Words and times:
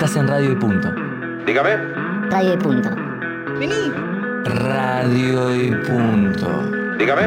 Estás 0.00 0.16
en 0.16 0.28
Radio 0.28 0.52
y 0.52 0.54
Punto. 0.54 0.90
Dígame. 1.44 1.76
Radio 2.30 2.54
y 2.54 2.56
punto. 2.56 2.88
Vení. 3.58 3.92
Radio 4.46 5.54
y 5.54 5.72
Punto. 5.72 6.70
Dígame. 6.96 7.24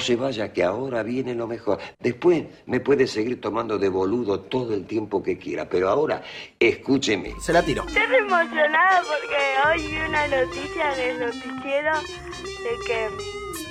Se 0.00 0.16
vaya, 0.16 0.52
que 0.52 0.64
ahora 0.64 1.02
viene 1.02 1.34
lo 1.34 1.46
mejor. 1.46 1.78
Después 1.98 2.44
me 2.66 2.80
puede 2.80 3.06
seguir 3.06 3.40
tomando 3.40 3.78
de 3.78 3.88
boludo 3.88 4.40
todo 4.40 4.74
el 4.74 4.86
tiempo 4.86 5.22
que 5.22 5.38
quiera, 5.38 5.68
pero 5.68 5.88
ahora 5.88 6.22
escúcheme. 6.58 7.34
Se 7.40 7.52
la 7.52 7.62
tiro. 7.62 7.84
Estoy 7.86 8.02
emocionada 8.16 9.02
porque 9.02 9.82
hoy 9.82 9.86
vi 9.92 9.98
una 10.08 10.26
noticia 10.28 10.94
en 10.94 11.10
el 11.10 11.20
noticiero 11.26 11.92
de 12.00 12.86
que 12.86 13.08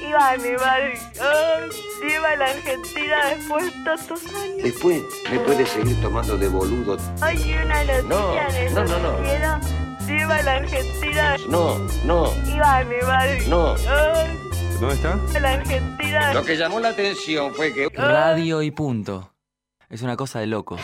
iba 0.08 0.18
a 0.20 0.32
animar 0.32 0.82
ay, 0.82 1.70
iba 2.16 2.30
a 2.30 2.36
la 2.38 2.46
Argentina 2.46 3.18
después 3.36 3.66
de 3.66 3.72
tantos 3.84 4.26
años. 4.36 4.64
Después 4.64 5.02
me 5.32 5.40
puede 5.40 5.66
seguir 5.66 6.00
tomando 6.02 6.38
de 6.38 6.48
boludo. 6.48 6.98
Hoy 7.24 7.36
vi 7.44 7.54
una 7.54 7.84
noticia 7.84 8.04
No, 8.04 8.34
en 8.50 8.56
el 8.56 8.74
no, 8.74 8.84
no, 8.86 9.00
no. 9.00 9.12
noticiero 9.12 9.60
iba 10.10 10.36
a 10.38 10.42
la 10.42 10.56
Argentina 10.56 11.36
No, 11.50 11.78
no, 12.04 12.34
iba 12.52 12.66
a 12.66 12.78
animar 12.78 13.30
no. 13.48 13.76
ay, 13.76 14.40
¿Dónde 14.80 14.96
está? 14.96 15.20
la 15.42 15.54
Argentina 15.54 16.34
Lo 16.34 16.46
que 16.46 16.56
llamó 16.56 16.80
la 16.80 16.90
atención 16.90 17.54
fue 17.54 17.74
que... 17.74 17.90
Radio 17.90 18.62
y 18.62 18.72
Punto. 18.72 19.34
Es 19.90 20.04
una 20.04 20.16
cosa 20.16 20.40
de 20.40 20.48
locos. 20.48 20.80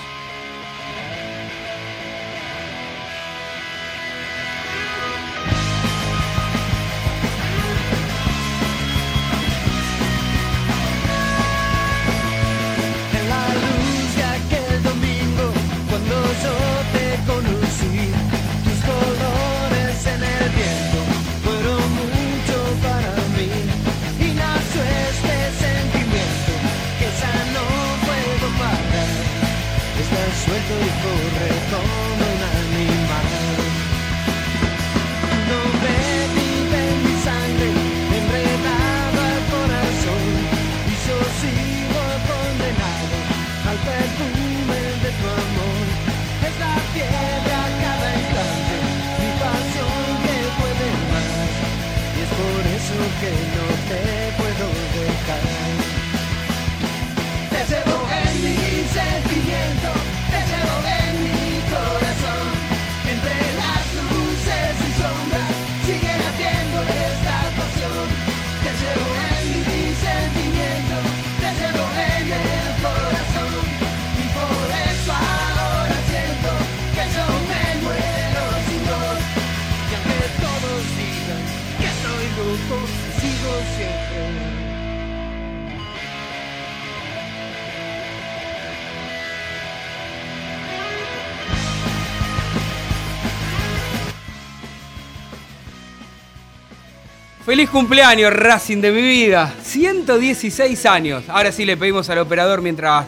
Feliz 97.46 97.70
cumpleaños, 97.70 98.34
Racing 98.34 98.82
de 98.82 98.92
mi 98.92 99.04
vida. 99.04 99.54
116 99.62 100.84
años. 100.88 101.30
Ahora 101.30 101.52
sí 101.52 101.64
le 101.64 101.78
pedimos 101.78 102.10
al 102.10 102.18
operador 102.18 102.64
mientras 102.64 103.06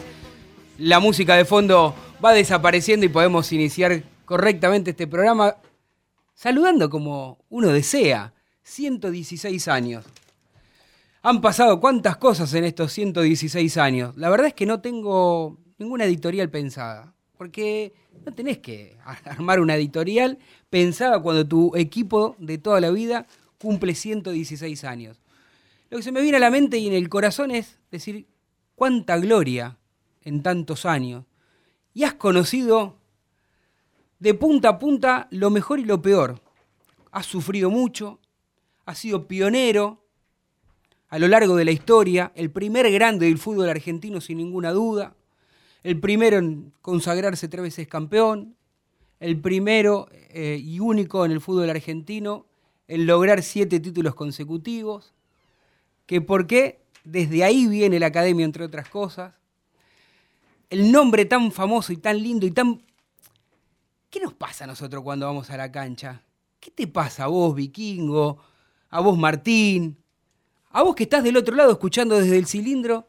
la 0.78 1.00
música 1.00 1.34
de 1.34 1.44
fondo 1.44 1.92
va 2.24 2.32
desapareciendo 2.32 3.04
y 3.04 3.08
podemos 3.08 3.50
iniciar 3.50 4.00
correctamente 4.24 4.90
este 4.90 5.08
programa 5.08 5.56
saludando 6.36 6.88
como 6.88 7.38
uno 7.48 7.70
desea. 7.70 8.32
116 8.62 9.66
años. 9.66 10.04
Han 11.22 11.40
pasado 11.40 11.80
cuántas 11.80 12.16
cosas 12.16 12.54
en 12.54 12.62
estos 12.62 12.92
116 12.92 13.76
años. 13.76 14.16
La 14.16 14.30
verdad 14.30 14.46
es 14.46 14.54
que 14.54 14.66
no 14.66 14.80
tengo 14.80 15.58
ninguna 15.78 16.04
editorial 16.04 16.48
pensada. 16.48 17.12
Porque 17.36 17.92
no 18.24 18.32
tenés 18.32 18.58
que 18.58 18.98
armar 19.24 19.58
una 19.58 19.74
editorial 19.74 20.38
pensada 20.70 21.20
cuando 21.20 21.44
tu 21.44 21.74
equipo 21.74 22.36
de 22.38 22.58
toda 22.58 22.80
la 22.80 22.90
vida 22.90 23.26
cumple 23.58 23.94
116 23.94 24.84
años. 24.84 25.20
Lo 25.90 25.98
que 25.98 26.02
se 26.02 26.12
me 26.12 26.22
viene 26.22 26.36
a 26.36 26.40
la 26.40 26.50
mente 26.50 26.78
y 26.78 26.86
en 26.86 26.92
el 26.92 27.08
corazón 27.08 27.50
es 27.50 27.78
decir, 27.90 28.26
cuánta 28.74 29.16
gloria 29.18 29.78
en 30.22 30.42
tantos 30.42 30.86
años. 30.86 31.24
Y 31.94 32.04
has 32.04 32.14
conocido 32.14 32.96
de 34.18 34.34
punta 34.34 34.70
a 34.70 34.78
punta 34.78 35.28
lo 35.30 35.50
mejor 35.50 35.80
y 35.80 35.84
lo 35.84 36.00
peor. 36.02 36.40
Has 37.10 37.26
sufrido 37.26 37.70
mucho, 37.70 38.20
has 38.84 38.98
sido 38.98 39.26
pionero 39.26 40.04
a 41.08 41.18
lo 41.18 41.26
largo 41.26 41.56
de 41.56 41.64
la 41.64 41.70
historia, 41.70 42.32
el 42.34 42.50
primer 42.50 42.90
grande 42.92 43.26
del 43.26 43.38
fútbol 43.38 43.70
argentino 43.70 44.20
sin 44.20 44.38
ninguna 44.38 44.72
duda, 44.72 45.16
el 45.82 45.98
primero 45.98 46.36
en 46.36 46.72
consagrarse 46.82 47.48
tres 47.48 47.62
veces 47.62 47.88
campeón, 47.88 48.56
el 49.18 49.40
primero 49.40 50.08
eh, 50.12 50.60
y 50.62 50.80
único 50.80 51.24
en 51.24 51.32
el 51.32 51.40
fútbol 51.40 51.70
argentino 51.70 52.47
en 52.88 53.06
lograr 53.06 53.42
siete 53.42 53.78
títulos 53.80 54.14
consecutivos, 54.14 55.12
que 56.06 56.20
por 56.20 56.46
qué 56.46 56.80
desde 57.04 57.44
ahí 57.44 57.66
viene 57.66 58.00
la 58.00 58.06
academia, 58.06 58.44
entre 58.44 58.64
otras 58.64 58.88
cosas, 58.88 59.34
el 60.70 60.90
nombre 60.90 61.24
tan 61.26 61.52
famoso 61.52 61.92
y 61.92 61.98
tan 61.98 62.22
lindo 62.22 62.46
y 62.46 62.50
tan... 62.50 62.82
¿Qué 64.10 64.20
nos 64.20 64.32
pasa 64.32 64.64
a 64.64 64.66
nosotros 64.66 65.02
cuando 65.02 65.26
vamos 65.26 65.50
a 65.50 65.56
la 65.56 65.70
cancha? 65.70 66.22
¿Qué 66.58 66.70
te 66.70 66.86
pasa 66.86 67.24
a 67.24 67.26
vos, 67.28 67.54
vikingo? 67.54 68.38
A 68.90 69.00
vos, 69.00 69.18
Martín? 69.18 69.98
A 70.70 70.82
vos 70.82 70.94
que 70.94 71.04
estás 71.04 71.22
del 71.22 71.36
otro 71.36 71.54
lado 71.54 71.72
escuchando 71.72 72.18
desde 72.18 72.38
el 72.38 72.46
cilindro. 72.46 73.06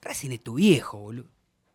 Racing 0.00 0.30
es 0.30 0.42
tu 0.42 0.54
viejo, 0.54 0.98
boludo. 0.98 1.28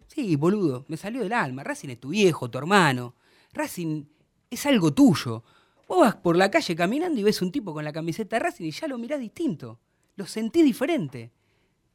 Sí, 0.08 0.36
boludo, 0.36 0.86
me 0.88 0.98
salió 0.98 1.22
del 1.22 1.34
alma. 1.34 1.64
Racing 1.64 1.90
es 1.90 2.00
tu 2.00 2.10
viejo, 2.10 2.50
tu 2.50 2.58
hermano. 2.58 3.16
Racing 3.54 4.06
es 4.50 4.66
algo 4.66 4.94
tuyo. 4.94 5.44
Vos 5.88 6.00
vas 6.00 6.16
por 6.16 6.36
la 6.36 6.50
calle 6.50 6.76
caminando 6.76 7.20
y 7.20 7.24
ves 7.24 7.42
un 7.42 7.52
tipo 7.52 7.74
con 7.74 7.84
la 7.84 7.94
camiseta 7.94 8.38
de 8.38 8.42
Racing 8.42 8.66
y 8.66 8.72
ya 8.72 8.88
lo 8.88 8.98
mirás 8.98 9.20
distinto. 9.20 9.80
Lo 10.16 10.26
sentís 10.26 10.64
diferente. 10.64 11.32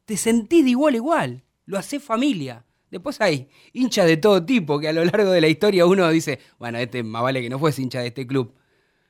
Te 0.05 0.17
sentís 0.17 0.63
de 0.63 0.71
igual 0.71 0.93
a 0.93 0.97
igual. 0.97 1.43
Lo 1.65 1.77
hacés 1.77 2.03
familia. 2.03 2.65
Después 2.91 3.21
hay 3.21 3.49
hinchas 3.73 4.07
de 4.07 4.17
todo 4.17 4.43
tipo 4.43 4.79
que 4.79 4.87
a 4.87 4.93
lo 4.93 5.05
largo 5.05 5.31
de 5.31 5.41
la 5.41 5.47
historia 5.47 5.85
uno 5.85 6.09
dice, 6.09 6.39
bueno, 6.57 6.77
este 6.79 7.03
más 7.03 7.21
vale 7.21 7.41
que 7.41 7.49
no 7.49 7.59
fuese 7.59 7.81
hincha 7.81 8.01
de 8.01 8.07
este 8.07 8.25
club. 8.25 8.53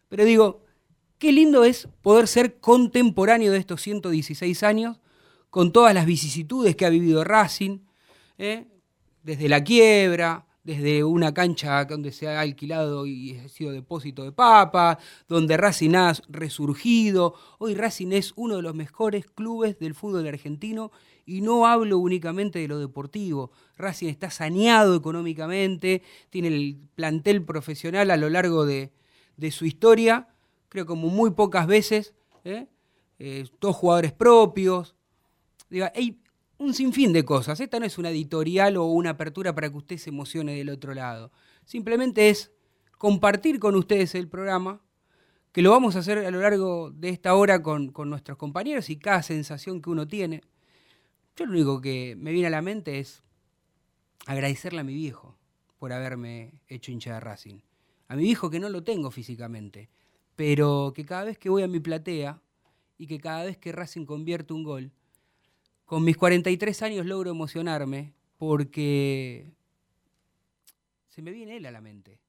Pero 0.10 0.26
digo, 0.26 0.66
qué 1.18 1.32
lindo 1.32 1.64
es 1.64 1.88
poder 2.02 2.28
ser 2.28 2.60
contemporáneo 2.60 3.52
de 3.52 3.60
estos 3.60 3.82
116 3.82 4.64
años, 4.64 5.00
con 5.50 5.72
todas 5.72 5.94
las 5.94 6.06
vicisitudes 6.06 6.76
que 6.76 6.86
ha 6.86 6.90
vivido 6.90 7.24
Racing, 7.24 7.80
¿eh? 8.38 8.68
desde 9.24 9.50
la 9.50 9.64
quiebra, 9.64 10.46
desde 10.70 11.04
una 11.04 11.34
cancha 11.34 11.84
donde 11.86 12.12
se 12.12 12.28
ha 12.28 12.42
alquilado 12.42 13.08
y 13.08 13.36
ha 13.40 13.50
sido 13.50 13.72
depósito 13.72 14.24
de 14.24 14.32
papas, 14.32 15.00
donde 15.28 15.58
Racing 15.58 15.96
ha 15.96 16.14
resurgido. 16.28 17.34
Hoy 17.58 17.74
Racing 17.74 18.12
es 18.12 18.34
uno 18.36 18.58
de 18.58 18.62
los 18.62 18.76
mejores 18.76 19.26
clubes 19.26 19.80
del 19.80 19.96
fútbol 19.96 20.28
argentino 20.28 20.92
y 21.26 21.42
no 21.42 21.66
hablo 21.66 21.98
únicamente 21.98 22.60
de 22.60 22.68
lo 22.68 22.78
deportivo. 22.78 23.50
Racing 23.78 24.10
está 24.10 24.30
saneado 24.30 24.96
económicamente, 24.96 26.04
tiene 26.30 26.50
el 26.50 26.78
plantel 26.94 27.44
profesional 27.44 28.12
a 28.12 28.18
lo 28.18 28.30
largo 28.30 28.68
de, 28.68 28.92
su 29.50 29.66
historia, 29.66 30.28
creo 30.68 30.86
como 30.86 31.08
muy 31.08 31.32
pocas 31.32 31.66
veces, 31.66 32.14
¿eh? 32.44 32.68
Eh, 33.18 33.48
todos 33.58 33.76
jugadores 33.76 34.14
propios. 34.14 34.96
Diga, 35.68 35.92
hay 35.96 36.20
un 36.60 36.74
sinfín 36.74 37.12
de 37.14 37.26
cosas. 37.26 37.60
Esta 37.60 37.80
no 37.80 37.86
es 37.86 37.98
una 37.98 38.12
editorial 38.12 38.78
o 38.78 38.86
una 38.86 39.12
apertura 39.12 39.56
para 39.56 39.70
que 39.70 39.78
usted 39.78 39.98
se 39.98 40.12
emocione 40.12 40.56
del 40.56 40.70
otro 40.70 40.94
lado. 40.94 41.32
Simplemente 41.66 42.30
es 42.30 42.52
compartir 42.98 43.60
con 43.60 43.76
ustedes 43.76 44.14
el 44.14 44.28
programa, 44.28 44.82
que 45.52 45.62
lo 45.62 45.72
vamos 45.72 45.96
a 45.96 46.00
hacer 46.00 46.20
a 46.20 46.32
lo 46.32 46.42
largo 46.42 46.92
de 46.92 47.10
esta 47.10 47.34
hora 47.34 47.64
con, 47.64 47.92
nuestros 48.06 48.38
compañeros 48.38 48.90
y 48.90 48.98
cada 48.98 49.24
sensación 49.24 49.82
que 49.82 49.90
uno 49.90 50.08
tiene. 50.08 50.42
Yo 51.36 51.46
lo 51.46 51.54
único 51.54 51.82
que 51.82 52.16
me 52.18 52.32
viene 52.32 52.48
a 52.48 52.52
la 52.52 52.62
mente 52.62 53.00
es 53.00 53.24
agradecerle 54.28 54.82
a 54.82 54.84
mi 54.84 54.94
viejo 54.94 55.38
por 55.80 55.94
haberme 55.94 56.62
hecho 56.68 56.92
hincha 56.92 57.14
de 57.14 57.20
Racing. 57.22 57.62
A 58.10 58.16
mi 58.18 58.24
viejo 58.24 58.50
que 58.50 58.60
no 58.60 58.70
lo 58.70 58.84
tengo 58.84 59.12
físicamente, 59.12 59.90
pero 60.36 60.92
que 60.94 61.06
cada 61.06 61.24
vez 61.24 61.38
que 61.38 61.50
voy 61.50 61.64
a 61.64 61.68
mi 61.68 61.80
platea 61.80 62.42
y 62.98 63.08
que 63.08 63.20
cada 63.20 63.46
vez 63.46 63.58
que 63.58 63.72
Racing 63.72 64.06
convierte 64.06 64.54
un 64.54 64.64
gol, 64.64 64.92
con 65.90 66.04
mis 66.04 66.18
43 66.18 66.84
años 66.84 67.08
logro 67.08 67.32
emocionarme 67.32 68.14
porque 68.38 69.48
se 71.08 71.24
me 71.24 71.32
viene 71.32 71.58
él 71.58 71.66
a 71.66 71.72
la 71.72 71.82
mente. 71.82 72.20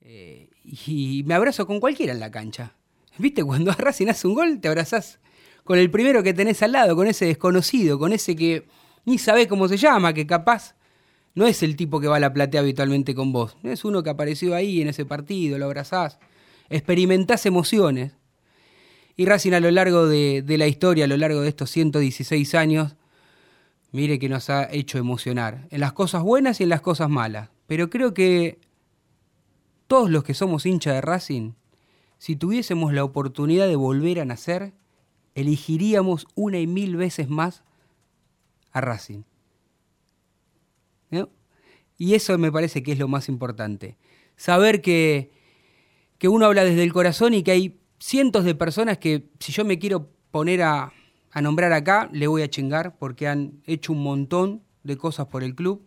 Eh, 0.00 0.48
y 0.62 1.24
me 1.26 1.34
abrazo 1.34 1.66
con 1.66 1.80
cualquiera 1.80 2.12
en 2.12 2.20
la 2.20 2.30
cancha. 2.30 2.76
¿Viste? 3.18 3.42
Cuando 3.42 3.72
Racing 3.78 4.06
hace 4.06 4.28
un 4.28 4.34
gol, 4.34 4.60
te 4.60 4.68
abrazás 4.68 5.18
con 5.64 5.80
el 5.80 5.90
primero 5.90 6.22
que 6.22 6.32
tenés 6.32 6.62
al 6.62 6.70
lado, 6.70 6.94
con 6.94 7.08
ese 7.08 7.26
desconocido, 7.26 7.98
con 7.98 8.12
ese 8.12 8.36
que 8.36 8.68
ni 9.04 9.18
sabés 9.18 9.48
cómo 9.48 9.66
se 9.66 9.76
llama, 9.76 10.12
que 10.12 10.24
capaz 10.24 10.76
no 11.34 11.48
es 11.48 11.64
el 11.64 11.74
tipo 11.74 11.98
que 11.98 12.06
va 12.06 12.18
a 12.18 12.20
la 12.20 12.32
platea 12.32 12.60
habitualmente 12.60 13.16
con 13.16 13.32
vos. 13.32 13.56
Es 13.64 13.84
uno 13.84 14.04
que 14.04 14.10
apareció 14.10 14.54
ahí 14.54 14.80
en 14.80 14.86
ese 14.86 15.04
partido, 15.04 15.58
lo 15.58 15.64
abrazás, 15.64 16.20
experimentás 16.68 17.46
emociones. 17.46 18.12
Y 19.20 19.26
Racing 19.26 19.52
a 19.52 19.60
lo 19.60 19.70
largo 19.70 20.08
de, 20.08 20.42
la 20.56 20.66
historia, 20.66 21.04
a 21.04 21.06
lo 21.06 21.18
largo 21.18 21.42
de 21.42 21.50
estos 21.50 21.68
116 21.68 22.54
años, 22.54 22.96
mire 23.92 24.18
que 24.18 24.30
nos 24.30 24.48
ha 24.48 24.72
hecho 24.72 24.96
emocionar, 24.96 25.68
en 25.68 25.80
las 25.80 25.92
cosas 25.92 26.22
buenas 26.22 26.58
y 26.58 26.62
en 26.62 26.70
las 26.70 26.80
cosas 26.80 27.10
malas. 27.10 27.50
Pero 27.66 27.90
creo 27.90 28.14
que 28.14 28.58
todos 29.88 30.08
los 30.08 30.24
que 30.24 30.32
somos 30.32 30.64
hincha 30.64 30.94
de 30.94 31.02
Racing, 31.02 31.52
si 32.16 32.34
tuviésemos 32.34 32.94
la 32.94 33.04
oportunidad 33.04 33.68
de 33.68 33.76
volver 33.76 34.20
a 34.20 34.24
nacer, 34.24 34.72
elegiríamos 35.34 36.26
una 36.34 36.58
y 36.58 36.66
mil 36.66 36.96
veces 36.96 37.28
más 37.28 37.62
a 38.72 38.80
Racing. 38.80 39.24
Y 41.98 42.14
eso 42.14 42.38
me 42.38 42.50
parece 42.50 42.82
que 42.82 42.92
es 42.92 42.98
lo 42.98 43.06
más 43.06 43.28
importante. 43.28 43.98
Saber 44.36 44.80
que, 44.80 45.30
que 46.16 46.28
uno 46.28 46.46
habla 46.46 46.64
desde 46.64 46.84
el 46.84 46.94
corazón 46.94 47.34
y 47.34 47.42
que 47.42 47.50
hay 47.50 47.79
cientos 48.00 48.44
de 48.44 48.54
personas 48.56 48.98
que 48.98 49.28
si 49.38 49.52
yo 49.52 49.64
me 49.64 49.78
quiero 49.78 50.08
poner 50.32 50.62
a, 50.62 50.92
a 51.30 51.40
nombrar 51.42 51.72
acá, 51.72 52.08
le 52.12 52.26
voy 52.26 52.42
a 52.42 52.50
chingar 52.50 52.96
porque 52.98 53.28
han 53.28 53.60
hecho 53.66 53.92
un 53.92 54.02
montón 54.02 54.62
de 54.82 54.96
cosas 54.96 55.26
por 55.28 55.44
el 55.44 55.54
club. 55.54 55.82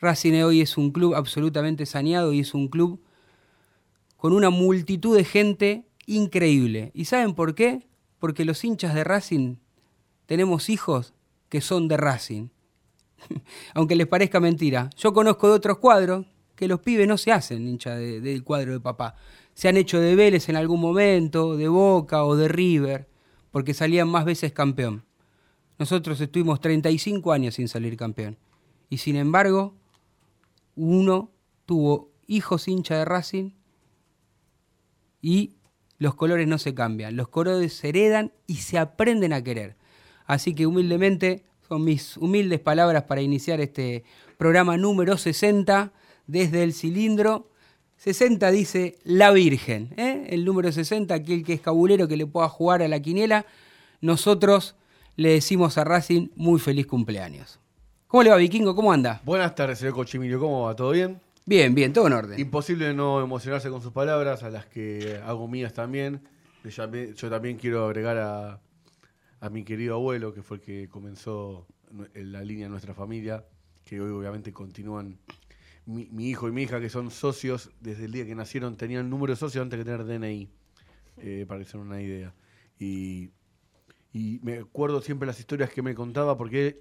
Racing 0.00 0.42
hoy 0.42 0.60
es 0.60 0.78
un 0.78 0.90
club 0.90 1.14
absolutamente 1.14 1.84
saneado 1.86 2.32
y 2.32 2.40
es 2.40 2.54
un 2.54 2.68
club 2.68 3.00
con 4.16 4.32
una 4.32 4.50
multitud 4.50 5.16
de 5.16 5.24
gente 5.24 5.84
increíble. 6.06 6.90
¿Y 6.94 7.06
saben 7.06 7.34
por 7.34 7.54
qué? 7.54 7.86
Porque 8.18 8.44
los 8.44 8.64
hinchas 8.64 8.94
de 8.94 9.04
Racing 9.04 9.56
tenemos 10.26 10.68
hijos 10.68 11.12
que 11.48 11.60
son 11.60 11.88
de 11.88 11.96
Racing. 11.96 12.48
Aunque 13.74 13.96
les 13.96 14.06
parezca 14.06 14.40
mentira. 14.40 14.90
Yo 14.96 15.12
conozco 15.12 15.48
de 15.48 15.54
otros 15.54 15.78
cuadros 15.78 16.26
que 16.54 16.68
los 16.68 16.80
pibes 16.80 17.08
no 17.08 17.18
se 17.18 17.32
hacen 17.32 17.66
hincha 17.66 17.96
de- 17.96 18.20
del 18.20 18.44
cuadro 18.44 18.72
de 18.72 18.80
papá. 18.80 19.16
Se 19.54 19.68
han 19.68 19.76
hecho 19.76 20.00
de 20.00 20.14
Vélez 20.14 20.48
en 20.48 20.56
algún 20.56 20.80
momento, 20.80 21.56
de 21.56 21.68
Boca 21.68 22.24
o 22.24 22.36
de 22.36 22.48
River, 22.48 23.08
porque 23.50 23.74
salían 23.74 24.08
más 24.08 24.24
veces 24.24 24.52
campeón. 24.52 25.04
Nosotros 25.78 26.20
estuvimos 26.20 26.60
35 26.60 27.32
años 27.32 27.54
sin 27.54 27.68
salir 27.68 27.96
campeón. 27.96 28.36
Y 28.90 28.98
sin 28.98 29.16
embargo, 29.16 29.74
uno 30.76 31.30
tuvo 31.66 32.10
hijos 32.26 32.68
hincha 32.68 32.98
de 32.98 33.04
Racing 33.04 33.50
y 35.20 35.54
los 35.98 36.14
colores 36.14 36.46
no 36.46 36.58
se 36.58 36.74
cambian. 36.74 37.16
Los 37.16 37.28
colores 37.28 37.72
se 37.74 37.88
heredan 37.88 38.32
y 38.46 38.56
se 38.56 38.78
aprenden 38.78 39.32
a 39.32 39.42
querer. 39.42 39.76
Así 40.26 40.54
que 40.54 40.66
humildemente 40.66 41.44
son 41.68 41.84
mis 41.84 42.16
humildes 42.16 42.60
palabras 42.60 43.04
para 43.04 43.22
iniciar 43.22 43.60
este 43.60 44.04
programa 44.36 44.76
número 44.76 45.16
60 45.16 45.92
desde 46.26 46.62
el 46.62 46.72
cilindro. 46.72 47.50
60 48.04 48.50
dice 48.50 48.98
la 49.04 49.30
Virgen. 49.30 49.94
¿eh? 49.96 50.26
El 50.28 50.44
número 50.44 50.70
60, 50.70 51.14
aquel 51.14 51.42
que 51.42 51.54
es 51.54 51.62
cabulero 51.62 52.06
que 52.06 52.18
le 52.18 52.26
pueda 52.26 52.50
jugar 52.50 52.82
a 52.82 52.88
la 52.88 53.00
quiniela. 53.00 53.46
Nosotros 54.02 54.76
le 55.16 55.30
decimos 55.30 55.78
a 55.78 55.84
Racing 55.84 56.28
muy 56.36 56.60
feliz 56.60 56.86
cumpleaños. 56.86 57.58
¿Cómo 58.06 58.22
le 58.22 58.28
va, 58.28 58.36
Vikingo? 58.36 58.76
¿Cómo 58.76 58.92
anda? 58.92 59.22
Buenas 59.24 59.54
tardes, 59.54 59.78
señor 59.78 59.94
Cochimilio. 59.94 60.38
¿Cómo 60.38 60.64
va? 60.64 60.76
¿Todo 60.76 60.90
bien? 60.90 61.18
Bien, 61.46 61.74
bien, 61.74 61.94
todo 61.94 62.06
en 62.08 62.12
orden. 62.12 62.38
Imposible 62.38 62.92
no 62.92 63.22
emocionarse 63.22 63.70
con 63.70 63.80
sus 63.80 63.92
palabras, 63.92 64.42
a 64.42 64.50
las 64.50 64.66
que 64.66 65.18
hago 65.24 65.48
mías 65.48 65.72
también. 65.72 66.20
Yo 66.62 67.30
también 67.30 67.56
quiero 67.56 67.86
agregar 67.86 68.18
a, 68.18 68.60
a 69.40 69.48
mi 69.48 69.64
querido 69.64 69.94
abuelo, 69.94 70.34
que 70.34 70.42
fue 70.42 70.58
el 70.58 70.62
que 70.62 70.88
comenzó 70.90 71.66
la 72.12 72.42
línea 72.42 72.66
de 72.66 72.70
nuestra 72.70 72.92
familia, 72.92 73.46
que 73.82 73.98
hoy 73.98 74.10
obviamente 74.10 74.52
continúan. 74.52 75.16
Mi, 75.86 76.08
mi 76.10 76.30
hijo 76.30 76.48
y 76.48 76.52
mi 76.52 76.62
hija, 76.62 76.80
que 76.80 76.88
son 76.88 77.10
socios, 77.10 77.70
desde 77.80 78.06
el 78.06 78.12
día 78.12 78.24
que 78.26 78.34
nacieron, 78.34 78.76
tenían 78.76 79.10
número 79.10 79.32
de 79.32 79.36
socio 79.36 79.60
antes 79.60 79.78
que 79.78 79.84
tener 79.84 80.04
DNI, 80.04 80.48
eh, 81.18 81.44
para 81.46 81.60
que 81.60 81.66
se 81.66 81.76
den 81.76 81.86
una 81.86 82.00
idea. 82.00 82.34
Y, 82.78 83.30
me 84.42 84.58
acuerdo 84.58 85.00
siempre 85.00 85.26
las 85.26 85.40
historias 85.40 85.70
que 85.70 85.82
me 85.82 85.94
contaba, 85.94 86.36
porque 86.36 86.78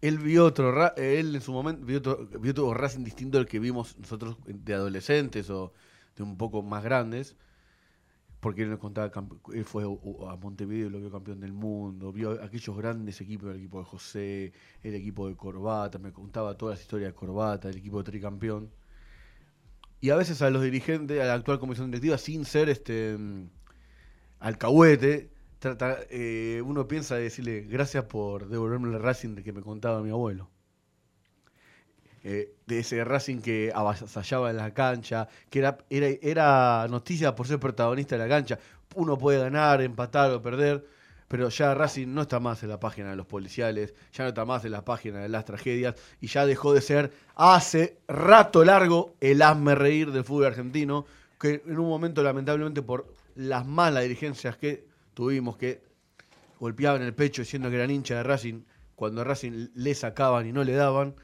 él 0.00 0.18
vio 0.18 0.46
otro, 0.46 0.96
él 0.96 1.34
en 1.34 1.42
su 1.42 1.52
momento 1.52 1.84
vio 1.84 1.98
otro, 1.98 2.26
vio 2.40 2.52
otro 2.52 2.72
Racing 2.72 3.04
distinto 3.04 3.38
al 3.38 3.46
que 3.46 3.58
vimos 3.58 3.98
nosotros 3.98 4.38
de 4.46 4.72
adolescentes 4.72 5.50
o 5.50 5.74
de 6.16 6.22
un 6.22 6.38
poco 6.38 6.62
más 6.62 6.82
grandes, 6.82 7.36
porque 8.40 8.62
él 8.62 8.70
nos 8.70 8.78
contaba, 8.78 9.12
él 9.54 9.64
fue 9.64 9.84
a 9.84 10.36
Montevideo 10.36 10.86
y 10.88 10.90
lo 10.90 10.98
vio 11.00 11.10
campeón 11.10 11.40
del 11.40 11.52
mundo, 11.52 12.12
vio 12.12 12.42
aquellos 12.42 12.76
grandes 12.76 13.20
equipos, 13.20 13.50
el 13.50 13.56
equipo 13.58 13.78
de 13.80 13.84
José, 13.84 14.52
el 14.82 14.94
equipo 14.94 15.28
de 15.28 15.36
Corbata, 15.36 15.98
me 15.98 16.12
contaba 16.12 16.56
todas 16.56 16.74
las 16.78 16.82
historias 16.82 17.10
de 17.10 17.14
Corbata, 17.14 17.68
el 17.68 17.76
equipo 17.78 17.98
de 17.98 18.04
tricampeón. 18.04 18.70
Y 20.00 20.10
a 20.10 20.16
veces 20.16 20.40
a 20.42 20.50
los 20.50 20.62
dirigentes, 20.62 21.20
a 21.20 21.24
la 21.26 21.34
actual 21.34 21.58
comisión 21.60 21.90
directiva, 21.90 22.16
sin 22.18 22.44
ser 22.44 22.68
este 22.70 23.16
mm, 23.18 23.48
alcahuete, 24.40 25.30
trata- 25.60 26.00
eh, 26.10 26.62
uno 26.64 26.88
piensa 26.88 27.16
de 27.16 27.24
decirle 27.24 27.62
gracias 27.62 28.04
por 28.06 28.48
devolverme 28.48 28.88
el 28.88 29.02
Racing 29.02 29.34
de 29.36 29.42
que 29.44 29.52
me 29.52 29.62
contaba 29.62 30.02
mi 30.02 30.10
abuelo. 30.10 30.50
Eh, 32.22 32.52
de 32.66 32.80
ese 32.80 33.02
Racing 33.02 33.40
que 33.40 33.72
avasallaba 33.74 34.50
en 34.50 34.58
la 34.58 34.74
cancha, 34.74 35.26
que 35.48 35.60
era, 35.60 35.78
era, 35.88 36.08
era 36.20 36.86
noticia 36.88 37.34
por 37.34 37.46
ser 37.46 37.58
protagonista 37.58 38.16
de 38.16 38.22
la 38.22 38.28
cancha. 38.28 38.58
Uno 38.94 39.16
puede 39.16 39.38
ganar, 39.38 39.80
empatar 39.80 40.30
o 40.32 40.42
perder, 40.42 40.84
pero 41.30 41.48
ya 41.48 41.74
Racing 41.74 42.08
no 42.08 42.22
está 42.22 42.38
más 42.38 42.62
en 42.62 42.68
la 42.68 42.78
página 42.78 43.10
de 43.10 43.16
los 43.16 43.24
policiales, 43.24 43.94
ya 44.12 44.24
no 44.24 44.28
está 44.28 44.44
más 44.44 44.64
en 44.64 44.72
la 44.72 44.84
página 44.84 45.20
de 45.20 45.28
las 45.28 45.44
tragedias 45.46 45.94
y 46.20 46.26
ya 46.26 46.44
dejó 46.44 46.74
de 46.74 46.82
ser 46.82 47.12
hace 47.36 47.98
rato 48.06 48.64
largo 48.64 49.14
el 49.20 49.40
hazme 49.40 49.74
reír 49.74 50.10
del 50.10 50.24
fútbol 50.24 50.46
argentino, 50.46 51.06
que 51.38 51.62
en 51.64 51.78
un 51.78 51.88
momento 51.88 52.22
lamentablemente 52.22 52.82
por 52.82 53.14
las 53.36 53.64
malas 53.64 54.02
dirigencias 54.02 54.56
que 54.56 54.84
tuvimos, 55.14 55.56
que 55.56 55.80
golpeaban 56.58 57.00
el 57.00 57.14
pecho 57.14 57.42
diciendo 57.42 57.70
que 57.70 57.76
eran 57.76 57.90
hincha 57.90 58.16
de 58.16 58.24
Racing, 58.24 58.62
cuando 58.94 59.24
Racing 59.24 59.68
le 59.74 59.94
sacaban 59.94 60.46
y 60.46 60.52
no 60.52 60.64
le 60.64 60.72
daban, 60.72 61.14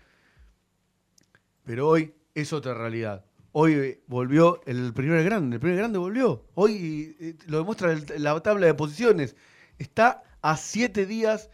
pero 1.66 1.86
hoy 1.88 2.14
es 2.34 2.52
otra 2.54 2.72
realidad. 2.72 3.24
Hoy 3.52 3.72
eh, 3.74 4.00
volvió 4.06 4.60
el 4.66 4.92
primer 4.94 5.22
grande, 5.24 5.56
el 5.56 5.60
primer 5.60 5.78
grande 5.78 5.98
volvió. 5.98 6.44
Hoy 6.54 7.16
eh, 7.20 7.34
lo 7.46 7.58
demuestra 7.58 7.92
el- 7.92 8.06
la 8.22 8.38
tabla 8.40 8.66
de 8.66 8.74
posiciones. 8.74 9.36
Está 9.78 10.22
a 10.42 10.56
siete 10.56 11.04
días, 11.06 11.50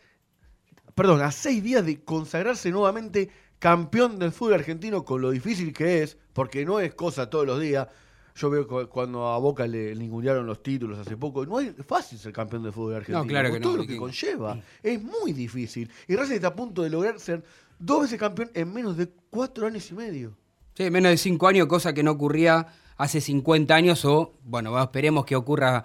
perdón, 0.94 1.22
a 1.22 1.32
seis 1.32 1.62
días 1.62 1.84
de 1.86 2.02
consagrarse 2.04 2.70
nuevamente 2.70 3.30
campeón 3.58 4.18
del 4.18 4.32
fútbol 4.32 4.54
argentino 4.54 5.04
con 5.04 5.22
lo 5.22 5.30
difícil 5.30 5.72
que 5.72 6.02
es, 6.02 6.18
porque 6.32 6.64
no 6.64 6.80
es 6.80 6.94
cosa 6.94 7.30
todos 7.30 7.46
los 7.46 7.60
días. 7.60 7.88
Yo 8.34 8.48
veo 8.50 8.66
cu- 8.66 8.88
cuando 8.88 9.26
a 9.28 9.38
Boca 9.38 9.66
le 9.66 9.94
ningunearon 9.94 10.46
los 10.46 10.62
títulos 10.62 10.98
hace 10.98 11.16
poco, 11.16 11.44
no 11.46 11.60
es 11.60 11.72
fácil 11.86 12.18
ser 12.18 12.32
campeón 12.32 12.62
del 12.62 12.72
fútbol 12.72 12.94
argentino. 12.96 13.26
claro 13.26 13.50
por 13.50 13.58
que 13.58 13.60
no, 13.64 13.68
todo 13.70 13.76
lo 13.82 13.86
que 13.86 13.96
conlleva. 13.96 14.60
Es 14.82 15.00
muy 15.02 15.32
difícil. 15.32 15.90
Y 16.08 16.16
Racing 16.16 16.34
está 16.36 16.48
a 16.48 16.54
punto 16.56 16.82
de 16.82 16.90
lograr 16.90 17.20
ser 17.20 17.44
dos 17.84 18.02
veces 18.02 18.18
campeón 18.18 18.50
en 18.54 18.72
menos 18.72 18.96
de 18.96 19.08
cuatro 19.30 19.66
años 19.66 19.90
y 19.90 19.94
medio. 19.94 20.36
Sí, 20.74 20.90
menos 20.90 21.10
de 21.10 21.16
cinco 21.18 21.48
años, 21.48 21.66
cosa 21.66 21.92
que 21.92 22.02
no 22.02 22.12
ocurría 22.12 22.66
hace 22.96 23.20
50 23.20 23.74
años 23.74 24.04
o, 24.04 24.32
bueno, 24.44 24.80
esperemos 24.82 25.24
que 25.26 25.36
ocurra 25.36 25.84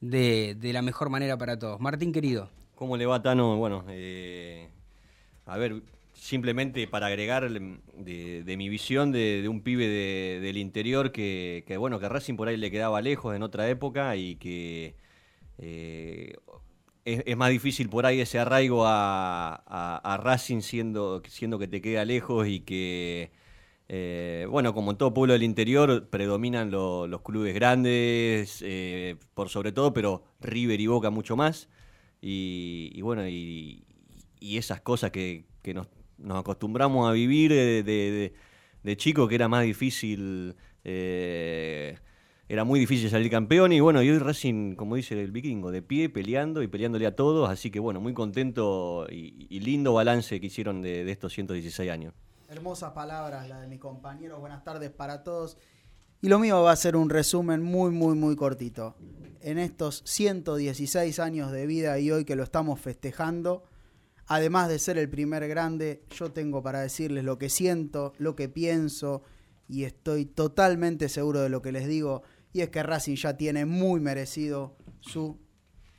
de, 0.00 0.54
de 0.58 0.72
la 0.72 0.82
mejor 0.82 1.08
manera 1.10 1.36
para 1.36 1.58
todos. 1.58 1.80
Martín, 1.80 2.12
querido. 2.12 2.50
¿Cómo 2.74 2.96
le 2.96 3.06
va, 3.06 3.22
Tano? 3.22 3.56
Bueno, 3.56 3.84
eh, 3.88 4.68
a 5.46 5.56
ver, 5.56 5.82
simplemente 6.14 6.86
para 6.86 7.06
agregar 7.06 7.48
de, 7.50 8.42
de 8.44 8.56
mi 8.56 8.68
visión 8.68 9.12
de, 9.12 9.40
de 9.42 9.48
un 9.48 9.60
pibe 9.62 9.86
de- 9.88 10.40
del 10.40 10.56
interior 10.56 11.10
que, 11.12 11.64
que, 11.66 11.76
bueno, 11.76 11.98
que 11.98 12.08
Racing 12.08 12.34
por 12.36 12.48
ahí 12.48 12.56
le 12.56 12.70
quedaba 12.70 13.00
lejos 13.00 13.34
en 13.34 13.42
otra 13.42 13.68
época 13.68 14.14
y 14.16 14.36
que 14.36 14.94
eh, 15.58 16.34
es, 17.04 17.36
más 17.36 17.50
difícil 17.50 17.88
por 17.88 18.06
ahí 18.06 18.20
ese 18.20 18.38
arraigo 18.38 18.84
a, 18.86 19.54
a- 19.66 20.16
Racing 20.18 20.60
siendo, 20.60 21.22
siendo 21.28 21.58
que 21.58 21.68
te 21.68 21.80
queda 21.80 22.04
lejos 22.04 22.46
y 22.48 22.60
que, 22.60 23.32
eh, 23.88 24.46
bueno, 24.50 24.74
como 24.74 24.92
en 24.92 24.98
todo 24.98 25.14
pueblo 25.14 25.32
del 25.34 25.42
interior, 25.44 26.08
predominan 26.10 26.70
lo- 26.70 27.06
los 27.08 27.22
clubes 27.22 27.54
grandes, 27.54 28.62
eh, 28.66 29.16
por 29.34 29.48
sobre 29.50 29.72
todo, 29.72 29.92
pero 29.94 30.24
River 30.40 30.80
y 30.80 30.86
Boca 30.88 31.10
mucho 31.10 31.36
más. 31.36 31.68
Y, 32.20 32.90
y 32.94 33.02
bueno, 33.02 33.28
y, 33.28 33.84
esas 34.58 34.80
cosas 34.80 35.10
que, 35.10 35.44
que 35.62 35.74
nos, 35.74 35.88
nos 36.18 36.38
acostumbramos 36.40 37.08
a 37.08 37.12
vivir 37.12 37.50
de, 37.52 37.82
de, 37.82 37.92
de- 38.12 38.34
de 38.82 38.96
chico, 38.96 39.28
que 39.28 39.34
era 39.36 39.48
más 39.48 39.64
difícil, 39.64 40.56
eh, 40.84 41.96
era 42.52 42.64
muy 42.64 42.78
difícil 42.78 43.08
salir 43.08 43.30
campeón. 43.30 43.72
Y 43.72 43.80
bueno, 43.80 44.02
y 44.02 44.10
hoy 44.10 44.18
Racing, 44.18 44.74
como 44.74 44.96
dice 44.96 45.18
el 45.18 45.32
vikingo, 45.32 45.70
de 45.70 45.80
pie, 45.80 46.10
peleando 46.10 46.62
y 46.62 46.68
peleándole 46.68 47.06
a 47.06 47.16
todos. 47.16 47.48
Así 47.48 47.70
que 47.70 47.80
bueno, 47.80 47.98
muy 47.98 48.12
contento 48.12 49.06
y, 49.08 49.58
lindo 49.60 49.94
balance 49.94 50.38
que 50.38 50.48
hicieron 50.48 50.82
de, 50.82 51.02
de 51.02 51.12
estos 51.12 51.32
116 51.32 51.90
años. 51.90 52.12
Hermosas 52.50 52.92
palabras, 52.92 53.48
la 53.48 53.58
de 53.58 53.68
mi 53.68 53.78
compañero. 53.78 54.38
Buenas 54.38 54.64
tardes 54.64 54.90
para 54.90 55.22
todos. 55.22 55.56
Y 56.20 56.28
lo 56.28 56.38
mío 56.38 56.60
va 56.62 56.72
a 56.72 56.76
ser 56.76 56.94
un 56.94 57.08
resumen 57.08 57.62
muy, 57.62 57.90
muy, 57.90 58.14
muy 58.16 58.36
cortito. 58.36 58.96
En 59.40 59.58
estos 59.58 60.02
116 60.04 61.20
años 61.20 61.52
de 61.52 61.66
vida 61.66 61.98
y 62.00 62.10
hoy 62.10 62.26
que 62.26 62.36
lo 62.36 62.42
estamos 62.42 62.78
festejando, 62.78 63.64
además 64.26 64.68
de 64.68 64.78
ser 64.78 64.98
el 64.98 65.08
primer 65.08 65.48
grande, 65.48 66.04
yo 66.10 66.32
tengo 66.32 66.62
para 66.62 66.82
decirles 66.82 67.24
lo 67.24 67.38
que 67.38 67.48
siento, 67.48 68.12
lo 68.18 68.36
que 68.36 68.50
pienso 68.50 69.22
y 69.72 69.84
estoy 69.84 70.26
totalmente 70.26 71.08
seguro 71.08 71.40
de 71.40 71.48
lo 71.48 71.62
que 71.62 71.72
les 71.72 71.86
digo. 71.88 72.22
Y 72.52 72.60
es 72.60 72.68
que 72.70 72.82
Racing 72.82 73.16
ya 73.16 73.36
tiene 73.36 73.64
muy 73.64 74.00
merecido 74.00 74.76
su 75.00 75.38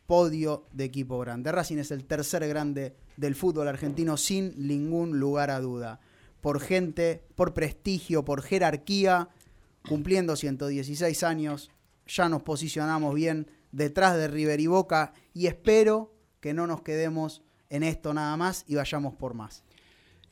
podio 0.05 0.65
de 0.71 0.83
equipo 0.85 1.17
grande. 1.19 1.51
Racing 1.51 1.77
es 1.77 1.91
el 1.91 2.05
tercer 2.05 2.47
grande 2.47 2.95
del 3.17 3.35
fútbol 3.35 3.67
argentino 3.67 4.17
sin 4.17 4.53
ningún 4.67 5.19
lugar 5.19 5.49
a 5.49 5.59
duda. 5.59 5.99
Por 6.41 6.59
gente, 6.59 7.23
por 7.35 7.53
prestigio, 7.53 8.25
por 8.25 8.41
jerarquía, 8.43 9.29
cumpliendo 9.87 10.35
116 10.35 11.23
años, 11.23 11.71
ya 12.07 12.27
nos 12.29 12.43
posicionamos 12.43 13.15
bien 13.15 13.47
detrás 13.71 14.15
de 14.17 14.27
River 14.27 14.59
y 14.59 14.67
Boca 14.67 15.13
y 15.33 15.47
espero 15.47 16.13
que 16.41 16.53
no 16.53 16.67
nos 16.67 16.81
quedemos 16.81 17.41
en 17.69 17.83
esto 17.83 18.13
nada 18.13 18.35
más 18.37 18.65
y 18.67 18.75
vayamos 18.75 19.15
por 19.15 19.33
más. 19.33 19.63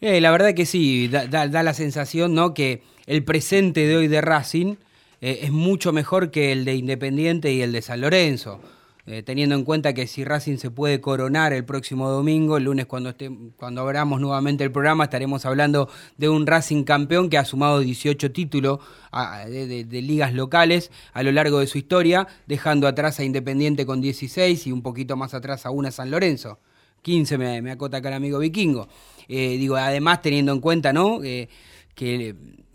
Eh, 0.02 0.20
la 0.20 0.32
verdad 0.32 0.54
que 0.54 0.66
sí, 0.66 1.08
da, 1.08 1.28
da- 1.28 1.64
la 1.64 1.74
sensación 1.74 2.34
¿no? 2.36 2.54
que 2.54 2.84
el 3.06 3.24
presente 3.24 3.88
de 3.88 3.96
hoy 3.96 4.08
de 4.08 4.20
Racing 4.22 4.76
eh, 5.22 5.40
es 5.44 5.52
mucho 5.52 5.94
mejor 5.94 6.32
que 6.32 6.52
el 6.52 6.66
de 6.66 6.76
Independiente 6.76 7.54
y 7.54 7.62
el 7.62 7.72
de 7.72 7.82
San 7.82 8.02
Lorenzo. 8.02 8.60
Eh, 9.08 9.24
teniendo 9.24 9.56
en 9.56 9.64
cuenta 9.64 9.94
que 9.94 10.06
si 10.06 10.24
Racing 10.24 10.58
se 10.58 10.70
puede 10.70 11.02
coronar 11.02 11.54
el 11.54 11.66
próximo 11.66 12.10
domingo, 12.10 12.58
el 12.58 12.66
lunes 12.66 12.86
cuando, 12.86 13.16
cuando 13.56 13.82
abramos 13.82 14.22
nuevamente 14.22 14.64
el 14.64 14.72
programa, 14.72 15.06
estaremos 15.06 15.44
hablando 15.46 15.90
de 16.18 16.30
un 16.30 16.46
Racing 16.46 16.84
campeón 16.84 17.30
que 17.30 17.40
ha 17.40 17.46
sumado 17.46 17.80
18 17.80 18.32
títulos 18.32 18.80
ah, 19.12 19.46
de, 19.48 20.02
ligas 20.04 20.34
locales 20.34 20.92
a 21.14 21.24
lo 21.24 21.32
largo 21.32 21.60
de 21.60 21.68
su 21.68 21.80
historia, 21.80 22.28
dejando 22.46 22.88
atrás 22.88 23.20
a 23.20 23.24
Independiente 23.24 23.88
con 23.88 24.02
16 24.02 24.68
y 24.68 24.72
un 24.72 24.84
poquito 24.84 25.18
más 25.18 25.34
atrás 25.34 25.66
a 25.66 25.72
una 25.72 25.90
San 25.90 26.12
Lorenzo. 26.12 26.60
15 27.02 27.38
me, 27.40 27.72
acota 27.72 27.98
acá 27.98 28.10
el 28.10 28.16
amigo 28.16 28.38
vikingo. 28.38 28.88
Eh, 29.28 29.58
digo, 29.58 29.78
además 29.78 30.22
teniendo 30.22 30.52
en 30.52 30.60
cuenta, 30.60 30.94
¿no? 30.94 31.20
Que 31.20 31.50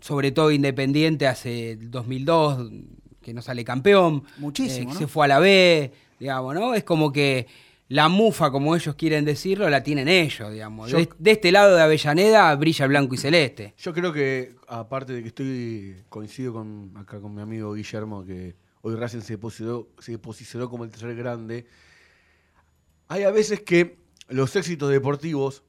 sobre 0.07 0.31
todo 0.31 0.51
Independiente 0.51 1.27
hace 1.27 1.71
el 1.71 1.91
2002 1.91 2.71
que 3.21 3.33
no 3.33 3.41
sale 3.41 3.65
campeón. 3.65 4.23
Muchísimo, 4.37 4.91
eh, 4.91 4.93
¿no? 4.93 4.99
Se 4.99 5.07
fue 5.07 5.25
a 5.25 5.27
la 5.27 5.39
B, 5.39 5.91
digamos, 6.19 6.55
¿no? 6.55 6.73
Es 6.73 6.85
como 6.85 7.11
que 7.11 7.45
la 7.89 8.07
mufa, 8.07 8.51
como 8.51 8.73
ellos 8.75 8.95
quieren 8.95 9.25
decirlo, 9.25 9.69
la 9.69 9.83
tienen 9.83 10.07
ellos, 10.07 10.51
digamos. 10.51 10.89
Yo- 10.89 10.97
De, 10.99 11.09
de 11.19 11.31
este 11.31 11.51
lado 11.51 11.75
de 11.75 11.81
Avellaneda 11.81 12.55
brilla 12.55 12.87
blanco 12.87 13.15
y 13.15 13.17
celeste. 13.17 13.73
Yo 13.77 13.93
creo 13.93 14.13
que, 14.13 14.55
aparte 14.67 15.11
de 15.13 15.21
que 15.21 15.27
estoy 15.27 15.95
coincido 16.09 16.53
con 16.53 16.93
acá 16.95 17.19
con 17.19 17.35
mi 17.35 17.41
amigo 17.41 17.73
Guillermo, 17.73 18.23
que 18.25 18.55
hoy 18.81 18.95
Racing 18.95 19.19
se 19.21 19.37
posicionó, 19.37 19.87
se 19.99 20.17
posicionó 20.17 20.69
como 20.69 20.85
el 20.85 20.89
tercer 20.89 21.13
grande, 21.15 21.65
hay 23.09 23.23
a 23.23 23.31
veces 23.31 23.61
que 23.61 23.97
los 24.29 24.55
éxitos 24.55 24.89
deportivos 24.89 25.63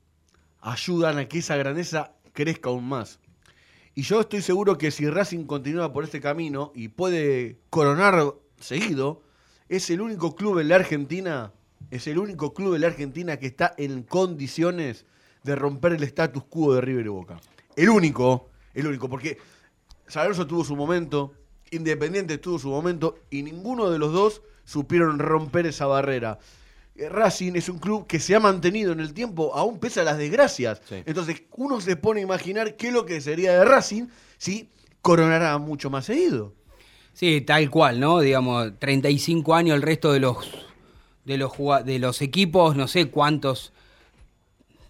ayudan 0.61 1.19
a 1.19 1.27
que 1.29 1.39
esa 1.39 1.57
grandeza 1.57 2.13
crezca 2.33 2.69
aún 2.71 2.85
más. 2.89 3.21
Y 3.99 4.03
yo 4.03 4.21
estoy 4.21 4.43
seguro 4.43 4.79
que 4.79 4.93
si 4.93 5.11
Racing 5.11 5.45
continúa 5.47 5.93
por 5.93 6.05
este 6.05 6.21
camino 6.21 6.71
y 6.73 6.87
puede 6.87 7.59
coronar 7.69 8.33
seguido, 8.61 9.23
es 9.69 9.91
el 9.91 10.01
único 10.01 10.37
club 10.37 10.61
en 10.61 10.69
la 10.69 10.77
Argentina, 10.77 11.53
es 11.91 12.07
el 12.07 12.19
único 12.19 12.55
club 12.55 12.77
en 12.77 12.83
la 12.83 12.87
Argentina 12.87 13.39
que 13.39 13.47
está 13.49 13.75
en 13.77 14.05
condiciones 14.05 15.05
de 15.43 15.57
romper 15.57 15.95
el 15.95 16.05
status 16.05 16.45
quo 16.45 16.75
de 16.75 16.81
River 16.81 17.09
Boca. 17.09 17.41
El 17.75 17.89
único, 17.89 18.51
el 18.73 18.87
único, 18.87 19.09
porque 19.09 19.39
San 20.07 20.23
Lorenzo 20.23 20.47
tuvo 20.47 20.63
su 20.63 20.77
momento, 20.77 21.33
Independiente 21.73 22.39
tuvo 22.39 22.61
su 22.61 22.69
momento 22.69 23.19
y 23.31 23.43
ninguno 23.43 23.91
de 23.91 23.99
los 23.99 24.13
dos 24.13 24.43
supieron 24.65 25.19
romper 25.19 25.67
esa 25.67 25.87
barrera. 25.87 26.39
Eh, 26.99 27.09
Racing 27.09 27.53
es 27.55 27.69
un 27.69 27.79
club 27.79 28.07
que 28.07 28.19
se 28.21 28.35
ha 28.35 28.41
mantenido 28.41 28.93
en 28.93 29.01
el 29.01 29.15
tiempo, 29.15 29.55
aún 29.55 29.79
pese 29.79 30.01
a 30.01 30.05
las 30.05 30.19
desgracias. 30.19 30.81
Sí. 30.89 30.97
Entonces, 31.07 31.43
uno 31.57 31.81
se 31.81 31.97
pone 31.97 32.21
a 32.21 32.25
imaginar 32.25 32.77
qué 32.77 32.89
es 32.89 32.93
lo 32.93 33.07
que 33.07 33.21
sería 33.21 33.53
de 33.53 33.65
Racing 33.65 34.07
si 34.37 34.69
coronara 35.01 35.57
mucho 35.59 35.91
más 35.91 36.07
seguido. 36.07 36.55
Sí, 37.15 37.41
tal 37.41 37.71
cual, 37.71 37.99
¿no? 38.01 38.21
Digamos, 38.21 38.73
35 38.79 39.55
años 39.55 39.77
el 39.77 39.83
resto 39.83 40.13
de 40.13 40.21
los 40.21 40.37
de 41.25 41.37
los 41.37 41.53
jugua- 41.53 41.83
de 41.83 41.99
los 41.99 42.23
equipos, 42.23 42.75
no 42.75 42.89
sé 42.89 43.11
cuántos 43.11 43.73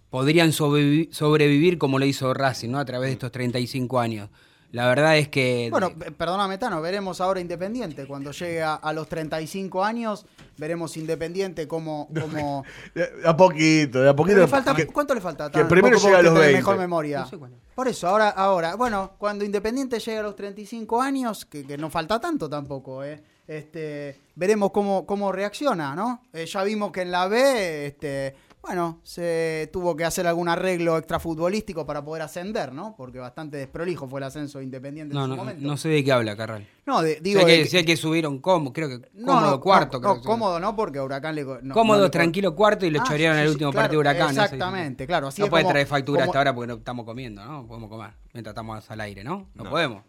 podrían 0.09 0.51
sobrevivi- 0.51 1.11
sobrevivir 1.11 1.77
como 1.77 1.99
lo 1.99 2.05
hizo 2.05 2.33
Racing, 2.33 2.69
¿no? 2.69 2.79
A 2.79 2.85
través 2.85 3.09
de 3.09 3.13
estos 3.13 3.31
35 3.31 3.99
años. 3.99 4.29
La 4.71 4.87
verdad 4.87 5.17
es 5.17 5.29
que 5.29 5.69
Bueno, 5.71 5.91
perdóname, 6.17 6.57
Tano, 6.59 6.79
veremos 6.81 7.19
ahora 7.21 7.39
Independiente. 7.39 8.05
Cuando 8.05 8.31
llegue 8.31 8.61
a, 8.61 8.75
a 8.75 8.93
los 8.93 9.07
35 9.09 9.83
años, 9.83 10.25
veremos 10.57 10.95
Independiente 10.97 11.67
como... 11.67 12.07
como... 12.07 12.63
A 13.25 13.35
poquito, 13.35 14.01
de 14.01 14.09
a 14.09 14.15
poquito. 14.15 14.37
Le 14.39 14.47
falta- 14.47 14.75
que- 14.75 14.85
¿Cuánto 14.87 15.15
le 15.15 15.21
falta? 15.21 15.47
que 15.47 15.53
Tano? 15.53 15.67
primero 15.67 15.95
Vos, 15.95 16.03
vos 16.03 16.11
llega 16.11 16.19
a 16.19 16.21
que 16.21 16.25
los 16.25 16.33
tenés 16.35 16.47
20. 16.53 16.59
mejor 16.59 16.77
memoria. 16.77 17.19
No 17.21 17.27
sé 17.29 17.37
cuándo. 17.37 17.57
Por 17.73 17.87
eso, 17.87 18.07
ahora, 18.07 18.29
ahora, 18.29 18.75
bueno, 18.75 19.13
cuando 19.17 19.43
Independiente 19.43 19.99
llegue 19.99 20.17
a 20.19 20.23
los 20.23 20.35
35 20.35 21.01
años, 21.01 21.45
que, 21.45 21.65
que 21.65 21.77
no 21.77 21.89
falta 21.89 22.19
tanto 22.19 22.47
tampoco, 22.49 23.03
¿eh? 23.03 23.21
Este, 23.47 24.19
veremos 24.35 24.69
cómo, 24.71 25.05
cómo 25.07 25.31
reacciona, 25.31 25.95
¿no? 25.95 26.21
Eh, 26.33 26.45
ya 26.45 26.63
vimos 26.63 26.91
que 26.91 27.01
en 27.01 27.11
la 27.11 27.27
B, 27.27 27.87
este, 27.87 28.35
bueno, 28.69 28.99
se 29.01 29.67
tuvo 29.73 29.95
que 29.95 30.05
hacer 30.05 30.27
algún 30.27 30.47
arreglo 30.47 30.95
extrafutbolístico 30.95 31.87
para 31.87 32.05
poder 32.05 32.21
ascender, 32.21 32.71
¿no? 32.71 32.93
Porque 32.95 33.17
bastante 33.17 33.57
desprolijo 33.57 34.07
fue 34.07 34.19
el 34.19 34.25
ascenso 34.25 34.59
de 34.59 34.65
Independiente 34.65 35.11
no, 35.15 35.21
en 35.21 35.25
su 35.25 35.29
no, 35.31 35.35
momento. 35.37 35.67
no 35.67 35.75
sé 35.75 35.89
de 35.89 36.03
qué 36.03 36.11
habla, 36.11 36.37
Carral. 36.37 36.67
No, 36.85 37.01
de- 37.01 37.19
digo, 37.19 37.39
sé, 37.41 37.45
de 37.47 37.51
que, 37.57 37.63
que- 37.63 37.69
sé 37.69 37.83
que 37.85 37.97
subieron 37.97 38.37
cómodo, 38.37 38.71
creo 38.71 38.87
que 38.89 39.01
cómodo 39.25 39.51
no, 39.51 39.59
cuarto. 39.59 39.99
no, 39.99 40.11
creo 40.13 40.23
cómodo 40.23 40.59
no, 40.59 40.75
porque 40.75 40.99
Huracán 41.01 41.33
le... 41.33 41.43
no- 41.63 41.73
Cómodo, 41.73 41.97
no 41.97 42.03
le- 42.03 42.09
tranquilo 42.11 42.53
cuarto 42.55 42.85
y 42.85 42.91
lo 42.91 43.01
Ah, 43.01 43.05
chorearon 43.07 43.37
sí, 43.37 43.39
en 43.39 43.43
el 43.43 43.47
sí, 43.49 43.53
último 43.55 43.71
claro, 43.71 43.83
partido 43.85 44.03
de 44.03 44.09
Huracán. 44.09 44.29
Exactamente, 44.29 45.07
claro. 45.07 45.27
Así 45.29 45.41
no 45.41 45.45
es 45.45 45.49
puede 45.49 45.63
como- 45.63 45.73
traer 45.73 45.87
factura 45.87 46.19
como- 46.21 46.31
hasta 46.31 46.37
ahora 46.37 46.53
porque 46.53 46.67
no 46.67 46.73
estamos 46.75 47.05
comiendo, 47.05 47.43
¿no? 47.43 47.65
Podemos 47.65 47.89
comer 47.89 48.11
mientras 48.33 48.51
estamos 48.53 48.91
al 48.91 49.01
aire, 49.01 49.23
¿no? 49.23 49.49
No, 49.55 49.63
No. 49.63 49.69
podemos. 49.71 50.03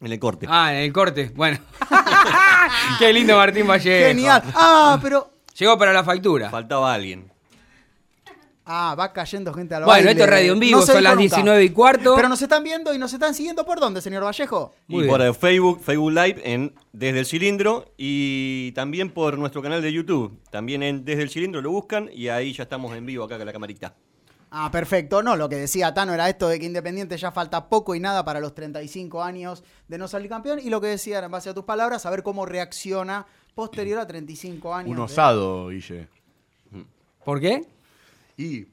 En 0.00 0.10
el 0.10 0.18
corte. 0.18 0.46
Ah, 0.50 0.72
en 0.74 0.80
el 0.80 0.92
corte. 0.92 1.30
Bueno. 1.32 1.58
Qué 2.98 3.12
lindo 3.12 3.36
Martín 3.36 3.68
Vallejo. 3.68 4.08
Genial. 4.08 4.42
Ah, 4.54 4.98
pero... 5.00 5.30
Llegó 5.56 5.76
para 5.78 5.92
la 5.92 6.02
factura. 6.04 6.50
Faltaba 6.50 6.92
alguien. 6.92 7.32
Ah, 8.70 8.94
va 8.98 9.12
cayendo 9.14 9.54
gente 9.54 9.74
al 9.74 9.84
Bueno, 9.84 9.94
baile. 9.96 10.10
esto 10.10 10.24
es 10.24 10.30
radio 10.30 10.52
en 10.52 10.60
vivo, 10.60 10.80
No 10.80 10.82
se 10.86 10.92
son 10.92 11.00
dijo 11.00 11.02
las 11.14 11.14
nunca. 11.16 11.36
19 11.36 11.64
y 11.64 11.70
cuarto. 11.70 12.14
Pero 12.16 12.28
nos 12.28 12.42
están 12.42 12.62
viendo 12.62 12.92
y 12.92 12.98
nos 12.98 13.10
están 13.14 13.32
siguiendo 13.34 13.64
por 13.64 13.80
dónde, 13.80 14.02
señor 14.02 14.22
Vallejo. 14.24 14.74
Muy 14.88 15.04
y 15.04 15.06
bien. 15.06 15.16
por 15.18 15.34
Facebook, 15.34 15.80
Facebook 15.80 16.12
Live 16.12 16.42
en 16.44 16.74
Desde 16.92 17.20
el 17.20 17.24
Cilindro 17.26 17.86
y 17.96 18.72
también 18.72 19.10
por 19.10 19.38
nuestro 19.38 19.62
canal 19.62 19.80
de 19.80 19.90
YouTube. 19.90 20.38
También 20.50 20.82
en 20.82 21.04
Desde 21.06 21.22
el 21.22 21.30
Cilindro 21.30 21.62
lo 21.62 21.70
buscan 21.70 22.10
y 22.12 22.28
ahí 22.28 22.52
ya 22.52 22.64
estamos 22.64 22.94
en 22.94 23.06
vivo 23.06 23.24
acá 23.24 23.38
con 23.38 23.46
la 23.46 23.52
camarita. 23.54 23.94
Ah, 24.50 24.70
perfecto. 24.70 25.22
No, 25.22 25.34
lo 25.36 25.48
que 25.48 25.56
decía 25.56 25.92
Tano 25.94 26.12
era 26.12 26.28
esto 26.28 26.48
de 26.48 26.58
que 26.60 26.66
Independiente 26.66 27.16
ya 27.16 27.30
falta 27.30 27.68
poco 27.70 27.94
y 27.94 28.00
nada 28.00 28.24
para 28.24 28.38
los 28.38 28.54
35 28.54 29.22
años 29.22 29.64
de 29.88 29.96
no 29.98 30.08
salir 30.08 30.28
campeón. 30.28 30.58
Y 30.62 30.68
lo 30.68 30.80
que 30.80 30.88
decía 30.88 31.16
era, 31.18 31.26
en 31.26 31.32
base 31.32 31.48
a 31.50 31.54
tus 31.54 31.64
palabras, 31.64 32.04
a 32.04 32.10
ver 32.10 32.22
cómo 32.22 32.44
reacciona 32.44 33.26
posterior 33.54 33.98
a 33.98 34.06
35 34.06 34.74
años. 34.74 34.90
Un 34.90 34.96
de- 34.96 35.02
osado, 35.02 35.68
Guille. 35.68 36.08
¿Por 37.24 37.40
qué? 37.40 37.62
Y 38.38 38.66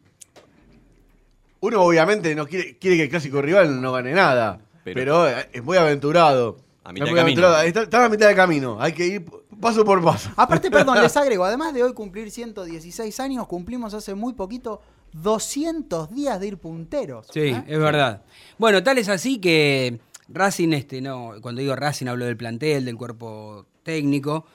uno 1.59 1.81
obviamente 1.81 2.33
no 2.35 2.45
quiere, 2.47 2.77
quiere 2.77 2.97
que 2.97 3.03
el 3.03 3.09
clásico 3.09 3.41
rival 3.41 3.81
no 3.81 3.91
gane 3.91 4.13
nada. 4.13 4.59
Pero- 4.83 4.95
Pero, 4.95 5.29
eh, 5.29 5.49
es 5.51 5.63
muy 5.63 5.77
aventurado. 5.77 6.57
A 6.83 6.93
mitad 6.93 7.07
Es 7.07 7.13
de 7.15 7.19
camino. 7.19 7.57
está 7.61 8.05
a 8.05 8.09
mitad 8.09 8.27
de 8.27 8.35
camino. 8.35 8.77
Hay 8.79 8.93
que 8.93 9.07
ir 9.07 9.25
paso 9.59 9.83
por 9.83 10.03
paso. 10.03 10.29
Aparte, 10.35 10.69
perdón, 10.69 11.01
les 11.01 11.17
agrego, 11.17 11.43
además 11.43 11.73
de 11.73 11.81
hoy 11.81 11.93
cumplir 11.93 12.29
116 12.29 13.19
años, 13.19 13.47
cumplimos 13.47 13.95
hace 13.95 14.13
muy 14.13 14.33
poquito 14.33 14.81
200 15.13 16.13
días 16.13 16.39
de 16.39 16.47
ir 16.47 16.57
punteros. 16.59 17.25
Sí, 17.33 17.39
¿eh? 17.39 17.63
es 17.67 17.79
verdad. 17.79 18.21
Bueno, 18.59 18.83
tal 18.83 18.99
es 18.99 19.09
así 19.09 19.39
que 19.39 19.99
Racing, 20.29 20.73
este, 20.73 21.01
no, 21.01 21.33
cuando 21.41 21.61
digo 21.61 21.75
Racing 21.75 22.05
hablo 22.05 22.25
del 22.25 22.37
plantel, 22.37 22.85
del 22.85 22.95
cuerpo 22.97 23.65
técnico, 23.81 24.45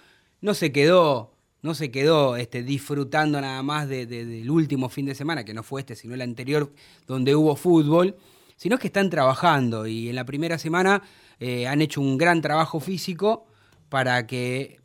no 0.41 0.55
se 0.55 0.71
quedó 0.71 1.33
no 1.63 1.75
se 1.75 1.91
quedó 1.91 2.37
este, 2.37 2.63
disfrutando 2.63 3.41
nada 3.41 3.63
más 3.63 3.89
de- 3.89 4.07
de- 4.07 4.25
del 4.25 4.51
último 4.51 4.89
fin 4.89 5.07
de 5.07 5.15
semana, 5.15 5.45
que 5.45 5.55
no 5.55 5.63
fue 5.63 5.81
este, 5.83 5.95
sino 5.97 6.15
el 6.15 6.23
anterior, 6.23 6.73
donde 7.07 7.35
hubo 7.35 7.55
fútbol, 7.57 8.17
sino 8.57 8.79
que 8.79 8.89
están 8.89 9.11
trabajando 9.11 9.87
y 9.87 10.09
en 10.09 10.15
la 10.17 10.25
primera 10.25 10.59
semana 10.59 11.03
eh, 11.39 11.67
han 11.67 11.81
hecho 11.81 12.01
un 12.01 12.19
gran 12.19 12.43
trabajo 12.43 12.81
físico 12.81 13.47
para 13.89 14.27
que 14.27 14.79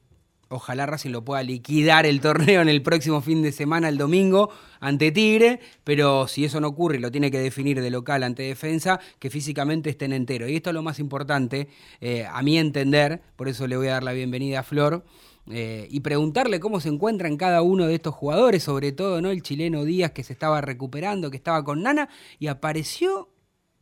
ojalá 0.47 0.85
Racing 0.85 1.09
lo 1.09 1.25
pueda 1.25 1.43
liquidar 1.43 2.05
el 2.05 2.21
torneo 2.21 2.61
en 2.61 2.69
el 2.69 2.81
próximo 2.81 3.19
fin 3.19 3.41
de 3.41 3.51
semana, 3.51 3.89
el 3.89 3.97
domingo, 3.97 4.49
ante 4.79 5.11
Tigre, 5.11 5.59
pero 5.83 6.27
si 6.27 6.45
eso 6.45 6.61
no 6.61 6.67
ocurre 6.69 6.99
lo 6.99 7.11
tiene 7.11 7.31
que 7.31 7.39
definir 7.39 7.81
de 7.81 7.89
local 7.89 8.23
ante 8.23 8.43
defensa, 8.43 8.99
que 9.19 9.29
físicamente 9.29 9.89
estén 9.89 10.13
enteros. 10.13 10.49
Y 10.49 10.55
esto 10.55 10.69
es 10.69 10.73
lo 10.75 10.83
más 10.83 10.99
importante, 10.99 11.67
eh, 11.99 12.25
a 12.31 12.41
mi 12.43 12.57
entender, 12.57 13.21
por 13.35 13.49
eso 13.49 13.67
le 13.67 13.75
voy 13.75 13.87
a 13.87 13.93
dar 13.93 14.03
la 14.03 14.13
bienvenida 14.13 14.59
a 14.59 14.63
Flor. 14.63 15.03
Eh, 15.47 15.87
y 15.89 15.99
preguntarle 15.99 16.59
cómo 16.59 16.79
se 16.79 16.89
encuentran 16.89 17.37
cada 17.37 17.61
uno 17.61 17.85
de 17.85 17.95
estos 17.95 18.15
jugadores, 18.15 18.63
sobre 18.63 18.91
todo 18.91 19.21
¿no? 19.21 19.29
el 19.29 19.41
chileno 19.43 19.83
Díaz 19.83 20.11
que 20.11 20.23
se 20.23 20.33
estaba 20.33 20.61
recuperando, 20.61 21.29
que 21.29 21.37
estaba 21.37 21.63
con 21.63 21.83
Nana, 21.83 22.09
y 22.39 22.47
apareció 22.47 23.29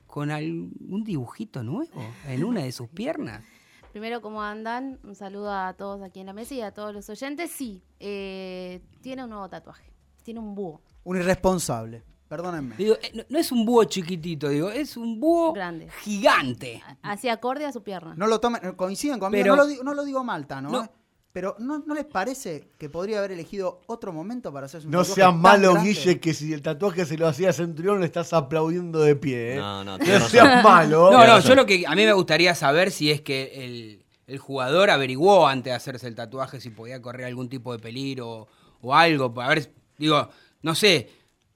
con 0.08 0.30
algún 0.30 1.04
dibujito 1.04 1.64
nuevo 1.64 2.02
en 2.28 2.44
una 2.44 2.64
de 2.64 2.72
sus 2.72 2.90
piernas. 2.90 3.44
Primero, 3.92 4.22
¿cómo 4.22 4.42
andan? 4.42 5.00
Un 5.04 5.16
saludo 5.16 5.52
a 5.52 5.74
todos 5.74 6.02
aquí 6.02 6.20
en 6.20 6.26
la 6.26 6.34
mesa 6.34 6.56
y 6.56 6.62
a 6.62 6.72
todos 6.72 6.94
los 6.94 7.10
oyentes. 7.10 7.52
Sí, 7.52 7.84
eh, 8.00 8.82
tiene 9.02 9.24
un 9.24 9.30
nuevo 9.30 9.48
tatuaje. 9.50 9.92
Tiene 10.24 10.40
un 10.40 10.56
búho. 10.56 10.82
Un 11.04 11.18
irresponsable. 11.18 12.04
Perdónenme. 12.28 12.76
Digo, 12.76 12.96
eh, 12.96 13.12
no, 13.14 13.24
no 13.30 13.38
es 13.38 13.52
un 13.52 13.66
búho 13.66 13.84
chiquitito, 13.84 14.50
digo, 14.50 14.72
es 14.72 14.98
un 14.98 15.20
búho 15.20 15.54
Grande. 15.54 15.90
gigante. 16.02 16.82
Así 17.04 17.30
acorde 17.30 17.66
a 17.66 17.72
su 17.72 17.84
pierna. 17.84 18.16
No 18.18 18.26
lo 18.26 18.40
tomen, 18.40 18.74
coinciden 18.76 19.20
conmigo. 19.20 19.44
Pero- 19.44 19.56
no, 19.56 19.62
lo 19.62 19.68
digo, 19.68 19.84
no 19.84 19.94
lo 19.94 20.04
digo 20.04 20.24
mal, 20.24 20.48
Tano. 20.48 20.70
No. 20.70 20.90
Pero 21.34 21.56
¿no, 21.58 21.80
¿no 21.80 21.96
les 21.96 22.06
parece 22.06 22.70
que 22.78 22.92
podría 22.92 23.18
haber 23.18 23.32
elegido 23.32 23.82
otro 23.88 24.14
momento 24.14 24.54
para 24.54 24.68
hacerse 24.68 24.86
un 24.86 24.92
No 24.92 25.00
tatuaje 25.00 25.16
seas 25.16 25.32
tan 25.32 25.42
malo, 25.42 25.74
grande? 25.74 25.90
Guille, 25.90 26.20
que 26.20 26.32
si 26.32 26.54
el 26.54 26.62
tatuaje 26.62 27.08
se 27.08 27.18
lo 27.18 27.28
hacía 27.28 27.50
a 27.50 27.54
Centurión 27.54 28.00
le 28.00 28.06
estás 28.06 28.34
aplaudiendo 28.34 29.00
de 29.00 29.16
pie. 29.16 29.54
¿eh? 29.54 29.56
No, 29.58 29.84
no, 29.84 29.98
no 29.98 30.06
tenés 30.06 30.24
seas 30.26 30.64
malo. 30.64 31.12
No, 31.12 31.26
no, 31.26 31.40
yo 31.40 31.56
lo 31.56 31.66
que 31.66 31.86
a 31.88 31.96
mí 31.96 32.06
me 32.06 32.14
gustaría 32.14 32.54
saber 32.54 32.92
si 32.92 33.10
es 33.10 33.22
que 33.22 33.66
el, 33.66 34.06
el 34.28 34.38
jugador 34.38 34.92
averiguó 34.92 35.48
antes 35.48 35.72
de 35.72 35.76
hacerse 35.76 36.08
el 36.08 36.14
tatuaje 36.14 36.62
si 36.62 36.70
podía 36.70 37.02
correr 37.02 37.26
algún 37.26 37.50
tipo 37.50 37.74
de 37.74 37.80
peligro 37.80 38.48
o 38.82 38.94
algo. 38.94 39.34
A 39.42 39.48
ver, 39.48 39.72
digo, 39.98 40.30
no 40.62 40.76
sé. 40.76 41.10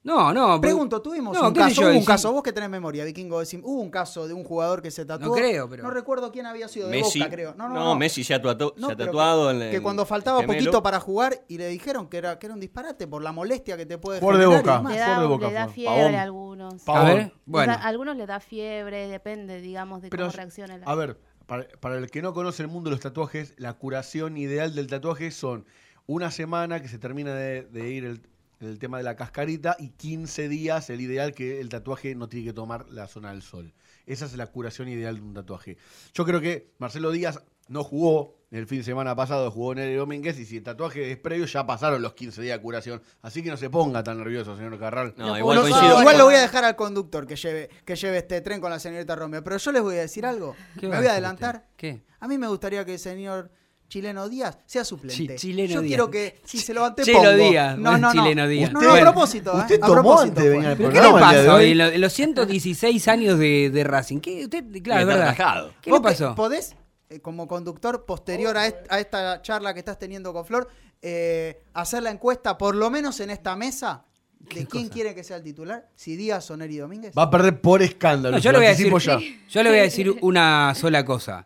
No, 0.04 0.34
no. 0.34 0.62
Pregunto, 0.62 1.01
tuvimos 1.01 1.36
no, 1.38 1.50
un 1.50 1.54
caso, 1.54 1.82
yo, 1.82 1.88
hubo 1.88 1.94
y 1.94 1.98
un 1.98 2.06
caso, 2.06 2.32
vos 2.32 2.42
que 2.42 2.54
tenés 2.54 2.70
memoria, 2.70 3.04
Vikingo, 3.04 3.42
decim- 3.42 3.62
hubo 3.63 3.82
un 3.82 3.89
caso 3.89 4.25
de 4.25 4.34
un 4.34 4.46
jugador 4.46 4.82
que 4.82 4.89
se 4.89 5.06
tatuó. 5.06 5.27
No 5.27 5.34
creo, 5.34 5.70
pero- 5.70 5.84
No 5.84 5.89
recuerdo 5.89 6.32
quién 6.32 6.46
había 6.46 6.70
sido, 6.70 6.88
de 6.88 6.98
Messi. 7.01 7.20
Boca, 7.20 7.32
creo. 7.32 7.56
No, 7.58 7.68
no, 7.68 7.74
No, 7.75 7.84
no. 7.86 7.96
Messi 7.98 8.24
se 8.24 8.34
ha, 8.34 8.42
tatu- 8.42 8.74
No, 8.77 8.88
se 8.88 8.94
ha 8.94 8.96
tatuado 8.96 9.50
que, 9.50 9.56
en 9.56 9.62
el- 9.63 9.72
que 9.72 9.82
cuando 9.82 10.06
faltaba 10.06 10.39
gemelo. 10.42 10.60
poquito 10.62 10.82
para 10.82 11.01
jugar 11.01 11.44
y 11.50 11.58
le 11.58 11.68
dijeron 11.68 12.08
que 12.08 12.18
era, 12.18 12.39
que 12.39 12.46
era 12.46 12.54
un 12.54 12.62
disparate 12.62 13.06
por 13.06 13.22
la 13.22 13.34
molestia 13.34 13.75
que 13.75 13.86
te 13.86 13.98
puede 13.98 14.22
Jugador 14.22 14.39
de 14.39 14.46
Boca. 14.58 14.84
Le 14.89 14.98
da, 14.98 15.20
de 15.20 15.27
Boca 15.27 15.48
le 15.48 15.54
da 15.54 15.68
fiebre 15.68 15.98
Pavón. 16.00 16.16
a 16.16 16.22
algunos. 16.22 16.84
Pavón. 16.84 17.01
A 17.01 17.13
ver, 17.13 17.18
O 17.24 17.25
sea, 17.27 17.34
bueno. 17.48 17.74
a 17.74 17.75
algunos 17.88 18.16
le 18.16 18.25
da 18.25 18.39
fiebre, 18.39 19.08
depende, 19.10 19.60
digamos, 19.60 20.01
de 20.01 20.10
Pero, 20.10 20.25
cómo 20.27 20.36
reacciona 20.38 20.77
la... 20.77 20.86
a 20.86 20.96
ver, 20.96 21.20
para, 21.48 21.68
para 21.82 21.98
el 21.98 22.10
que 22.10 22.22
no 22.22 22.34
conoce 22.34 22.62
el 22.63 22.70
mundo 22.70 22.89
de 22.89 22.96
los 22.96 23.01
tatuajes, 23.01 23.56
la 23.58 23.74
curación 23.74 24.38
ideal 24.38 24.74
del 24.74 24.88
tatuaje 24.88 25.32
son 25.32 25.66
una 26.06 26.32
semana 26.32 26.82
que 26.82 26.88
se 26.88 26.98
termina 26.98 27.34
de, 27.34 27.63
de 27.63 27.89
ir 27.89 28.06
el, 28.06 28.22
el 28.59 28.79
tema 28.79 28.97
de 28.97 29.03
la 29.03 29.15
cascarita 29.15 29.75
y 29.79 29.89
15 29.89 30.49
días 30.49 30.89
el 30.89 31.01
ideal 31.01 31.33
que 31.33 31.59
el 31.59 31.69
tatuaje 31.69 32.15
no 32.15 32.27
tiene 32.29 32.47
que 32.47 32.53
tomar 32.53 32.87
la 32.89 33.07
zona 33.07 33.31
del 33.31 33.41
sol. 33.41 33.73
Esa 34.05 34.25
es 34.25 34.35
la 34.35 34.47
curación 34.47 34.87
ideal 34.87 35.15
de 35.15 35.21
un 35.21 35.33
tatuaje. 35.33 35.77
Yo 36.13 36.25
creo 36.25 36.39
que 36.41 36.71
Marcelo 36.77 37.11
Díaz 37.11 37.41
no 37.67 37.83
jugó 37.83 38.37
el 38.49 38.65
fin 38.65 38.77
de 38.77 38.85
semana 38.85 39.13
pasado, 39.13 39.51
jugó 39.51 39.75
Nery 39.75 39.95
Domínguez 39.95 40.39
y 40.39 40.45
si 40.45 40.57
el 40.57 40.63
tatuaje 40.63 41.11
es 41.11 41.17
previo 41.17 41.45
ya 41.45 41.67
pasaron 41.67 42.01
los 42.01 42.13
15 42.13 42.41
días 42.41 42.57
de 42.57 42.61
curación. 42.61 43.01
Así 43.21 43.43
que 43.43 43.49
no 43.49 43.57
se 43.57 43.69
ponga 43.69 44.03
tan 44.03 44.17
nervioso, 44.17 44.55
señor 44.55 44.79
Carral. 44.79 45.13
No, 45.17 45.27
No, 45.27 45.37
igual 45.37 45.57
no, 45.57 45.61
coincido. 45.63 45.99
Igual 45.99 46.17
lo 46.17 46.25
voy 46.25 46.35
a 46.35 46.41
dejar 46.41 46.63
al 46.63 46.77
conductor 46.77 47.27
que 47.27 47.35
lleve, 47.35 47.69
que 47.83 47.95
lleve 47.97 48.19
este 48.19 48.39
tren 48.39 48.61
con 48.61 48.71
la 48.71 48.79
señorita 48.79 49.15
Romeo. 49.17 49.43
Pero 49.43 49.57
yo 49.57 49.71
les 49.73 49.81
voy 49.81 49.95
a 49.97 50.01
decir 50.01 50.25
algo. 50.25 50.55
¿Qué 50.79 50.87
Me 50.87 50.97
voy 50.97 51.07
a 51.07 51.11
adelantar. 51.11 51.55
usted? 51.57 51.67
¿Qué? 51.75 52.03
A 52.21 52.27
mí 52.29 52.37
me 52.37 52.48
gustaría 52.48 52.85
que 52.85 52.93
el 52.93 53.00
señor 53.00 53.51
Chileno 53.87 54.27
Díaz 54.27 54.57
sea 54.65 54.83
suplente. 54.83 55.15
Chi- 55.15 55.35
Chileno 55.35 55.75
Yo 55.75 55.81
Díaz. 55.81 55.87
quiero 55.89 56.11
que 56.11 56.41
si 56.43 56.57
se 56.57 56.73
lo 56.73 56.83
ante 56.85 57.03
Chelo 57.03 57.19
pongo. 57.19 57.31
Díaz, 57.37 57.77
No, 57.77 57.91
no, 57.97 57.97
no. 57.97 58.11
Chileno 58.23 58.47
Díaz. 58.47 58.71
No, 58.73 58.93
a 58.93 59.00
propósito, 59.00 59.53
¿eh? 59.53 59.61
Usted 59.61 59.75
a 59.81 59.87
tomó 59.87 59.93
propósito 59.93 60.23
antes 60.29 60.43
de 60.43 60.50
venir 60.50 60.63
fue. 60.63 60.71
al 60.71 60.77
¿Pero 60.77 60.89
qué 60.91 60.95
le 61.01 61.50
hoy 61.50 61.71
en, 61.71 61.77
lo- 61.77 61.85
en 61.87 62.01
los 62.01 62.13
116 62.13 63.07
años 63.07 63.39
de, 63.39 63.69
de 63.69 63.83
Racing? 63.83 64.19
¿Qué, 64.19 64.43
usted, 64.43 64.63
claro, 64.83 65.01
es 65.01 65.07
verdad. 65.07 65.29
atajado. 65.29 65.73
¿Qué 65.81 65.89
le 65.89 65.91
¿Vos 65.91 66.01
que 66.01 66.03
pasó? 66.03 66.35
¿Podés, 66.35 66.75
eh, 67.09 67.19
como 67.21 67.47
conductor 67.47 68.05
posterior 68.05 68.57
a, 68.57 68.67
est- 68.67 68.85
a 68.89 69.00
esta 69.00 69.41
charla 69.41 69.73
que 69.73 69.79
estás 69.79 69.97
teniendo 69.97 70.33
con 70.33 70.45
Flor, 70.45 70.67
eh, 71.01 71.61
hacer 71.73 72.03
la 72.03 72.11
encuesta, 72.11 72.57
por 72.57 72.75
lo 72.75 72.89
menos 72.89 73.19
en 73.21 73.29
esta 73.29 73.55
mesa, 73.55 74.03
de 74.39 74.47
¿Qué 74.50 74.65
quién 74.67 74.83
cosa? 74.85 74.93
quiere 74.93 75.15
que 75.15 75.23
sea 75.23 75.37
el 75.37 75.43
titular? 75.43 75.87
Si 75.95 76.15
Díaz 76.15 76.51
o 76.51 76.57
Neri 76.57 76.77
Domínguez. 76.77 77.13
Va 77.17 77.23
a 77.23 77.29
perder 77.29 77.59
por 77.61 77.81
escándalo. 77.81 78.35
No, 78.37 78.41
yo, 78.43 78.51
lo 78.51 78.59
voy 78.59 78.67
a 78.67 78.69
decir, 78.71 78.93
ya. 79.00 79.19
yo 79.50 79.63
le 79.63 79.69
voy 79.69 79.79
a 79.79 79.83
decir 79.83 80.15
una 80.21 80.73
sola 80.75 81.05
cosa. 81.05 81.45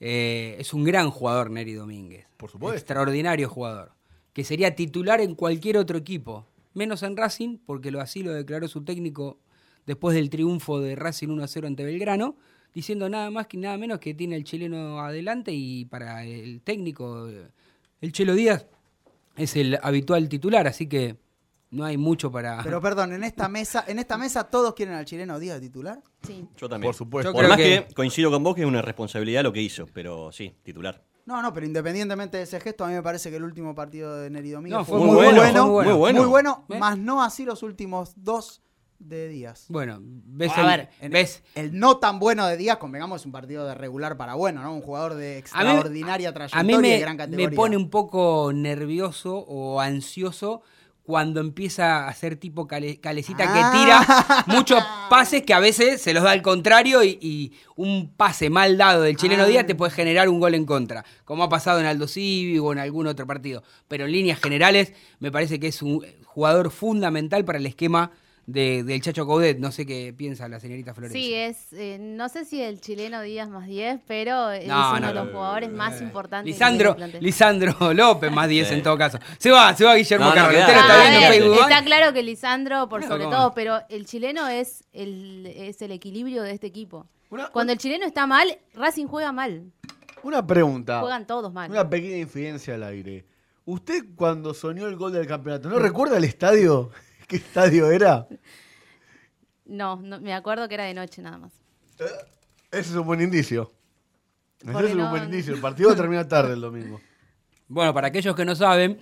Eh, 0.00 0.56
es 0.58 0.72
un 0.74 0.84
gran 0.84 1.10
jugador 1.10 1.50
Neri 1.50 1.72
Domínguez. 1.72 2.26
Por 2.36 2.50
supuesto. 2.50 2.76
Extraordinario 2.76 3.48
jugador. 3.48 3.92
Que 4.32 4.44
sería 4.44 4.74
titular 4.74 5.20
en 5.20 5.34
cualquier 5.34 5.76
otro 5.76 5.98
equipo. 5.98 6.46
Menos 6.74 7.02
en 7.02 7.16
Racing, 7.16 7.58
porque 7.64 7.90
lo 7.90 8.00
así 8.00 8.22
lo 8.22 8.32
declaró 8.32 8.68
su 8.68 8.82
técnico 8.84 9.38
después 9.86 10.14
del 10.14 10.30
triunfo 10.30 10.80
de 10.80 10.94
Racing 10.96 11.28
1 11.28 11.42
a 11.42 11.48
0 11.48 11.66
ante 11.66 11.84
Belgrano, 11.84 12.36
diciendo 12.74 13.08
nada 13.08 13.30
más 13.30 13.46
que 13.46 13.58
nada 13.58 13.76
menos 13.76 13.98
que 13.98 14.14
tiene 14.14 14.36
el 14.36 14.44
chileno 14.44 15.00
adelante 15.00 15.52
y 15.52 15.84
para 15.84 16.24
el 16.24 16.60
técnico, 16.62 17.28
eh, 17.28 17.48
el 18.00 18.12
Chelo 18.12 18.34
Díaz, 18.34 18.66
es 19.36 19.56
el 19.56 19.78
habitual 19.82 20.28
titular, 20.28 20.66
así 20.66 20.86
que 20.86 21.16
no 21.72 21.84
hay 21.84 21.96
mucho 21.96 22.30
para... 22.30 22.62
Pero 22.62 22.80
perdón, 22.80 23.12
en 23.14 23.24
esta 23.24 23.48
mesa, 23.48 23.84
en 23.88 23.98
esta 23.98 24.16
mesa 24.16 24.44
todos 24.44 24.74
quieren 24.74 24.94
al 24.94 25.04
chileno 25.04 25.38
Díaz 25.40 25.60
titular. 25.60 26.00
Sí. 26.24 26.46
Yo 26.56 26.68
también. 26.68 26.88
Por 26.88 26.94
supuesto. 26.94 27.30
Yo 27.30 27.34
Por 27.34 27.48
más 27.48 27.56
que- 27.56 27.86
que... 27.88 27.94
coincido 27.94 28.30
con 28.30 28.44
vos 28.44 28.54
que 28.54 28.60
es 28.60 28.66
una 28.68 28.82
responsabilidad 28.82 29.42
lo 29.42 29.52
que 29.52 29.60
hizo, 29.62 29.86
pero 29.92 30.30
sí, 30.30 30.54
titular. 30.62 31.02
No, 31.24 31.40
no, 31.40 31.52
pero 31.52 31.66
independientemente 31.66 32.36
de 32.36 32.42
ese 32.44 32.58
gesto, 32.60 32.84
a 32.84 32.88
mí 32.88 32.94
me 32.94 33.02
parece 33.02 33.30
que 33.30 33.36
el 33.36 33.44
último 33.44 33.74
partido 33.74 34.16
de 34.16 34.28
Neri 34.28 34.50
Domínguez 34.50 34.78
No, 34.80 34.84
fue, 34.84 34.98
muy, 34.98 35.06
muy 35.08 35.14
bueno, 35.16 35.36
bueno, 35.40 35.66
muy 35.66 35.92
bueno, 35.94 36.20
muy 36.20 36.28
bueno. 36.28 36.64
¿Eh? 36.68 36.78
más 36.78 36.98
no 36.98 37.22
así 37.22 37.44
los 37.44 37.62
últimos 37.62 38.12
dos 38.16 38.60
de 38.98 39.28
Díaz. 39.28 39.66
Bueno, 39.68 39.98
ves, 40.02 40.52
A 40.56 40.60
el- 40.60 40.66
ver, 40.66 40.90
en- 41.00 41.12
ves 41.12 41.42
El 41.54 41.78
no 41.78 41.98
tan 41.98 42.18
bueno 42.18 42.46
de 42.46 42.56
Díaz, 42.56 42.76
convengamos, 42.78 43.20
es 43.22 43.26
un 43.26 43.32
partido 43.32 43.66
de 43.66 43.74
regular 43.74 44.16
para 44.16 44.34
bueno, 44.34 44.62
¿no? 44.62 44.74
Un 44.74 44.80
jugador 44.82 45.14
de 45.14 45.30
A 45.30 45.32
mí- 45.32 45.38
extraordinaria 45.38 46.28
A 46.28 46.32
trayectoria 46.34 46.64
mí 46.76 46.82
me, 46.82 46.88
de 46.90 47.00
gran 47.00 47.16
me 47.30 47.48
pone 47.50 47.76
un 47.76 47.88
poco 47.90 48.52
nervioso 48.52 49.36
o 49.38 49.80
ansioso 49.80 50.62
cuando 51.04 51.40
empieza 51.40 52.04
a 52.04 52.08
hacer 52.08 52.36
tipo 52.36 52.66
cale- 52.68 53.00
calecita 53.00 53.44
Ah. 53.46 53.72
que 53.72 53.78
tira 53.78 54.44
muchos 54.56 54.82
pases 55.10 55.42
que 55.42 55.52
a 55.52 55.58
veces 55.60 56.00
se 56.00 56.14
los 56.14 56.22
da 56.22 56.30
al 56.30 56.42
contrario 56.42 57.02
y, 57.02 57.18
y 57.20 57.52
un 57.76 58.12
pase 58.16 58.50
mal 58.50 58.76
dado 58.78 59.02
del 59.02 59.16
chileno 59.16 59.42
Ah. 59.42 59.46
Díaz 59.46 59.66
te 59.66 59.74
puede 59.74 59.90
generar 59.90 60.28
un 60.28 60.38
gol 60.38 60.54
en 60.54 60.64
contra, 60.64 61.04
como 61.24 61.42
ha 61.42 61.48
pasado 61.48 61.80
en 61.80 61.86
Aldo 61.86 62.06
Civi 62.06 62.58
o 62.58 62.72
en 62.72 62.78
algún 62.78 63.06
otro 63.08 63.26
partido. 63.26 63.62
Pero 63.88 64.04
en 64.06 64.12
líneas 64.12 64.40
generales 64.40 64.92
me 65.18 65.32
parece 65.32 65.58
que 65.58 65.66
es 65.68 65.82
un 65.82 66.04
jugador 66.24 66.70
fundamental 66.70 67.44
para 67.44 67.58
el 67.58 67.66
esquema 67.66 68.12
de- 68.46 68.82
del 68.84 69.00
Chacho 69.00 69.26
Coudet. 69.26 69.58
No 69.58 69.70
sé 69.72 69.86
qué 69.86 70.12
piensa 70.16 70.48
la 70.48 70.58
señorita 70.60 70.94
Florencia. 70.94 71.20
Sí, 71.20 71.34
es, 71.34 71.72
eh, 71.72 71.98
no 72.00 72.28
sé 72.28 72.44
si 72.44 72.60
el 72.62 72.80
chileno 72.80 73.22
Díaz 73.22 73.48
más 73.48 73.66
10, 73.66 74.00
pero 74.06 74.50
es 74.50 74.66
No, 74.66 74.90
uno 74.90 75.00
no, 75.00 75.06
de 75.08 75.14
los 75.14 75.26
no, 75.26 75.32
jugadores 75.32 75.70
más 75.72 76.00
importantes. 76.02 76.52
Lisandro, 76.52 76.96
plantel. 76.96 77.22
Lisandro 77.22 77.74
López, 77.94 78.32
más 78.32 78.48
10 78.48 78.68
Sí. 78.68 78.74
en 78.74 78.82
todo 78.82 78.98
caso. 78.98 79.18
Se 79.38 79.50
va, 79.50 79.74
se 79.74 79.84
va 79.84 79.94
Guillermo 79.94 80.28
Usted 80.28 80.40
lo 80.42 80.50
está 80.50 80.66
Ah, 80.66 81.08
viendo 81.10 81.18
en 81.18 81.24
eh, 81.32 81.36
Facebook. 81.36 81.58
está 81.60 81.84
claro 81.84 82.12
que 82.12 82.22
Lisandro 82.22 82.88
por 82.88 83.00
No, 83.00 83.08
sobre 83.08 83.24
¿cómo? 83.24 83.36
todo, 83.36 83.54
pero 83.54 83.80
el 83.88 84.06
chileno 84.06 84.48
es 84.48 84.84
el, 84.92 85.46
es 85.46 85.80
el 85.82 85.92
equilibrio 85.92 86.42
de 86.42 86.52
este 86.52 86.66
equipo. 86.66 87.06
Una- 87.30 87.48
Cuando 87.48 87.72
el 87.72 87.78
chileno 87.78 88.04
está 88.06 88.26
mal, 88.26 88.58
Racing 88.74 89.06
juega 89.06 89.32
mal. 89.32 89.70
Una 90.22 90.46
pregunta. 90.46 91.00
Juegan 91.00 91.26
todos 91.26 91.52
mal. 91.52 91.70
Una 91.70 91.88
pequeña 91.88 92.18
infidencia 92.18 92.74
al 92.74 92.82
aire. 92.84 93.24
¿Usted 93.64 94.04
cuando 94.16 94.54
soñó 94.54 94.86
el 94.88 94.96
gol 94.96 95.12
del 95.12 95.26
campeonato, 95.26 95.68
no 95.68 95.78
recuerda 95.78 96.16
el 96.16 96.24
estadio? 96.24 96.90
¿Qué 97.28 97.36
estadio 97.36 97.90
era? 97.90 98.26
No, 99.64 99.96
no, 99.96 100.20
me 100.20 100.34
acuerdo 100.34 100.68
que 100.68 100.74
era 100.74 100.84
de 100.84 100.94
noche 100.94 101.22
nada 101.22 101.38
más. 101.38 101.52
Ese 102.70 102.90
es 102.90 102.94
un 102.96 103.06
buen 103.06 103.20
indicio. 103.20 103.72
Ese 104.60 104.70
es 104.86 104.92
un 104.92 104.98
no- 104.98 105.10
buen 105.10 105.24
indicio. 105.24 105.54
El 105.54 105.60
partido 105.60 105.94
termina 105.94 106.26
tarde 106.26 106.54
el 106.54 106.60
domingo. 106.60 107.00
Bueno, 107.68 107.94
para 107.94 108.08
aquellos 108.08 108.34
que 108.36 108.44
no 108.44 108.54
saben, 108.54 109.00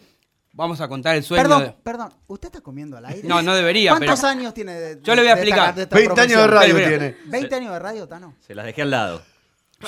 vamos 0.53 0.81
a 0.81 0.89
contar 0.89 1.17
el 1.17 1.23
sueño 1.25 1.43
Perdón, 1.43 1.63
de... 1.65 1.73
perdón, 1.83 2.15
¿usted 2.29 2.47
está 2.49 2.61
comiendo 2.61 2.97
al 2.97 3.07
aire? 3.07 3.27
No, 3.27 3.43
no 3.43 3.55
debería, 3.55 3.95
pero... 3.95 4.07
¿Cuántos 4.07 4.25
años 4.25 4.55
tiene 4.55 4.73
de, 4.75 5.03
Yo 5.03 5.15
le 5.15 5.23
voy 5.23 5.31
a 5.31 5.35
de 5.35 5.41
explicar. 5.41 5.69
esta- 5.71 5.77
de 5.77 5.83
esta 5.83 5.97
20 5.97 6.21
años 6.21 6.43
de 6.43 6.49
profesión? 6.49 6.51
radio 6.51 6.79
Espera, 6.79 7.07
espera. 7.07 7.31
tiene. 7.31 7.49
¿20 7.49 7.53
años 7.57 7.73
de 7.73 7.79
radio, 7.79 8.09
Tano? 8.09 8.35
Se 8.47 8.55
las 8.55 8.65
dejé 8.67 8.83
al 8.83 8.91
lado. 8.91 9.23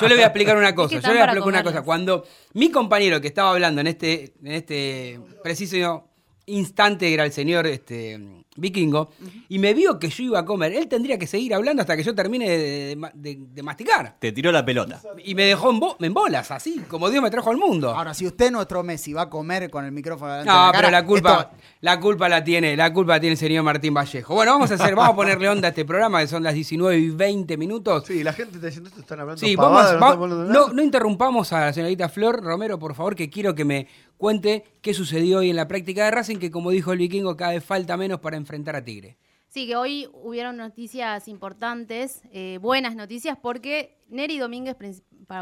Yo 0.00 0.08
le 0.08 0.14
voy 0.14 0.22
a 0.24 0.26
explicar 0.26 0.56
una 0.56 0.74
cosa. 0.74 0.94
Yo 0.94 1.00
le 1.00 1.08
voy 1.08 1.16
a 1.18 1.20
para 1.20 1.32
explicar 1.32 1.48
una 1.48 1.58
comerlas. 1.62 1.72
cosa. 1.74 1.84
Cuando 1.84 2.24
mi 2.54 2.70
compañero 2.70 3.20
que 3.20 3.28
estaba 3.28 3.50
hablando 3.52 3.80
en 3.82 3.86
este, 3.88 4.32
en 4.42 4.52
este 4.52 5.20
preciso 5.44 6.08
instante 6.46 7.12
era 7.12 7.24
el 7.24 7.32
señor 7.32 7.66
este, 7.66 8.20
Vikingo, 8.56 9.10
y 9.48 9.58
me 9.58 9.72
vio 9.74 9.98
que 9.98 10.08
yo 10.10 10.24
iba 10.24 10.40
a 10.40 10.44
comer, 10.44 10.72
él 10.74 10.88
tendría 10.88 11.18
que 11.18 11.26
seguir 11.26 11.54
hablando 11.54 11.80
hasta 11.82 11.96
que 11.96 12.02
yo 12.02 12.14
termine 12.14 12.48
de, 12.50 12.58
de 12.88 12.96
ma- 12.96 13.10
de- 13.14 13.38
de 13.40 13.62
masticar. 13.62 14.16
Te 14.18 14.32
tiró 14.32 14.52
la 14.52 14.64
pelota. 14.64 15.00
Y 15.24 15.34
me 15.34 15.44
dejó 15.44 15.70
en, 15.70 15.80
bo- 15.80 15.96
en 16.00 16.12
bolas, 16.12 16.50
así, 16.50 16.80
como 16.88 17.08
Dios 17.10 17.22
me 17.22 17.30
trajo 17.30 17.50
al 17.50 17.56
mundo. 17.56 17.90
Ahora, 17.94 18.12
si 18.12 18.26
usted, 18.26 18.50
nuestro 18.50 18.82
Messi, 18.82 19.12
va 19.12 19.22
a 19.22 19.30
comer 19.30 19.70
con 19.70 19.84
el 19.84 19.92
micrófono 19.92 20.32
delante 20.32 20.50
de 20.50 20.56
No, 20.58 20.66
la 20.66 20.72
pero 20.72 20.82
cara, 20.86 20.90
la 21.00 21.06
culpa, 21.06 21.40
esto- 21.52 21.64
la 21.82 21.98
culpa 22.00 22.28
la 22.28 22.42
tiene, 22.44 22.76
la 22.76 22.92
culpa 22.92 23.14
la 23.14 23.20
tiene 23.20 23.32
el 23.32 23.38
señor 23.38 23.64
Martín 23.64 23.92
Vallejo. 23.92 24.34
Bueno, 24.34 24.52
vamos 24.52 24.70
a 24.70 24.74
hacer, 24.74 24.94
vamos 24.94 25.12
a 25.12 25.16
ponerle 25.16 25.48
onda 25.48 25.66
a 25.66 25.70
este 25.70 25.84
programa, 25.84 26.20
que 26.20 26.28
son 26.28 26.42
las 26.42 26.54
19 26.54 26.96
y 26.96 27.10
20 27.10 27.56
minutos. 27.56 28.04
Sí, 28.06 28.22
la 28.22 28.32
gente 28.32 28.54
está 28.54 28.68
diciendo 28.68 28.88
esto, 28.88 29.00
están 29.00 29.18
hablando 29.20 29.40
Sí, 29.44 29.56
pavadas, 29.56 29.98
vamos, 29.98 30.00
no 30.00 30.00
va- 30.00 30.08
están 30.10 30.22
hablando 30.22 30.42
de 30.44 30.52
nada. 30.52 30.66
no, 30.68 30.72
no 30.74 30.82
interrumpamos 30.82 31.52
a 31.52 31.60
la 31.60 31.72
señorita 31.72 32.08
Flor 32.08 32.40
Romero, 32.42 32.78
por 32.78 32.94
favor, 32.94 33.14
que 33.16 33.28
quiero 33.28 33.54
que 33.54 33.64
me 33.64 33.88
cuente 34.16 34.64
qué 34.80 34.94
sucedió 34.94 35.38
hoy 35.40 35.50
en 35.50 35.56
la 35.56 35.66
práctica 35.68 36.04
de 36.04 36.12
Racing, 36.12 36.36
que 36.38 36.50
como 36.52 36.70
dijo 36.70 36.92
el 36.92 36.98
vikingo, 36.98 37.36
cada 37.36 37.50
vez 37.52 37.64
falta 37.64 37.96
menos 37.96 38.20
para 38.20 38.36
enfrentar 38.36 38.76
a 38.76 38.84
Tigre. 38.84 39.18
Sí, 39.48 39.66
que 39.66 39.76
hoy 39.76 40.08
hubieron 40.14 40.56
noticias 40.56 41.28
importantes, 41.28 42.22
eh, 42.32 42.58
buenas 42.62 42.94
noticias, 42.96 43.36
porque 43.42 43.98
Neri 44.08 44.38
Domínguez, 44.38 44.76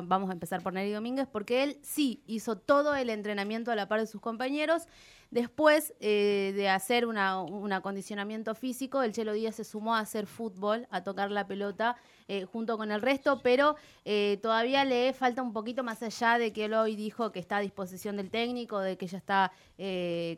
vamos 0.04 0.30
a 0.30 0.32
empezar 0.32 0.62
por 0.62 0.72
Neri 0.72 0.92
Domínguez, 0.92 1.26
porque 1.30 1.62
él 1.62 1.78
sí 1.82 2.22
hizo 2.26 2.56
todo 2.56 2.94
el 2.94 3.10
entrenamiento 3.10 3.70
a 3.70 3.74
la 3.76 3.88
par 3.88 4.00
de 4.00 4.06
sus 4.06 4.20
compañeros. 4.20 4.86
Después 5.30 5.94
eh, 6.00 6.52
de 6.56 6.68
hacer 6.68 7.06
una- 7.06 7.40
un 7.42 7.72
acondicionamiento 7.72 8.54
físico, 8.56 9.02
el 9.02 9.12
Chelo 9.12 9.32
Díaz 9.32 9.54
se 9.54 9.64
sumó 9.64 9.94
a 9.94 10.00
hacer 10.00 10.26
fútbol, 10.26 10.88
a 10.90 11.04
tocar 11.04 11.30
la 11.30 11.46
pelota 11.46 11.94
eh, 12.26 12.44
junto 12.46 12.76
con 12.76 12.90
el 12.90 13.00
resto, 13.00 13.40
pero 13.42 13.76
eh, 14.04 14.38
todavía 14.42 14.84
le 14.84 15.12
falta 15.12 15.42
un 15.42 15.52
poquito 15.52 15.82
más 15.84 16.02
allá 16.02 16.36
de 16.38 16.52
que 16.52 16.64
él 16.64 16.74
hoy 16.74 16.96
dijo 16.96 17.30
que 17.30 17.38
está 17.40 17.58
a 17.58 17.60
disposición 17.60 18.16
del 18.16 18.30
técnico, 18.30 18.80
de 18.80 18.96
que 18.96 19.06
ya 19.06 19.18
está 19.18 19.52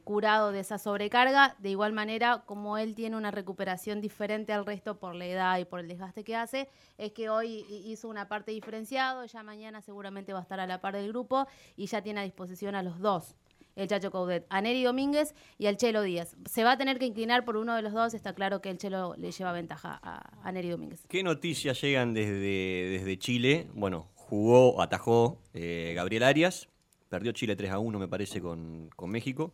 curado 0.04 0.52
de 0.52 0.60
esa 0.60 0.78
sobrecarga. 0.78 1.56
De 1.58 1.70
igual 1.70 1.92
manera, 1.92 2.42
como 2.46 2.78
él 2.78 2.94
tiene 2.94 3.16
una 3.16 3.30
recuperación 3.30 4.00
diferente 4.00 4.52
al 4.52 4.64
resto 4.66 4.98
por 4.98 5.14
la 5.14 5.26
edad 5.26 5.58
y 5.58 5.64
por 5.64 5.80
el 5.80 5.88
desgaste 5.88 6.22
que 6.24 6.36
hace, 6.36 6.68
es 6.98 7.12
que 7.12 7.28
hoy 7.28 7.64
hi- 7.68 7.90
hizo 7.92 8.08
una 8.08 8.28
parte 8.28 8.52
diferenciado, 8.52 9.24
ya 9.24 9.41
mañana 9.42 9.80
seguramente 9.80 10.32
va 10.32 10.40
a 10.40 10.42
estar 10.42 10.60
a 10.60 10.66
la 10.66 10.80
par 10.80 10.94
del 10.94 11.08
grupo 11.08 11.46
y 11.76 11.86
ya 11.86 12.02
tiene 12.02 12.20
a 12.20 12.22
disposición 12.24 12.74
a 12.74 12.82
los 12.82 12.98
dos. 13.00 13.36
El 13.74 13.88
Chacho 13.88 14.10
Coudet, 14.10 14.44
a 14.50 14.60
Neri 14.60 14.82
Domínguez 14.82 15.34
y 15.56 15.66
al 15.66 15.78
Chelo 15.78 16.02
Díaz. 16.02 16.36
Se 16.44 16.62
va 16.62 16.72
a 16.72 16.76
tener 16.76 16.98
que 16.98 17.06
inclinar 17.06 17.44
por 17.44 17.56
uno 17.56 17.74
de 17.74 17.80
los 17.80 17.94
dos, 17.94 18.12
está 18.12 18.34
claro 18.34 18.60
que 18.60 18.68
el 18.68 18.76
Chelo 18.76 19.14
le 19.16 19.30
lleva 19.30 19.52
ventaja 19.52 19.98
a, 20.02 20.30
a 20.46 20.52
Neri 20.52 20.68
Domínguez. 20.68 21.06
¿Qué 21.08 21.22
noticias 21.22 21.80
llegan 21.80 22.12
desde, 22.12 22.90
desde 22.90 23.18
Chile? 23.18 23.68
Bueno, 23.72 24.08
jugó, 24.14 24.80
atajó 24.80 25.38
eh, 25.52 25.92
Gabriel 25.94 26.22
Arias, 26.22 26.68
perdió 27.08 27.32
Chile 27.32 27.54
3 27.54 27.70
a 27.72 27.78
1 27.78 27.98
me 27.98 28.08
parece 28.08 28.40
con, 28.40 28.88
con 28.96 29.10
México. 29.10 29.52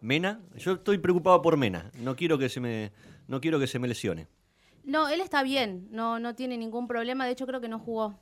Mena, 0.00 0.40
yo 0.56 0.72
estoy 0.72 0.98
preocupado 0.98 1.42
por 1.42 1.56
Mena, 1.56 1.90
no 1.94 2.16
quiero 2.16 2.38
que 2.38 2.48
se 2.48 2.60
me, 2.60 2.92
no 3.26 3.40
quiero 3.40 3.58
que 3.58 3.66
se 3.66 3.78
me 3.78 3.88
lesione. 3.88 4.26
No, 4.84 5.08
él 5.08 5.20
está 5.20 5.42
bien, 5.42 5.88
no, 5.90 6.18
no 6.18 6.34
tiene 6.34 6.56
ningún 6.56 6.86
problema, 6.86 7.26
de 7.26 7.32
hecho 7.32 7.46
creo 7.46 7.60
que 7.60 7.68
no 7.68 7.78
jugó. 7.78 8.18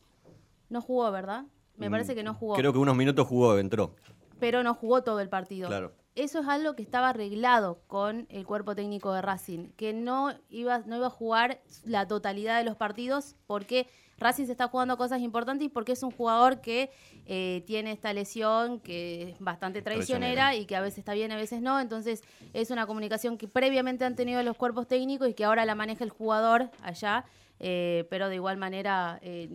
No 0.69 0.81
jugó, 0.81 1.11
¿verdad? 1.11 1.45
Me 1.77 1.91
parece 1.91 2.15
que 2.15 2.23
no 2.23 2.35
jugó. 2.35 2.55
Mm, 2.55 2.59
Creo 2.59 2.73
que 2.73 2.79
unos 2.79 2.97
minutos 2.97 3.27
jugó, 3.27 3.59
entró. 3.59 3.95
pero 4.39 4.63
no 4.63 4.75
jugó 4.75 5.03
todo 5.03 5.21
el 5.21 5.29
partido. 5.29 5.69
Claro. 5.69 5.93
Eso 6.15 6.41
es 6.41 6.49
algo 6.49 6.75
que 6.75 6.83
estaba 6.83 7.11
arreglado 7.11 7.81
con 7.87 8.27
el 8.31 8.47
cuerpo 8.47 8.75
técnico 8.75 9.13
de 9.13 9.21
Racing, 9.21 9.69
que 9.77 9.93
no 9.93 10.33
iba, 10.49 10.79
no 10.87 10.97
iba 10.97 11.09
a 11.09 11.11
jugar 11.11 11.61
la 11.85 12.07
totalidad 12.09 12.57
de 12.57 12.65
los 12.65 12.75
partidos 12.77 13.37
porque 13.47 13.87
Racing 14.19 14.47
se 14.47 14.53
está 14.53 14.69
jugando 14.69 14.97
cosas 14.97 15.21
importantes 15.21 15.67
y 15.67 15.69
porque 15.69 15.93
es 15.93 16.03
un 16.03 16.11
jugador 16.11 16.63
que 16.63 16.91
eh, 17.27 17.63
tiene 17.67 17.93
esta 17.93 18.15
lesión 18.15 18.81
que 18.81 19.31
es 19.33 19.41
bastante 19.41 19.83
traicionera, 19.83 20.33
Traicionera. 20.47 20.55
y 20.63 20.65
que 20.65 20.75
a 20.77 20.81
veces 20.81 21.01
está 21.01 21.13
bien, 21.13 21.33
a 21.33 21.37
veces 21.37 21.61
no. 21.61 21.79
Entonces 21.79 22.23
es 22.55 22.71
una 22.71 22.87
comunicación 22.87 23.37
que 23.37 23.47
previamente 23.47 24.07
han 24.07 24.17
tenido 24.17 24.43
los 24.43 24.57
cuerpos 24.57 24.87
técnicos 24.89 25.29
y 25.29 25.35
que 25.35 25.45
ahora 25.45 25.67
la 25.67 25.75
maneja 25.75 26.03
el 26.03 26.09
jugador 26.11 26.71
allá, 26.83 27.27
eh, 27.61 28.07
pero 28.09 28.31
de 28.31 28.37
igual 28.37 28.57
manera, 28.57 29.19
eh, 29.21 29.51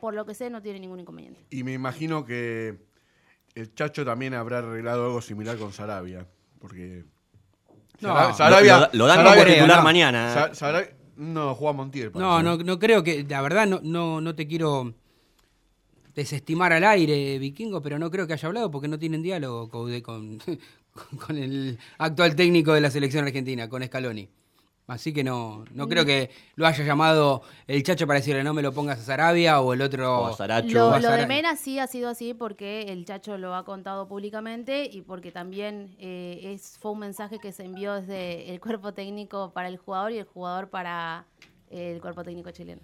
por 0.00 0.14
lo 0.14 0.24
que 0.26 0.34
sé, 0.34 0.50
no 0.50 0.62
tiene 0.62 0.80
ningún 0.80 1.00
inconveniente. 1.00 1.40
Y 1.50 1.62
me 1.64 1.72
imagino 1.72 2.24
que 2.24 2.78
el 3.54 3.74
Chacho 3.74 4.04
también 4.04 4.34
habrá 4.34 4.58
arreglado 4.58 5.06
algo 5.06 5.20
similar 5.20 5.56
con 5.58 5.72
Sarabia. 5.72 6.26
Porque. 6.58 7.04
No, 8.00 8.14
lo- 8.14 8.34
Sarabia. 8.34 8.80
lo- 8.80 8.88
lo 8.92 9.06
dan 9.06 9.18
Sarabia- 9.18 9.42
como 9.44 9.54
titular 9.54 9.76
no. 9.78 9.82
mañana. 9.84 10.52
Sa- 10.54 10.84
no, 11.16 11.54
juega 11.54 11.72
Montiel. 11.74 12.10
No, 12.14 12.30
parece. 12.30 12.44
no, 12.44 12.56
no 12.64 12.78
creo 12.78 13.02
que, 13.04 13.24
la 13.28 13.42
verdad, 13.42 13.66
no, 13.66 13.80
no, 13.82 14.20
no 14.22 14.34
te 14.34 14.46
quiero 14.46 14.94
desestimar 16.14 16.72
al 16.72 16.84
aire, 16.84 17.38
Vikingo, 17.38 17.82
pero 17.82 17.98
no 17.98 18.10
creo 18.10 18.26
que 18.26 18.32
haya 18.32 18.48
hablado 18.48 18.70
porque 18.70 18.88
no 18.88 18.98
tienen 18.98 19.22
diálogo 19.22 19.68
con, 19.68 20.38
con 21.26 21.36
el 21.36 21.78
actual 21.98 22.34
técnico 22.34 22.72
de 22.72 22.80
la 22.80 22.90
selección 22.90 23.24
argentina, 23.26 23.68
con 23.68 23.82
Scaloni. 23.84 24.28
Así 24.90 25.12
que 25.12 25.22
no, 25.22 25.64
no 25.72 25.88
creo 25.88 26.04
que 26.04 26.30
lo 26.56 26.66
haya 26.66 26.84
llamado 26.84 27.42
el 27.68 27.82
chacho 27.84 28.08
para 28.08 28.18
decirle 28.18 28.42
no 28.42 28.52
me 28.52 28.60
lo 28.60 28.72
pongas 28.72 28.98
a 28.98 29.02
Sarabia 29.02 29.60
o 29.60 29.72
el 29.72 29.82
otro. 29.82 30.22
O 30.22 30.26
a 30.26 30.36
Saracho. 30.36 30.88
o 30.88 30.98
Lo, 30.98 30.98
lo 30.98 31.12
de 31.12 31.26
Mena 31.26 31.54
sí 31.54 31.78
ha 31.78 31.86
sido 31.86 32.08
así 32.08 32.34
porque 32.34 32.82
el 32.88 33.04
Chacho 33.04 33.38
lo 33.38 33.54
ha 33.54 33.64
contado 33.64 34.08
públicamente 34.08 34.90
y 34.90 35.02
porque 35.02 35.30
también 35.30 35.94
eh, 36.00 36.40
es, 36.42 36.76
fue 36.80 36.90
un 36.90 36.98
mensaje 36.98 37.38
que 37.38 37.52
se 37.52 37.64
envió 37.64 37.94
desde 37.94 38.52
el 38.52 38.60
cuerpo 38.60 38.92
técnico 38.92 39.52
para 39.52 39.68
el 39.68 39.78
jugador 39.78 40.10
y 40.10 40.18
el 40.18 40.24
jugador 40.24 40.70
para 40.70 41.24
el 41.70 42.00
cuerpo 42.00 42.24
técnico 42.24 42.50
chileno. 42.50 42.82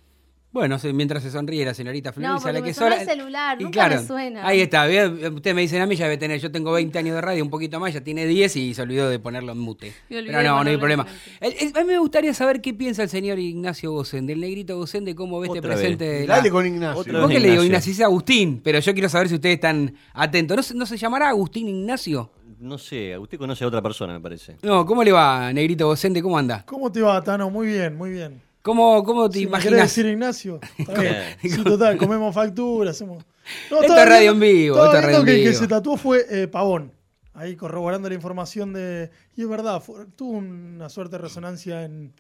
Bueno, 0.57 0.79
mientras 0.95 1.23
se 1.23 1.31
sonríe 1.31 1.67
la 1.67 1.75
señorita 1.75 2.13
Florencia, 2.15 2.41
porque 2.41 2.53
la 2.55 2.61
me 2.63 2.67
que 2.67 2.73
sonó 2.75 2.91
sola- 2.91 3.03
el 3.03 3.07
celular, 3.09 3.57
Y 3.61 3.65
nunca 3.65 3.83
me 3.83 3.89
claro, 3.91 4.07
suena. 4.07 4.47
Ahí 4.47 4.61
está, 4.63 4.87
ustedes 4.87 5.55
me 5.55 5.61
dicen 5.61 5.83
a 5.83 5.87
mí 5.87 5.97
ya 5.97 6.05
debe 6.07 6.17
tener, 6.17 6.41
yo 6.41 6.51
tengo 6.51 6.73
20 6.73 6.99
años 6.99 7.15
de 7.15 7.21
radio, 7.21 7.45
un 7.45 7.51
poquito 7.51 7.79
más, 7.79 7.93
ya 7.93 8.01
tiene 8.01 8.25
10 8.27 8.57
y 8.57 8.73
se 8.73 8.81
olvidó 8.81 9.11
de 9.11 9.19
ponerlo 9.19 9.53
en 9.53 9.59
mute. 9.59 9.93
Me 10.09 10.23
Pero 10.23 10.39
de 10.39 10.45
no, 10.45 10.65
no 10.65 10.71
hay 10.71 10.77
problema. 10.79 11.07
en 11.41 11.53
El- 11.53 11.69
el- 11.69 11.77
a 11.77 11.81
mí 11.83 11.87
me 11.89 11.99
gustaría 11.99 12.33
saber 12.33 12.63
qué 12.63 12.73
piensa 12.73 13.03
el 13.03 13.11
señor 13.11 13.39
Ignacio 13.39 13.93
Gosen, 13.93 14.25
del 14.27 14.41
negrito 14.41 14.79
Gosen, 14.79 15.05
de 15.05 15.15
cómo 15.15 15.41
ve 15.41 15.49
este 15.49 15.61
vez. 15.61 15.77
presente. 15.77 16.05
de 16.07 16.27
la- 16.27 16.37
Dale 16.37 16.51
con 16.51 16.67
Ignacio. 16.67 17.01
Otra 17.03 17.21
¿Vos 17.21 17.31
qué 17.31 17.39
le 17.39 17.51
digo, 17.51 17.63
Ignacio. 17.63 17.91
Dice 17.91 18.05
Agustín, 18.05 18.61
pero 18.65 18.79
yo 18.81 18.93
quiero 18.95 19.09
saber 19.11 19.29
si 19.29 19.35
ustedes 19.35 19.57
están 19.57 19.95
atentos. 20.15 20.57
¿No, 20.57 20.63
se- 20.63 20.75
no 20.75 20.87
se 20.87 20.97
llamará 20.97 21.29
Agustín 21.29 21.69
Ignacio? 21.69 22.31
No 22.59 22.79
sé, 22.79 23.19
usted 23.19 23.37
conoce 23.37 23.63
a 23.65 23.67
otra 23.69 23.83
persona, 23.83 24.15
me 24.15 24.21
parece. 24.21 24.57
No, 24.63 24.87
¿cómo 24.87 25.05
le 25.05 25.13
va, 25.13 25.53
negrito 25.53 25.87
Gocente? 25.87 26.23
¿Cómo 26.23 26.39
anda? 26.39 26.65
¿Cómo 26.67 26.91
te 26.91 27.03
va, 27.03 27.23
Tano? 27.23 27.51
Muy 27.51 27.67
bien, 27.67 27.95
muy 27.95 28.09
bien. 28.11 28.41
¿Cómo, 28.67 29.05
cómo 29.05 29.31
te 29.31 29.39
Si 29.39 29.45
imaginas? 29.45 29.81
decir 29.83 30.07
Ignacio. 30.07 30.59
Sí, 31.41 31.63
total, 31.63 31.97
comemos 31.97 32.35
factura, 32.35 32.91
hacemos. 32.91 33.23
No, 33.71 33.77
Esto 33.77 33.83
estaba 33.83 34.03
es 34.03 34.09
radio 34.09 34.35
viendo- 34.35 34.45
en 34.47 34.53
vivo, 34.57 34.77
radio 34.93 35.19
en 35.21 35.25
que 35.25 35.31
el 35.31 35.37
que 35.45 35.49
vivo. 35.51 35.61
se 35.61 35.69
tatuó 35.69 35.97
fue 35.97 36.25
eh, 36.29 36.49
Pavón. 36.49 36.91
Ahí 37.33 37.55
corroborando 37.55 38.09
la 38.09 38.17
información 38.17 38.73
de. 38.73 39.09
Y 39.37 39.43
es 39.43 39.49
verdad, 39.49 39.81
fue- 39.81 40.07
tuvo 40.17 40.39
una 40.39 40.89
suerte 40.89 41.13
de 41.17 41.23
resonancia 41.23 41.85
en, 41.85 42.13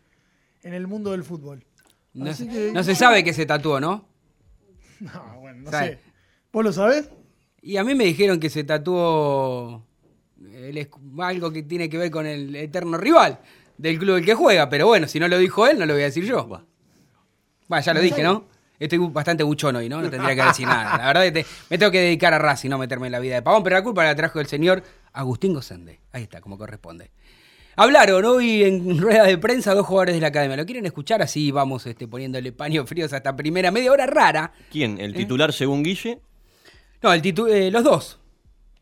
en 0.62 0.72
el 0.72 0.86
mundo 0.86 1.10
del 1.10 1.24
fútbol. 1.24 1.64
No, 2.14 2.30
Así 2.30 2.44
se- 2.44 2.50
que- 2.50 2.72
no 2.72 2.84
se 2.84 2.94
sabe 2.94 3.24
que 3.24 3.32
se 3.32 3.44
tatuó, 3.44 3.80
¿no? 3.80 4.06
No, 5.00 5.40
bueno, 5.40 5.62
no 5.64 5.70
¿Sabe? 5.72 5.88
sé. 5.88 5.98
¿Vos 6.52 6.64
lo 6.64 6.72
sabés? 6.72 7.10
Y 7.60 7.76
a 7.76 7.82
mí 7.82 7.96
me 7.96 8.04
dijeron 8.04 8.38
que 8.38 8.48
se 8.50 8.62
tatuó 8.62 9.84
el 10.54 10.88
algo 11.18 11.50
que 11.50 11.64
tiene 11.64 11.88
que 11.88 11.98
ver 11.98 12.12
con 12.12 12.24
el 12.24 12.54
eterno 12.54 12.96
rival 12.98 13.40
del 13.78 13.98
club 13.98 14.16
del 14.16 14.24
que 14.24 14.34
juega, 14.34 14.68
pero 14.68 14.86
bueno, 14.86 15.06
si 15.08 15.18
no 15.20 15.28
lo 15.28 15.38
dijo 15.38 15.66
él, 15.66 15.78
no 15.78 15.86
lo 15.86 15.92
voy 15.94 16.02
a 16.02 16.06
decir 16.06 16.24
yo. 16.24 16.46
Bueno, 17.68 17.84
ya 17.84 17.92
lo 17.94 18.00
dije, 18.00 18.22
¿no? 18.22 18.44
Estoy 18.78 18.98
bastante 18.98 19.42
buchón 19.42 19.74
hoy, 19.76 19.88
¿no? 19.88 20.02
No 20.02 20.10
tendría 20.10 20.34
que 20.34 20.42
decir 20.42 20.66
nada. 20.66 20.98
La 20.98 21.06
verdad 21.06 21.22
que 21.22 21.32
te- 21.32 21.46
me 21.70 21.78
tengo 21.78 21.90
que 21.90 22.00
dedicar 22.00 22.34
a 22.34 22.38
Racing, 22.38 22.68
no 22.68 22.76
meterme 22.78 23.06
en 23.06 23.12
la 23.12 23.18
vida 23.20 23.34
de 23.36 23.42
Pavón, 23.42 23.62
pero 23.62 23.76
la 23.76 23.82
culpa 23.82 24.04
la 24.04 24.14
trajo 24.14 24.38
el 24.38 24.46
señor 24.46 24.82
Agustín 25.14 25.54
Gosende. 25.54 26.00
Ahí 26.12 26.22
está, 26.24 26.40
como 26.42 26.58
corresponde. 26.58 27.10
Hablaron 27.78 28.24
hoy 28.24 28.64
en 28.64 28.98
rueda 28.98 29.24
de 29.24 29.36
prensa 29.38 29.74
dos 29.74 29.86
jugadores 29.86 30.14
de 30.14 30.20
la 30.20 30.28
academia. 30.28 30.56
¿Lo 30.56 30.64
quieren 30.66 30.86
escuchar? 30.86 31.22
Así 31.22 31.50
vamos 31.50 31.86
este, 31.86 32.06
poniéndole 32.06 32.52
paños 32.52 32.88
fríos 32.88 33.12
hasta 33.12 33.34
primera 33.36 33.70
media 33.70 33.92
hora 33.92 34.06
rara. 34.06 34.52
¿Quién? 34.70 34.98
¿El 35.00 35.12
titular 35.14 35.52
según 35.52 35.82
Guille? 35.82 36.20
No, 37.02 37.12
el 37.12 37.20
titu- 37.22 37.50
eh, 37.50 37.70
los 37.70 37.82
dos. 37.84 38.18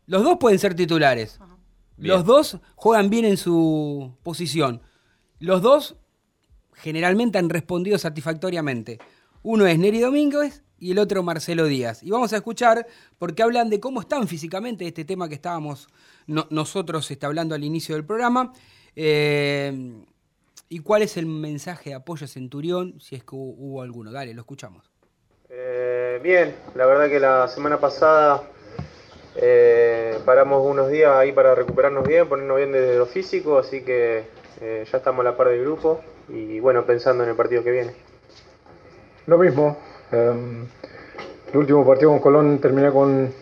Los 0.07 0.23
dos 0.23 0.37
pueden 0.39 0.59
ser 0.59 0.75
titulares. 0.75 1.39
Bien. 1.97 2.15
Los 2.15 2.25
dos 2.25 2.59
juegan 2.75 3.09
bien 3.11 3.25
en 3.25 3.37
su 3.37 4.17
posición. 4.23 4.83
Los 5.39 5.63
dos 5.63 5.97
generalmente 6.75 7.39
han 7.39 7.49
respondido 7.51 7.99
satisfactoriamente. 7.99 8.99
Uno 9.43 9.67
es 9.67 9.79
Neri 9.79 10.01
Domínguez 10.01 10.63
y 10.79 10.91
el 10.93 10.99
otro 10.99 11.23
Marcelo 11.23 11.67
Díaz. 11.67 12.03
Y 12.03 12.11
vamos 12.11 12.33
a 12.33 12.37
escuchar 12.37 12.87
porque 13.19 13.43
hablan 13.43 13.71
de 13.71 13.79
cómo 13.81 14.01
están 14.01 14.27
físicamente 14.27 14.87
este 14.87 15.05
tema 15.05 15.29
que 15.29 15.35
estábamos 15.37 15.89
no- 16.27 16.47
nosotros 16.51 17.11
está 17.11 17.27
hablando 17.29 17.55
al 17.55 17.63
inicio 17.65 17.95
del 17.95 18.05
programa. 18.05 18.53
Eh, 18.97 20.03
y 20.69 20.79
cuál 20.81 21.03
es 21.03 21.17
el 21.17 21.27
mensaje 21.27 21.91
de 21.91 21.97
apoyo 21.97 22.25
a 22.25 22.29
Centurión, 22.29 22.99
si 23.01 23.15
es 23.17 23.23
que 23.23 23.31
hu- 23.37 23.55
hubo 23.57 23.83
alguno. 23.83 24.11
Dale, 24.11 24.35
lo 24.35 24.41
escuchamos. 24.41 24.91
Eh, 25.49 26.19
bien, 26.23 26.57
la 26.75 26.87
verdad 26.87 27.09
que 27.09 27.21
la 27.21 27.47
semana 27.49 27.79
pasada 27.79 28.43
eh, 29.37 30.19
paramos 30.25 30.65
unos 30.67 30.89
días 30.89 31.11
ahí 31.13 31.33
para 31.33 31.55
recuperarnos 31.55 32.07
bien, 32.07 32.29
ponernos 32.29 32.57
bien 32.57 32.73
desde 32.73 32.97
lo 32.97 33.07
físico, 33.07 33.59
así 33.59 33.83
que 33.83 34.25
eh, 34.61 34.85
ya 34.91 34.99
estamos 34.99 35.21
a 35.21 35.31
la 35.31 35.37
par 35.37 35.49
del 35.49 35.63
grupo 35.63 36.01
y 36.29 36.61
bueno, 36.61 36.85
pensando 36.85 37.25
en 37.25 37.31
el 37.31 37.37
partido 37.37 37.63
que 37.63 37.71
viene. 37.71 37.93
Lo 39.27 39.39
mismo. 39.39 39.77
em, 40.13 40.67
el 41.53 41.59
último 41.59 41.87
partido 41.87 42.11
con 42.11 42.19
Colón 42.19 42.59
terminé 42.59 42.91
con, 42.91 43.33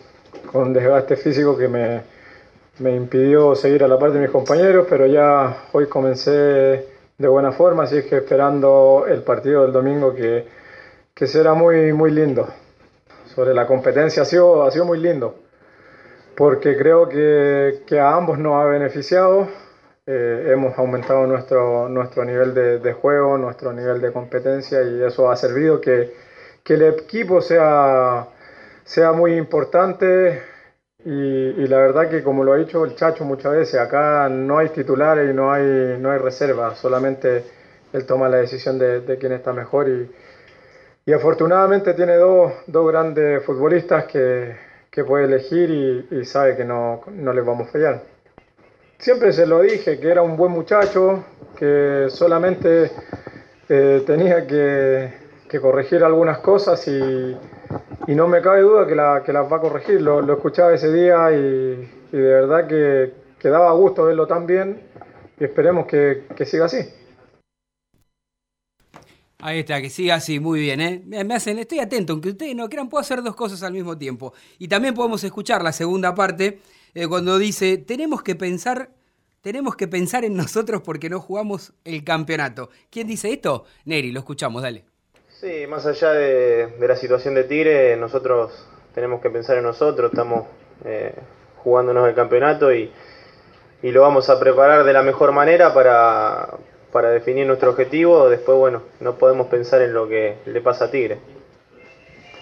con 0.51 0.71
desgaste 0.73 1.15
físico 1.15 1.57
que 1.57 1.67
me, 1.67 2.03
me 2.79 2.95
impidió 2.95 3.55
seguir 3.55 3.83
a 3.83 3.87
la 3.87 3.99
par 3.99 4.11
de 4.11 4.19
mis 4.19 4.29
compañeros, 4.29 4.87
pero 4.89 5.05
ya 5.05 5.65
hoy 5.71 5.87
comencé 5.87 6.87
de 7.17 7.27
buena 7.27 7.51
forma, 7.51 7.83
así 7.83 8.03
que 8.03 8.17
esperando 8.17 9.05
el 9.07 9.21
partido 9.23 9.63
del 9.63 9.71
domingo 9.71 10.13
que, 10.13 10.45
que 11.13 11.27
será 11.27 11.53
muy, 11.53 11.93
muy 11.93 12.11
lindo. 12.11 12.47
Sobre 13.33 13.53
la 13.53 13.65
competencia 13.65 14.23
ha 14.23 14.25
sido, 14.25 14.63
ha 14.63 14.71
sido 14.71 14.85
muy 14.85 14.99
lindo, 14.99 15.35
porque 16.35 16.77
creo 16.77 17.07
que, 17.09 17.83
que 17.87 17.99
a 17.99 18.15
ambos 18.15 18.39
nos 18.39 18.55
ha 18.55 18.65
beneficiado. 18.65 19.47
Eh, 20.05 20.49
hemos 20.51 20.77
aumentado 20.77 21.25
nuestro, 21.27 21.87
nuestro 21.87 22.25
nivel 22.25 22.53
de, 22.53 22.79
de 22.79 22.93
juego, 22.93 23.37
nuestro 23.37 23.71
nivel 23.71 24.01
de 24.01 24.11
competencia 24.11 24.81
y 24.83 25.01
eso 25.01 25.31
ha 25.31 25.35
servido 25.37 25.79
que, 25.79 26.13
que 26.63 26.73
el 26.73 26.81
equipo 26.83 27.41
sea, 27.41 28.27
sea 28.83 29.13
muy 29.13 29.35
importante. 29.35 30.41
Y, 31.05 31.09
y 31.11 31.67
la 31.67 31.77
verdad 31.77 32.09
que 32.09 32.23
como 32.23 32.43
lo 32.43 32.53
ha 32.53 32.57
dicho 32.57 32.83
el 32.85 32.95
Chacho 32.95 33.25
muchas 33.25 33.53
veces, 33.53 33.79
acá 33.79 34.29
no 34.29 34.57
hay 34.57 34.69
titulares 34.69 35.29
y 35.29 35.33
no 35.33 35.51
hay, 35.51 35.97
no 35.99 36.11
hay 36.11 36.17
reservas, 36.17 36.77
solamente 36.77 37.43
él 37.91 38.05
toma 38.05 38.29
la 38.29 38.37
decisión 38.37 38.79
de, 38.79 39.01
de 39.01 39.17
quién 39.17 39.33
está 39.33 39.53
mejor. 39.53 39.89
Y, 39.89 40.09
y 41.05 41.13
afortunadamente 41.13 41.93
tiene 41.93 42.15
dos, 42.15 42.53
dos 42.67 42.87
grandes 42.87 43.43
futbolistas 43.43 44.05
que, 44.05 44.55
que 44.93 45.03
puede 45.03 45.25
elegir 45.25 46.05
y, 46.11 46.23
sabe 46.23 46.55
que 46.55 46.63
no, 46.63 47.01
no 47.11 47.33
les 47.33 47.43
vamos 47.43 47.67
a 47.67 47.71
fallar. 47.71 48.03
Siempre 48.99 49.33
se 49.33 49.47
lo 49.47 49.61
dije, 49.61 49.99
que 49.99 50.07
era 50.07 50.21
un 50.21 50.37
buen 50.37 50.51
muchacho, 50.51 51.25
que 51.57 52.05
solamente 52.09 52.91
eh, 53.69 54.03
tenía 54.05 54.45
que, 54.45 55.11
que 55.49 55.59
corregir 55.59 56.03
algunas 56.03 56.37
cosas 56.37 56.87
y, 56.87 57.35
y 58.05 58.13
no 58.13 58.27
me 58.27 58.39
cabe 58.39 58.61
duda 58.61 58.85
que, 58.85 58.93
la, 58.93 59.23
que 59.25 59.33
las 59.33 59.51
va 59.51 59.57
a 59.57 59.61
corregir. 59.61 59.99
Lo, 59.99 60.21
lo 60.21 60.33
escuchaba 60.33 60.71
ese 60.75 60.93
día 60.93 61.31
y, 61.31 61.91
y 62.11 62.17
de 62.17 62.29
verdad 62.29 62.67
que, 62.67 63.13
que 63.39 63.49
daba 63.49 63.71
gusto 63.71 64.05
verlo 64.05 64.27
tan 64.27 64.45
bien 64.45 64.79
y 65.39 65.43
esperemos 65.43 65.87
que, 65.87 66.25
que 66.35 66.45
siga 66.45 66.65
así. 66.65 66.87
Ahí 69.45 69.59
está, 69.59 69.81
que 69.81 69.89
siga 69.89 70.15
así, 70.15 70.39
muy 70.39 70.61
bien, 70.61 70.79
¿eh? 70.79 71.01
Me 71.05 71.35
hacen, 71.35 71.59
estoy 71.59 71.79
atento, 71.79 72.13
aunque 72.13 72.29
ustedes 72.29 72.55
no 72.55 72.69
crean, 72.69 72.87
puedo 72.87 73.01
hacer 73.01 73.21
dos 73.21 73.35
cosas 73.35 73.61
al 73.63 73.73
mismo 73.73 73.97
tiempo. 73.97 74.33
Y 74.57 74.69
también 74.69 74.93
podemos 74.93 75.21
escuchar 75.25 75.61
la 75.61 75.73
segunda 75.73 76.15
parte, 76.15 76.59
eh, 76.93 77.07
cuando 77.09 77.37
dice, 77.37 77.77
tenemos 77.77 78.23
que 78.23 78.35
pensar, 78.35 78.91
tenemos 79.41 79.75
que 79.75 79.89
pensar 79.89 80.23
en 80.23 80.37
nosotros 80.37 80.81
porque 80.81 81.09
no 81.09 81.19
jugamos 81.19 81.73
el 81.83 82.05
campeonato. 82.05 82.69
¿Quién 82.89 83.05
dice 83.05 83.33
esto? 83.33 83.65
Neri, 83.83 84.13
lo 84.13 84.19
escuchamos, 84.19 84.61
dale. 84.61 84.85
Sí, 85.27 85.67
más 85.67 85.85
allá 85.85 86.13
de, 86.13 86.77
la 86.79 86.95
situación 86.95 87.35
de 87.35 87.43
Tigre, 87.43 87.97
nosotros 87.97 88.65
tenemos 88.95 89.21
que 89.21 89.29
pensar 89.29 89.57
en 89.57 89.63
nosotros, 89.63 90.09
estamos 90.13 90.45
eh, 90.85 91.13
jugándonos 91.57 92.07
el 92.07 92.15
campeonato 92.15 92.73
y 92.73 92.89
lo 93.81 94.03
vamos 94.03 94.29
a 94.29 94.39
preparar 94.39 94.85
de 94.85 94.93
la 94.93 95.03
mejor 95.03 95.33
manera 95.33 95.73
para, 95.73 96.47
para 96.93 97.09
definir 97.09 97.45
nuestro 97.45 97.71
objetivo. 97.71 98.29
Después, 98.29 98.57
bueno, 98.57 98.83
no 99.01 99.15
podemos 99.15 99.47
pensar 99.47 99.81
en 99.81 99.93
lo 99.93 100.07
que 100.07 100.37
le 100.45 100.61
pasa 100.61 100.85
a 100.85 100.91
Tigre. 100.91 101.19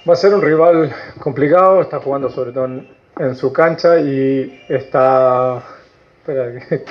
Va 0.08 0.14
a 0.14 0.18
ser 0.18 0.34
un 0.34 0.42
rival 0.42 0.94
complicado, 1.20 1.82
está 1.82 2.00
jugando 2.00 2.30
sobre 2.30 2.52
todo 2.52 2.66
en, 2.66 3.36
su 3.36 3.54
cancha 3.54 4.00
y 4.00 4.64
está... 4.68 5.64
Espera, 6.20 6.52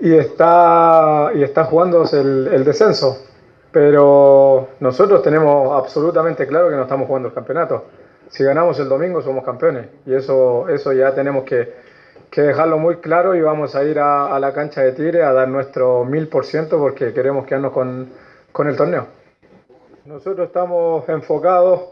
y 0.00 0.14
está, 0.14 1.30
y 1.34 1.42
está 1.42 1.64
jugándose 1.64 2.20
el, 2.20 2.48
el 2.52 2.64
descenso. 2.64 3.18
Pero 3.72 4.68
nosotros 4.80 5.22
tenemos 5.22 5.72
absolutamente 5.74 6.46
claro 6.46 6.70
que 6.70 6.76
no 6.76 6.82
estamos 6.82 7.06
jugando 7.06 7.28
el 7.28 7.34
campeonato. 7.34 7.86
Si 8.28 8.44
ganamos 8.44 8.78
el 8.78 8.88
domingo 8.88 9.20
somos 9.22 9.44
campeones 9.44 9.86
y 10.04 10.14
eso, 10.14 10.68
eso 10.68 10.92
ya 10.92 11.14
tenemos 11.14 11.44
que, 11.44 11.85
que 12.30 12.42
dejarlo 12.42 12.78
muy 12.78 12.96
claro 12.96 13.34
y 13.34 13.40
vamos 13.40 13.74
a 13.74 13.84
ir 13.84 13.98
a, 13.98 14.38
la 14.38 14.52
cancha 14.52 14.82
de 14.82 14.92
Tigre 14.92 15.22
a 15.22 15.32
dar 15.32 15.48
nuestro 15.48 16.04
mil 16.04 16.28
por 16.28 16.44
ciento 16.44 16.78
porque 16.78 17.12
queremos 17.12 17.46
quedarnos 17.46 17.72
con, 17.72 18.08
con 18.52 18.68
el 18.68 18.76
torneo. 18.76 19.06
Nosotros 20.04 20.46
estamos 20.46 21.08
enfocados 21.08 21.90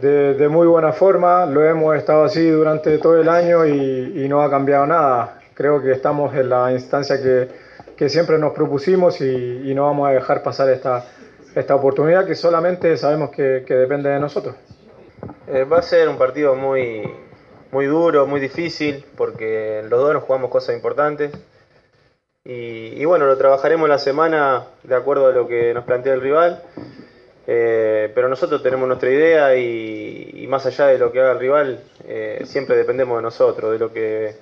de, 0.00 0.34
de 0.34 0.48
muy 0.48 0.66
buena 0.66 0.92
forma, 0.92 1.46
lo 1.46 1.64
hemos 1.64 1.96
estado 1.96 2.24
así 2.24 2.48
durante 2.48 2.98
todo 2.98 3.20
el 3.20 3.28
año 3.28 3.66
y, 3.66 4.24
y 4.24 4.28
no 4.28 4.42
ha 4.42 4.50
cambiado 4.50 4.86
nada. 4.86 5.40
Creo 5.54 5.82
que 5.82 5.92
estamos 5.92 6.34
en 6.34 6.48
la 6.48 6.72
instancia 6.72 7.20
que, 7.22 7.48
que 7.96 8.08
siempre 8.08 8.38
nos 8.38 8.52
propusimos 8.52 9.20
y, 9.20 9.70
y 9.70 9.74
no 9.74 9.84
vamos 9.84 10.08
a 10.08 10.12
dejar 10.12 10.42
pasar 10.42 10.70
esta, 10.70 11.04
esta 11.54 11.74
oportunidad 11.74 12.24
que 12.24 12.34
solamente 12.34 12.96
sabemos 12.96 13.30
que, 13.30 13.64
que 13.66 13.74
depende 13.74 14.08
de 14.08 14.18
nosotros. 14.18 14.54
Eh, 15.46 15.64
va 15.64 15.78
a 15.78 15.82
ser 15.82 16.08
un 16.08 16.16
partido 16.16 16.54
muy, 16.54 17.02
muy 17.72 17.86
duro, 17.86 18.26
muy 18.26 18.40
difícil, 18.40 19.04
porque 19.16 19.82
los 19.88 20.00
dos 20.00 20.12
nos 20.12 20.24
jugamos 20.24 20.50
cosas 20.50 20.74
importantes. 20.74 21.32
Y, 22.44 23.04
bueno, 23.04 23.26
lo 23.26 23.36
trabajaremos 23.36 23.88
la 23.88 23.98
semana 23.98 24.64
de 24.82 24.94
acuerdo 24.94 25.26
a 25.26 25.32
lo 25.32 25.46
que 25.46 25.72
nos 25.74 25.84
plantea 25.84 26.14
el 26.14 26.20
rival. 26.20 26.62
Eh, 27.46 28.10
pero 28.14 28.28
nosotros 28.28 28.62
tenemos 28.62 28.88
nuestra 28.88 29.10
idea 29.10 29.54
y, 29.56 30.46
más 30.48 30.66
allá 30.66 30.86
de 30.86 30.98
lo 30.98 31.12
que 31.12 31.20
haga 31.20 31.32
el 31.32 31.38
rival, 31.38 31.80
eh, 32.06 32.42
siempre 32.44 32.76
dependemos 32.76 33.18
de 33.18 33.22
nosotros, 33.22 33.72
de 33.72 33.78
lo 33.78 33.92
que 33.92 34.34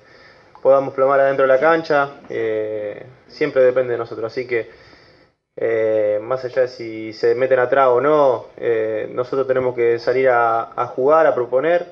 podamos 0.61 0.93
plomar 0.93 1.19
adentro 1.19 1.43
de 1.43 1.53
la 1.53 1.59
cancha, 1.59 2.21
eh, 2.29 3.05
siempre 3.27 3.63
depende 3.63 3.93
de 3.93 3.99
nosotros. 3.99 4.31
Así 4.31 4.47
que 4.47 4.89
más 6.21 6.45
allá 6.45 6.63
de 6.63 6.67
si 6.69 7.13
se 7.13 7.35
meten 7.35 7.59
atrás 7.59 7.89
o 7.89 7.99
no, 7.99 8.45
nosotros 9.09 9.45
tenemos 9.45 9.75
que 9.75 9.99
salir 9.99 10.29
a 10.29 10.91
jugar, 10.95 11.27
a 11.27 11.35
proponer, 11.35 11.85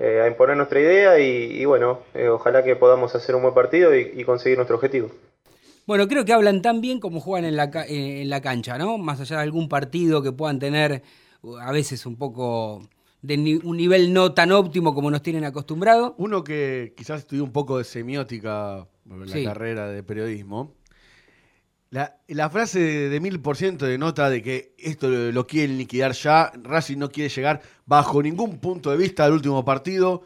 eh, 0.00 0.20
a 0.22 0.28
imponer 0.28 0.56
nuestra 0.56 0.80
idea 0.80 1.18
y, 1.18 1.60
y 1.60 1.64
bueno, 1.64 2.00
eh, 2.14 2.28
ojalá 2.28 2.62
que 2.64 2.76
podamos 2.76 3.14
hacer 3.14 3.34
un 3.34 3.42
buen 3.42 3.54
partido 3.54 3.94
y, 3.96 4.12
y 4.16 4.24
conseguir 4.24 4.58
nuestro 4.58 4.76
objetivo. 4.76 5.10
Bueno, 5.86 6.06
creo 6.06 6.24
que 6.24 6.32
hablan 6.34 6.60
tan 6.60 6.80
bien 6.80 7.00
como 7.00 7.20
juegan 7.20 7.46
en 7.46 7.56
la, 7.56 7.64
eh, 7.88 8.22
en 8.22 8.28
la 8.30 8.40
cancha, 8.42 8.76
¿no? 8.76 8.98
Más 8.98 9.20
allá 9.20 9.36
de 9.36 9.42
algún 9.42 9.68
partido 9.68 10.22
que 10.22 10.32
puedan 10.32 10.58
tener 10.58 11.02
uh, 11.42 11.56
a 11.56 11.72
veces 11.72 12.04
un 12.04 12.16
poco 12.16 12.82
de 13.22 13.36
ni- 13.38 13.54
un 13.54 13.76
nivel 13.76 14.12
no 14.12 14.32
tan 14.34 14.52
óptimo 14.52 14.94
como 14.94 15.10
nos 15.10 15.22
tienen 15.22 15.44
acostumbrados. 15.44 16.12
Uno 16.18 16.44
que 16.44 16.92
quizás 16.96 17.20
estudió 17.20 17.42
un 17.42 17.52
poco 17.52 17.78
de 17.78 17.84
semiótica 17.84 18.86
en 19.10 19.20
la 19.20 19.26
Sí. 19.32 19.44
carrera 19.44 19.88
de 19.88 20.02
periodismo. 20.02 20.74
La, 21.90 22.16
la 22.28 22.50
frase 22.50 22.80
de 22.80 23.20
mil 23.20 23.40
por 23.40 23.56
ciento 23.56 23.86
denota 23.86 24.28
de 24.28 24.42
que 24.42 24.74
esto 24.76 25.08
lo, 25.08 25.32
lo 25.32 25.46
quieren 25.46 25.78
liquidar 25.78 26.12
ya. 26.12 26.52
Racing 26.62 26.98
no 26.98 27.08
quiere 27.10 27.30
llegar 27.30 27.62
bajo 27.86 28.22
ningún 28.22 28.58
punto 28.58 28.90
de 28.90 28.96
vista 28.98 29.24
al 29.24 29.32
último 29.32 29.64
partido 29.64 30.22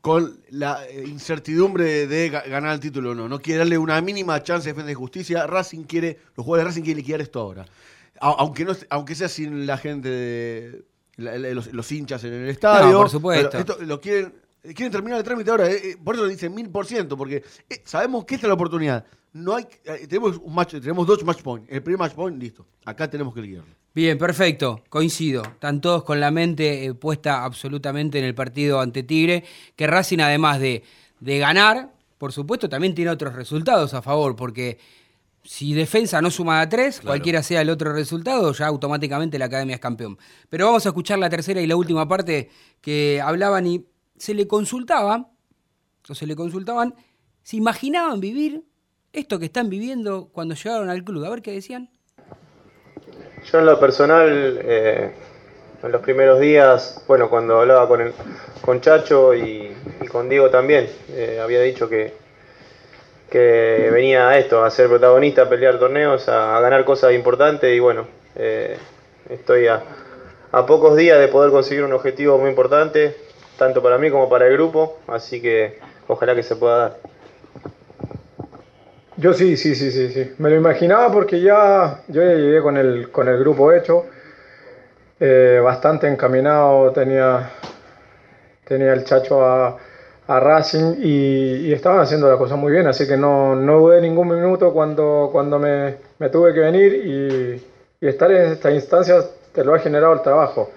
con 0.00 0.40
la 0.50 0.86
eh, 0.88 1.04
incertidumbre 1.06 2.06
de 2.06 2.30
ga- 2.32 2.48
ganar 2.48 2.72
el 2.74 2.80
título 2.80 3.10
o 3.10 3.14
no. 3.14 3.28
No 3.28 3.40
quiere 3.40 3.58
darle 3.58 3.76
una 3.76 4.00
mínima 4.00 4.40
chance 4.42 4.66
de 4.68 4.72
defensa 4.72 4.86
de 4.88 4.94
justicia. 4.94 5.46
Racing 5.48 5.82
quiere, 5.82 6.16
los 6.36 6.44
jugadores 6.46 6.66
de 6.66 6.68
Racing 6.70 6.82
quieren 6.84 6.98
liquidar 6.98 7.20
esto 7.20 7.40
ahora. 7.40 7.66
A- 8.20 8.36
aunque, 8.38 8.64
no, 8.64 8.72
aunque 8.90 9.14
sea 9.16 9.28
sin 9.28 9.66
la 9.66 9.78
gente 9.78 10.08
de 10.08 10.84
la- 11.16 11.36
los, 11.38 11.72
los 11.72 11.90
hinchas 11.92 12.22
en 12.24 12.34
el 12.34 12.48
estadio. 12.48 12.96
por 12.96 13.10
supuesto. 13.10 13.58
esto 13.58 13.78
lo 13.80 14.00
quieren, 14.00 14.32
quieren 14.62 14.90
terminar 14.90 15.18
el 15.18 15.24
trámite 15.24 15.50
ahora. 15.50 15.70
eh, 15.70 15.80
eh, 15.90 15.96
por 16.02 16.14
eso 16.14 16.26
dicen 16.26 16.54
mil 16.54 16.68
por 16.70 16.86
ciento, 16.86 17.16
porque 17.16 17.42
eh, 17.68 17.82
sabemos 17.84 18.24
que 18.24 18.34
esta 18.36 18.46
es 18.46 18.48
la 18.48 18.54
oportunidad. 18.54 19.04
No 19.32 19.54
hay, 19.54 19.64
eh, 19.84 20.06
tenemos, 20.08 20.38
un 20.38 20.54
match, 20.54 20.72
tenemos 20.72 21.06
dos 21.06 21.24
match 21.24 21.42
points. 21.42 21.68
El 21.70 21.82
primer 21.82 21.98
match 21.98 22.14
point, 22.14 22.40
listo. 22.40 22.66
Acá 22.84 23.08
tenemos 23.08 23.32
que 23.32 23.40
liquidarlo. 23.42 23.74
Bien, 23.94 24.18
perfecto, 24.18 24.82
coincido. 24.88 25.42
Están 25.42 25.80
todos 25.80 26.04
con 26.04 26.20
la 26.20 26.30
mente 26.30 26.84
eh, 26.84 26.94
puesta 26.94 27.44
absolutamente 27.44 28.18
en 28.18 28.24
el 28.24 28.34
partido 28.34 28.80
ante 28.80 29.02
Tigre, 29.02 29.44
que 29.76 29.86
Racing 29.86 30.18
además 30.20 30.60
de, 30.60 30.82
de 31.20 31.38
ganar, 31.38 31.92
por 32.18 32.32
supuesto, 32.32 32.68
también 32.68 32.94
tiene 32.94 33.10
otros 33.10 33.34
resultados 33.34 33.94
a 33.94 34.02
favor, 34.02 34.36
porque 34.36 34.78
si 35.42 35.74
defensa 35.74 36.20
no 36.20 36.30
suma 36.30 36.60
a 36.60 36.68
tres, 36.68 37.00
cualquiera 37.00 37.42
sea 37.42 37.62
el 37.62 37.70
otro 37.70 37.92
resultado, 37.92 38.52
ya 38.52 38.66
automáticamente 38.66 39.38
la 39.38 39.46
academia 39.46 39.74
es 39.74 39.80
campeón. 39.80 40.18
Pero 40.48 40.66
vamos 40.66 40.84
a 40.86 40.90
escuchar 40.90 41.18
la 41.18 41.30
tercera 41.30 41.60
y 41.60 41.66
la 41.66 41.76
última 41.76 42.06
parte 42.06 42.50
que 42.80 43.20
hablaban 43.24 43.66
y 43.66 43.86
se 44.20 44.34
le 44.34 44.46
consultaba, 44.46 45.30
o 46.08 46.14
se 46.14 46.26
le 46.26 46.36
consultaban, 46.36 46.94
si 47.42 47.56
imaginaban 47.56 48.20
vivir 48.20 48.62
esto 49.12 49.38
que 49.38 49.46
están 49.46 49.70
viviendo 49.70 50.28
cuando 50.30 50.54
llegaron 50.54 50.90
al 50.90 51.02
club. 51.02 51.24
A 51.24 51.30
ver 51.30 51.42
qué 51.42 51.52
decían. 51.52 51.90
Yo 53.50 53.58
en 53.58 53.66
lo 53.66 53.80
personal, 53.80 54.60
eh, 54.62 55.12
en 55.82 55.90
los 55.92 56.02
primeros 56.02 56.38
días, 56.38 57.02
bueno, 57.08 57.30
cuando 57.30 57.60
hablaba 57.60 57.88
con, 57.88 58.02
el- 58.02 58.12
con 58.60 58.82
Chacho 58.82 59.34
y, 59.34 59.74
con 60.12 60.28
Diego 60.28 60.50
también, 60.50 60.88
eh, 61.08 61.40
había 61.42 61.62
dicho 61.62 61.88
que, 61.88 62.12
que 63.30 63.88
venía 63.90 64.28
a 64.28 64.38
esto, 64.38 64.62
a 64.62 64.70
ser 64.70 64.88
protagonista, 64.88 65.42
a 65.42 65.48
pelear 65.48 65.78
torneos, 65.78 66.28
a, 66.28 66.58
a 66.58 66.60
ganar 66.60 66.84
cosas 66.84 67.14
importantes 67.14 67.74
y 67.74 67.78
bueno, 67.80 68.06
eh, 68.36 68.76
estoy 69.30 69.66
a, 69.68 69.82
a 70.52 70.66
pocos 70.66 70.96
días 70.96 71.18
de 71.18 71.28
poder 71.28 71.50
conseguir 71.50 71.84
un 71.84 71.92
objetivo 71.94 72.36
muy 72.38 72.50
importante, 72.50 73.16
tanto 73.60 73.82
para 73.82 73.98
mí 73.98 74.10
como 74.10 74.26
para 74.26 74.46
el 74.46 74.54
grupo, 74.54 75.00
así 75.06 75.42
que 75.42 75.78
ojalá 76.08 76.34
que 76.34 76.42
se 76.42 76.56
pueda 76.56 76.78
dar. 76.78 76.96
Yo 79.18 79.34
sí, 79.34 79.58
sí, 79.58 79.74
sí, 79.74 79.90
sí, 79.90 80.08
sí. 80.08 80.32
Me 80.38 80.48
lo 80.48 80.56
imaginaba 80.56 81.12
porque 81.12 81.42
ya 81.42 82.00
yo 82.08 82.22
ya 82.22 82.32
llegué 82.32 82.62
con 82.62 82.78
el, 82.78 83.10
con 83.10 83.28
el 83.28 83.38
grupo 83.38 83.70
hecho, 83.70 84.06
eh, 85.20 85.60
bastante 85.62 86.08
encaminado, 86.08 86.90
tenía, 86.92 87.50
tenía 88.64 88.94
el 88.94 89.04
chacho 89.04 89.44
a, 89.44 89.76
a 90.26 90.40
Racing 90.40 90.94
y, 91.02 91.70
estaban 91.70 92.00
haciendo 92.00 92.30
las 92.30 92.38
cosas 92.38 92.56
muy 92.56 92.72
bien, 92.72 92.86
así 92.86 93.06
que 93.06 93.18
no, 93.18 93.54
no 93.54 93.78
dudé 93.78 94.00
ningún 94.00 94.28
minuto 94.28 94.72
cuando, 94.72 95.28
cuando 95.30 95.58
me, 95.58 95.96
me 96.18 96.30
tuve 96.30 96.54
que 96.54 96.60
venir 96.60 96.94
y, 96.94 97.62
y 98.00 98.08
estar 98.08 98.32
en 98.32 98.52
esta 98.52 98.70
instancia 98.70 99.22
te 99.52 99.62
lo 99.64 99.74
ha 99.74 99.78
generado 99.78 100.14
el 100.14 100.22
trabajo. 100.22 100.70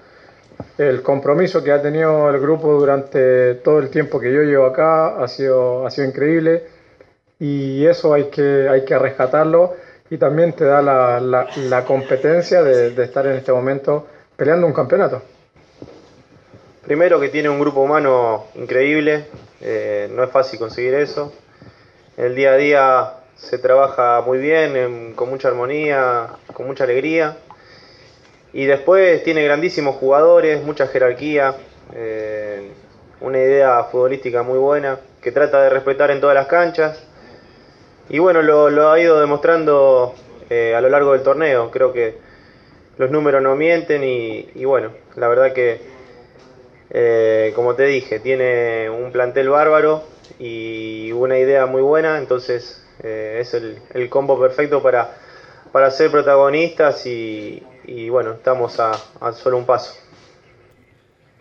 El 0.77 1.01
compromiso 1.03 1.63
que 1.63 1.71
ha 1.71 1.81
tenido 1.81 2.29
el 2.29 2.39
grupo 2.39 2.73
durante 2.73 3.55
todo 3.55 3.79
el 3.79 3.89
tiempo 3.89 4.19
que 4.19 4.33
yo 4.33 4.41
llevo 4.41 4.65
acá 4.65 5.21
ha 5.21 5.27
sido, 5.27 5.85
ha 5.85 5.91
sido 5.91 6.07
increíble 6.07 6.63
y 7.39 7.85
eso 7.85 8.13
hay 8.13 8.25
que, 8.25 8.67
hay 8.69 8.83
que 8.85 8.97
rescatarlo 8.97 9.73
y 10.09 10.17
también 10.17 10.53
te 10.53 10.65
da 10.65 10.81
la, 10.81 11.19
la- 11.19 11.85
competencia 11.85 12.63
de, 12.63 12.87
estar 13.03 13.25
en 13.27 13.33
este 13.33 13.51
momento 13.51 14.07
peleando 14.35 14.65
un 14.67 14.73
campeonato. 14.73 15.21
Primero 16.85 17.19
que 17.19 17.29
tiene 17.29 17.49
un 17.49 17.59
grupo 17.59 17.81
humano 17.81 18.45
increíble, 18.55 19.25
eh, 19.61 20.09
no 20.11 20.23
es 20.23 20.29
fácil 20.31 20.59
conseguir 20.59 20.93
eso. 20.95 21.31
El 22.17 22.35
día 22.35 22.51
a 22.53 22.57
día 22.57 23.13
se 23.35 23.57
trabaja 23.57 24.21
muy 24.21 24.37
bien, 24.39 24.75
en- 24.75 25.13
con 25.13 25.29
mucha 25.29 25.47
armonía, 25.47 26.27
con 26.53 26.67
mucha 26.67 26.83
alegría. 26.83 27.37
Y 28.53 28.65
después 28.67 29.23
tiene 29.23 29.43
grandísimos 29.43 29.95
jugadores, 29.95 30.63
mucha 30.63 30.85
jerarquía, 30.85 31.55
eh, 31.95 32.69
una 33.19 33.39
idea 33.39 33.83
futbolística 33.85 34.43
muy 34.43 34.59
buena, 34.59 34.99
que 35.21 35.31
trata 35.31 35.63
de 35.63 35.71
respetar 35.71 36.11
en 36.11 36.21
todas 36.21 36.35
las 36.35 36.45
canchas. 36.45 37.03
Y 38.09 38.19
bueno, 38.19 38.43
lo, 38.43 38.91
ha 38.91 38.99
ido 38.99 39.19
demostrando 39.19 40.13
eh, 40.51 40.75
a 40.75 40.81
lo 40.81 40.89
largo 40.89 41.13
del 41.13 41.23
torneo. 41.23 41.71
Creo 41.71 41.91
que 41.93 42.17
los 42.97 43.09
números 43.09 43.41
no 43.41 43.55
mienten 43.55 44.03
y, 44.03 44.65
bueno, 44.65 44.91
la 45.15 45.27
verdad 45.27 45.51
que, 45.51 45.81
eh, 46.91 47.53
como 47.55 47.73
te 47.73 47.85
dije, 47.85 48.19
tiene 48.19 48.87
un 48.87 49.11
plantel 49.11 49.49
bárbaro 49.49 50.03
y 50.37 51.11
una 51.11 51.39
idea 51.39 51.65
muy 51.65 51.81
buena, 51.81 52.19
entonces 52.19 52.85
es 53.01 53.53
el, 53.55 53.79
el 53.93 54.09
combo 54.09 54.39
perfecto 54.39 54.81
para, 54.81 55.09
para 55.71 55.89
ser 55.91 56.11
protagonistas 56.11 57.05
y, 57.07 57.63
y 57.85 58.09
bueno, 58.09 58.31
estamos 58.31 58.79
a, 58.79 58.91
a 59.19 59.33
solo 59.33 59.57
un 59.57 59.65
paso. 59.65 59.93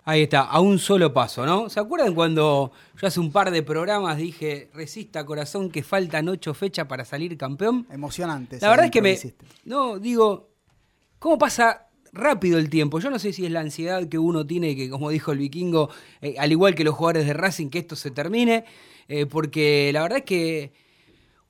Ahí 0.04 0.22
está, 0.22 0.40
a 0.40 0.58
un 0.60 0.80
solo 0.80 1.12
paso, 1.12 1.46
¿no? 1.46 1.68
¿Se 1.68 1.78
acuerdan 1.78 2.12
cuando 2.14 2.72
yo 3.00 3.06
hace 3.06 3.20
un 3.20 3.30
par 3.30 3.52
de 3.52 3.62
programas 3.62 4.16
dije, 4.16 4.68
resista 4.74 5.24
corazón 5.24 5.70
que 5.70 5.84
faltan 5.84 6.28
ocho 6.28 6.54
fechas 6.54 6.86
para 6.88 7.04
salir 7.04 7.38
campeón? 7.38 7.86
Emocionante. 7.88 8.58
La 8.60 8.70
verdad 8.70 8.86
es 8.86 8.90
que 8.90 9.00
me 9.00 9.12
me... 9.12 9.34
No, 9.64 10.00
digo, 10.00 10.48
¿cómo 11.20 11.38
pasa 11.38 11.86
rápido 12.12 12.58
el 12.58 12.68
tiempo? 12.68 12.98
Yo 12.98 13.10
no 13.10 13.20
sé 13.20 13.32
si 13.32 13.46
es 13.46 13.52
la 13.52 13.60
ansiedad 13.60 14.08
que 14.08 14.18
uno 14.18 14.44
tiene, 14.44 14.74
que 14.74 14.90
como 14.90 15.08
dijo 15.10 15.30
el 15.30 15.38
vikingo, 15.38 15.88
eh, 16.20 16.34
al 16.36 16.50
igual 16.50 16.74
que 16.74 16.82
los 16.82 16.96
jugadores 16.96 17.24
de 17.24 17.34
Racing, 17.34 17.68
que 17.68 17.78
esto 17.78 17.94
se 17.94 18.10
termine, 18.10 18.64
eh, 19.06 19.26
porque 19.26 19.90
la 19.92 20.02
verdad 20.02 20.18
es 20.18 20.24
que 20.24 20.72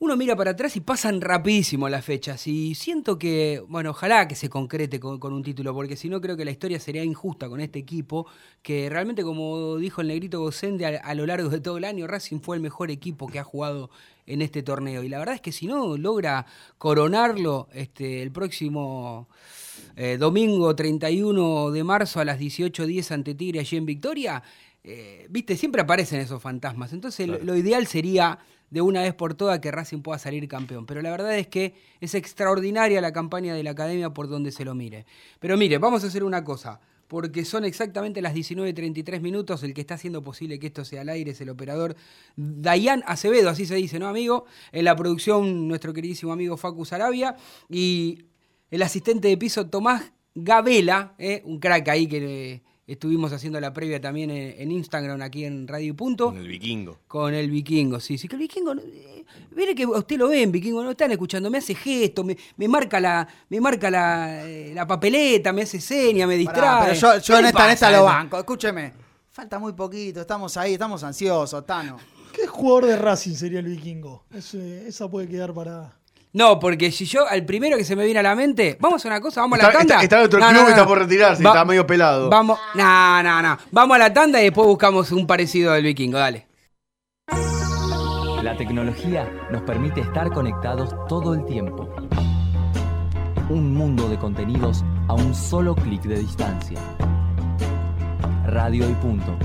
uno 0.03 0.17
mira 0.17 0.35
para 0.35 0.51
atrás 0.51 0.75
y 0.75 0.81
pasan 0.81 1.21
rapidísimo 1.21 1.89
las 1.89 2.05
fechas. 2.05 2.49
Y 2.49 2.75
siento 2.75 3.21
que, 3.21 3.63
bueno, 3.69 3.91
ojalá 3.91 4.27
que 4.27 4.35
se 4.35 4.49
concrete 4.49 4.99
con, 4.99 5.33
un 5.33 5.45
título, 5.45 5.73
porque 5.73 5.95
si 5.95 6.09
no 6.09 6.21
creo 6.21 6.37
que 6.37 6.45
la 6.45 6.51
historia 6.51 6.81
sería 6.81 7.05
injusta 7.05 7.49
con 7.49 7.61
este 7.61 7.79
equipo, 7.79 8.27
que 8.63 8.91
realmente, 8.91 9.23
como 9.23 9.77
dijo 9.77 10.01
el 10.01 10.09
negrito 10.09 10.41
Gocende, 10.41 10.87
a, 10.87 10.99
a 10.99 11.15
lo 11.15 11.25
largo 11.25 11.51
de 11.51 11.61
todo 11.61 11.79
el 11.79 11.85
año, 11.85 12.09
Racing 12.09 12.41
fue 12.41 12.57
el 12.57 12.63
mejor 12.63 12.91
equipo 12.91 13.29
que 13.29 13.39
ha 13.39 13.45
jugado 13.45 13.91
en 14.27 14.43
este 14.43 14.65
torneo. 14.65 15.05
Y 15.05 15.09
la 15.09 15.21
verdad 15.21 15.37
es 15.37 15.41
que 15.41 15.53
si 15.53 15.69
no 15.69 15.97
logra 15.97 16.47
coronarlo 16.79 17.69
este, 17.73 18.23
el 18.23 18.33
próximo 18.33 19.29
eh, 19.95 20.17
domingo 20.19 20.75
31 20.75 21.71
de 21.71 21.85
marzo 21.85 22.19
a 22.19 22.25
las 22.25 22.41
18.10 22.41 23.13
ante 23.13 23.37
Tigre 23.37 23.61
allí 23.61 23.77
en 23.77 23.87
Victoria, 23.87 24.43
eh, 24.85 25.27
viste, 25.31 25.57
siempre 25.57 25.83
aparecen 25.83 26.21
esos 26.21 26.43
fantasmas. 26.43 26.93
Entonces 26.93 27.29
lo- 27.29 27.39
lo 27.39 27.57
ideal 27.57 27.87
sería 27.87 28.39
de 28.71 28.81
una 28.81 29.03
vez 29.03 29.15
por 29.15 29.35
todas 29.35 29.59
que 29.61 29.71
Racing 29.71 30.01
pueda 30.01 30.19
salir 30.19 30.49
campeón. 30.49 30.87
Pero 30.87 31.03
la 31.03 31.11
verdad 31.11 31.37
es 31.39 31.47
que 31.47 31.75
es 32.01 32.15
extraordinaria 32.15 33.01
la 33.01 33.13
campaña 33.13 33.55
de 33.55 33.63
la 33.63 33.71
academia 33.73 34.11
por 34.11 34.29
donde 34.29 34.51
se 34.51 34.65
lo 34.65 34.75
mire. 34.75 35.05
Pero 35.41 35.57
mire, 35.57 35.79
vamos 35.79 36.05
a 36.05 36.07
hacer 36.07 36.25
una 36.25 36.43
cosa. 36.43 36.81
Porque 37.07 37.45
son 37.45 37.67
exactamente 37.67 38.23
las 38.23 38.33
19.33 38.35 39.21
minutos. 39.21 39.63
El 39.63 39.75
que 39.75 39.83
está 39.83 39.95
haciendo 39.97 40.23
posible 40.23 40.59
que 40.59 40.69
esto 40.69 40.83
sea 40.87 41.03
al 41.03 41.11
aire 41.11 41.33
es 41.33 41.41
el 41.43 41.51
operador 41.51 41.95
Dayan 42.37 43.03
Acevedo, 43.07 43.51
así 43.51 43.67
se 43.67 43.75
dice, 43.75 43.99
¿no, 43.99 44.09
amigo? 44.09 44.47
En 44.73 44.87
la 44.87 44.97
producción, 44.97 45.69
nuestro 45.69 45.93
queridísimo 45.93 46.33
amigo 46.33 46.57
Facu 46.57 46.87
Sarabia. 46.87 47.37
Y 47.69 48.25
el 48.71 48.81
asistente 48.81 49.29
de 49.29 49.37
piso 49.37 49.67
Tomás 49.69 50.13
Gabela, 50.35 51.15
¿eh? 51.19 51.43
un 51.45 51.59
crack 51.61 51.89
ahí 51.91 52.07
que 52.07 52.53
eh, 52.55 52.63
estuvimos 52.93 53.33
haciendo 53.33 53.61
la 53.61 53.73
previa 53.73 54.01
también 54.01 54.31
en, 54.31 54.55
en 54.61 54.71
Instagram, 54.73 55.21
aquí 55.23 55.45
en 55.45 55.67
Radio 55.69 55.89
y 55.91 55.93
Punto. 55.93 56.27
Con 56.31 56.39
el 56.39 56.49
vikingo. 56.49 56.99
Con 57.09 57.35
el 57.35 57.51
vikingo, 57.51 58.01
sí, 58.01 58.19
sí, 58.19 58.29
que 58.29 58.37
el 58.37 58.41
vikingo, 58.43 58.73
eh, 58.75 59.25
mire 59.57 59.75
que 59.75 59.85
usted 59.87 60.17
lo 60.19 60.29
ve 60.29 60.43
en 60.43 60.53
vikingo, 60.53 60.83
no 60.83 60.91
están 60.93 61.11
escuchando, 61.13 61.51
me 61.51 61.59
hace 61.59 61.75
gestos, 61.75 62.25
me, 62.25 62.37
me 62.57 62.69
marca 62.69 63.01
la, 63.01 63.27
me 63.49 63.61
marca 63.61 63.91
la, 63.91 64.47
eh, 64.49 64.73
la 64.75 64.87
papeleta, 64.87 65.53
me 65.53 65.63
hace 65.63 65.81
seña, 65.81 66.27
me 66.27 66.37
distrae. 66.37 66.61
Pará, 66.61 66.81
pero 66.85 66.95
yo, 66.95 67.19
yo 67.19 67.35
¿Qué 67.35 67.41
en 67.41 67.47
esta, 67.47 67.65
en 67.67 67.71
esta 67.73 67.87
pasa, 67.87 67.99
lo 67.99 68.05
banco. 68.05 68.39
Escúcheme. 68.39 68.93
Falta 69.31 69.59
muy 69.59 69.73
poquito, 69.73 70.21
estamos 70.21 70.57
ahí, 70.57 70.75
estamos 70.75 71.03
ansiosos, 71.03 71.65
Tano. 71.65 71.97
¿Qué 72.33 72.47
jugador 72.47 72.87
de 72.87 72.97
Racing 72.97 73.35
sería 73.35 73.61
el 73.61 73.67
vikingo? 73.67 74.25
Ese- 74.35 74.87
esa 74.89 75.11
puede 75.11 75.29
quedar 75.29 75.53
para. 75.55 75.97
No, 76.35 76.59
porque 76.59 76.91
si 76.91 77.05
yo, 77.05 77.29
al 77.29 77.45
primero 77.45 77.77
que 77.77 77.85
se 77.85 77.95
me 77.95 78.05
viene 78.05 78.21
a 78.21 78.23
la 78.23 78.35
mente, 78.35 78.79
vamos 78.81 79.05
a 79.05 79.09
una 79.09 79.21
cosa, 79.21 79.43
vamos 79.43 79.59
a 79.59 79.63
la 79.65 79.69
Está- 79.69 79.79
tanda. 79.81 79.95
está- 79.97 80.05
está 80.05 80.19
en 80.21 80.25
otro 80.27 80.41
No, 80.41 80.49
club 80.49 80.63
no, 80.63 80.69
está 80.69 80.81
no. 80.81 80.87
por 80.89 80.99
retirarse, 80.99 81.43
Va- 81.45 81.51
está 81.51 81.65
medio 81.67 81.87
pelado. 81.87 82.31
Vamos, 82.31 82.59
no, 82.75 83.23
no, 83.23 83.43
no. 83.43 83.59
Vamos 83.71 83.95
a 83.97 83.99
la 83.99 84.13
tanda 84.15 84.41
y 84.41 84.45
después 84.45 84.67
buscamos 84.67 85.13
un 85.13 85.27
parecido 85.27 85.73
del 85.75 85.85
vikingo, 85.85 86.17
dale. 86.19 86.47
La 88.43 88.57
tecnología 88.57 89.31
nos 89.51 89.63
permite 89.63 90.01
estar 90.01 90.31
conectados 90.33 90.95
todo 91.07 91.35
el 91.35 91.45
tiempo. 91.45 91.89
Un 93.51 93.75
mundo 93.75 94.09
de 94.09 94.19
contenidos 94.19 94.83
a 95.09 95.13
un 95.15 95.35
solo 95.35 95.75
clic 95.75 96.03
de 96.03 96.19
distancia. 96.19 96.79
Radio 98.47 98.89
y 98.89 98.95
punto. 98.95 99.37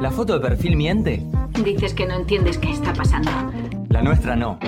¿La 0.00 0.10
foto 0.10 0.32
de 0.32 0.40
perfil 0.40 0.76
miente? 0.76 1.22
Dices 1.62 1.92
que 1.92 2.06
no 2.06 2.14
entiendes 2.14 2.56
qué 2.56 2.70
está 2.70 2.94
pasando. 2.94 3.30
La 3.90 4.00
nuestra 4.00 4.34
no. 4.34 4.58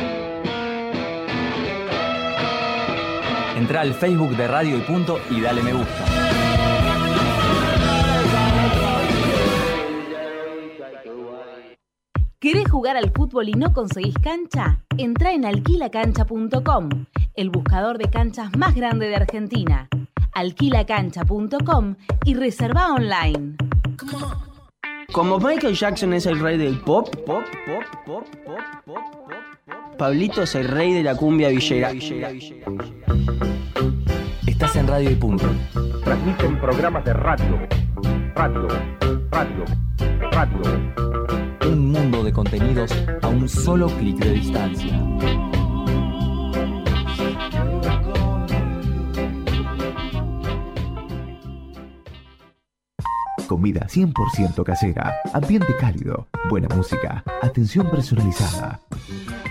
Entra 3.57 3.81
al 3.81 3.95
Facebook 3.95 4.37
de 4.37 4.47
Radio 4.47 4.77
y 4.77 4.81
Punto 4.83 5.19
y 5.31 5.41
dale 5.41 5.63
me 5.63 5.73
gusta. 5.73 6.05
¿Querés 12.39 12.71
jugar 12.71 12.99
al 12.99 13.11
fútbol 13.11 13.49
y 13.49 13.53
no 13.53 13.73
conseguís 13.73 14.17
cancha? 14.23 14.81
Entra 14.99 15.33
en 15.33 15.47
alquilacancha.com, 15.47 16.89
el 17.35 17.49
buscador 17.49 17.97
de 17.97 18.11
canchas 18.11 18.55
más 18.59 18.75
grande 18.75 19.09
de 19.09 19.17
Argentina. 19.17 19.89
Alquilacancha.com 20.35 21.95
y 22.25 22.35
reserva 22.35 22.93
online. 22.93 23.57
Como 25.13 25.39
Michael 25.39 25.75
Jackson 25.75 26.15
es 26.15 26.25
el 26.25 26.41
rey 26.41 26.57
del 26.57 26.79
pop, 26.81 27.15
pop, 27.27 27.43
pop, 27.67 27.85
pop, 28.07 28.25
pop, 28.47 28.65
pop, 28.87 28.97
pop, 29.27 29.99
Pablito 29.99 30.43
es 30.43 30.55
el 30.55 30.69
rey 30.69 30.95
de 30.95 31.03
la 31.03 31.15
cumbia 31.15 31.51
villera. 31.51 31.93
Estás 34.47 34.77
en 34.77 34.87
Radio 34.87 35.11
y 35.11 35.15
Punto. 35.15 35.45
Transmiten 36.03 36.59
programas 36.59 37.05
de 37.05 37.13
radio, 37.13 37.61
radio, 38.35 38.69
radio, 39.31 39.65
radio. 40.33 40.63
Un 41.67 41.93
mundo 41.93 42.25
de 42.25 42.33
contenidos 42.33 42.91
a 43.21 43.29
un 43.29 43.47
solo 43.47 43.89
clic 43.89 44.17
de 44.17 44.33
distancia. 44.33 44.99
Comida 53.53 53.87
100% 53.87 54.65
casera, 54.65 55.13
ambiente 55.35 55.77
cálido, 55.79 56.27
buena 56.49 56.75
música, 56.75 57.23
atención 57.43 57.87
personalizada. 57.91 58.81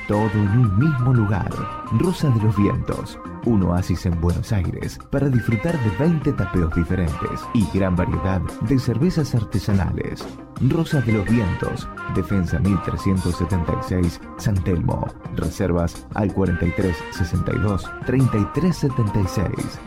Todo 0.08 0.32
en 0.34 0.58
un 0.58 0.80
mismo 0.80 1.14
lugar. 1.14 1.52
Rosa 2.00 2.32
de 2.32 2.42
los 2.42 2.58
Vientos, 2.58 3.20
un 3.46 3.62
oasis 3.62 4.08
en 4.08 4.20
Buenos 4.20 4.52
Aires 4.52 4.98
para 5.12 5.30
disfrutar 5.30 5.78
de 5.78 5.98
20 6.04 6.34
tapeos 6.34 6.74
diferentes 6.74 7.42
y 7.54 7.64
gran 7.78 7.96
variedad 7.96 8.42
de 8.68 8.80
cervezas 8.80 9.36
artesanales. 9.36 10.26
Rosa 10.62 11.00
de 11.02 11.12
los 11.12 11.30
Vientos, 11.30 11.88
Defensa 12.16 12.58
1376, 12.58 14.20
San 14.38 14.56
Telmo. 14.64 15.06
Reservas 15.36 16.08
al 16.16 16.34
43 16.34 16.98
62 17.12 17.88
33 18.08 18.76
76. 18.76 19.80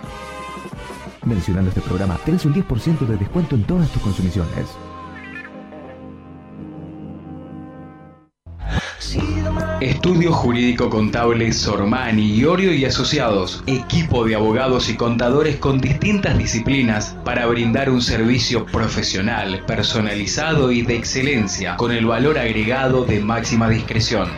Mencionando 1.24 1.70
este 1.70 1.80
programa, 1.80 2.18
tenés 2.24 2.44
un 2.44 2.54
10% 2.54 3.06
de 3.06 3.16
descuento 3.16 3.54
en 3.54 3.64
todas 3.64 3.90
tus 3.90 4.02
consumiciones. 4.02 4.76
Estudio 9.80 10.32
Jurídico 10.32 10.88
Contable 10.88 11.52
Sormani, 11.52 12.36
Iorio 12.36 12.72
y 12.72 12.84
Asociados, 12.84 13.62
equipo 13.66 14.24
de 14.24 14.34
abogados 14.34 14.88
y 14.88 14.96
contadores 14.96 15.56
con 15.56 15.78
distintas 15.78 16.38
disciplinas 16.38 17.16
para 17.24 17.46
brindar 17.46 17.90
un 17.90 18.00
servicio 18.00 18.64
profesional, 18.66 19.62
personalizado 19.66 20.72
y 20.72 20.82
de 20.82 20.96
excelencia, 20.96 21.76
con 21.76 21.92
el 21.92 22.06
valor 22.06 22.38
agregado 22.38 23.04
de 23.04 23.20
máxima 23.20 23.68
discreción. 23.68 24.28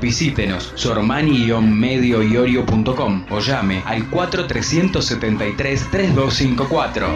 Visítenos 0.00 0.72
sormani-medioiorio.com 0.74 3.26
o 3.30 3.40
llame 3.40 3.82
al 3.84 4.08
4373 4.10 5.90
3254. 5.90 7.06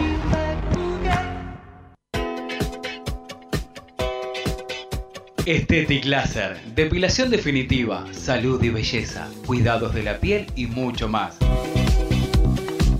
Estetic 5.45 6.05
Laser, 6.05 6.61
depilación 6.75 7.31
definitiva, 7.31 8.05
salud 8.11 8.63
y 8.63 8.69
belleza, 8.69 9.27
cuidados 9.45 9.93
de 9.93 10.03
la 10.03 10.17
piel 10.19 10.47
y 10.55 10.67
mucho 10.67 11.09
más. 11.09 11.37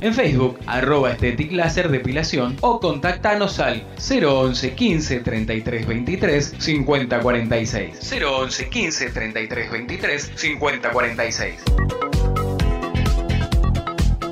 En 0.02 0.16
Facebook, 0.16 0.58
arroba 0.66 1.12
Estetic 1.12 1.52
Laser 1.52 1.92
Depilación 1.92 2.58
o 2.62 2.80
contactanos 2.80 3.60
al 3.60 3.84
011 4.00 4.74
15 4.74 5.20
33 5.20 5.88
23 5.88 6.56
50 6.58 7.20
46. 7.20 8.12
011 8.12 8.70
15 8.70 9.10
33 9.12 9.72
23 9.72 10.32
50 10.34 10.92
46. 10.92 11.56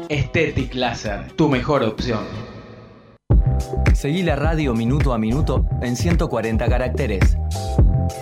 Estetic 0.09 0.73
Laser, 0.73 1.31
tu 1.33 1.47
mejor 1.47 1.83
opción. 1.83 2.25
Seguí 3.93 4.23
la 4.23 4.35
radio 4.35 4.73
minuto 4.73 5.13
a 5.13 5.19
minuto 5.19 5.67
en 5.83 5.95
140 5.95 6.67
caracteres. 6.67 7.37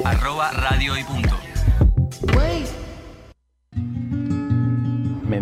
Arroba 0.04 0.52
radio 0.52 0.98
y 0.98 1.04
punto. 1.06 1.47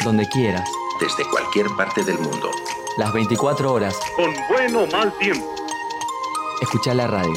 Donde 0.04 0.28
quieras. 0.28 0.68
Desde 0.98 1.24
cualquier 1.30 1.68
parte 1.76 2.02
del 2.02 2.18
mundo. 2.18 2.50
Las 2.96 3.12
24 3.12 3.72
horas. 3.72 3.96
Con 4.16 4.34
buen 4.48 4.74
o 4.74 4.86
mal 4.88 5.16
tiempo. 5.18 5.46
Escucha 6.60 6.92
la 6.92 7.06
radio. 7.06 7.34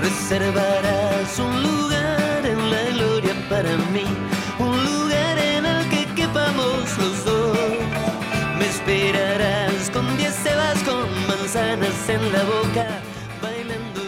Reservarás 0.00 1.38
un 1.38 1.62
lugar 1.62 2.44
en 2.44 2.70
la 2.70 2.82
gloria 2.90 3.34
para 3.48 3.76
mí, 3.92 4.04
en 12.08 12.32
la 12.32 12.44
boca. 12.44 12.86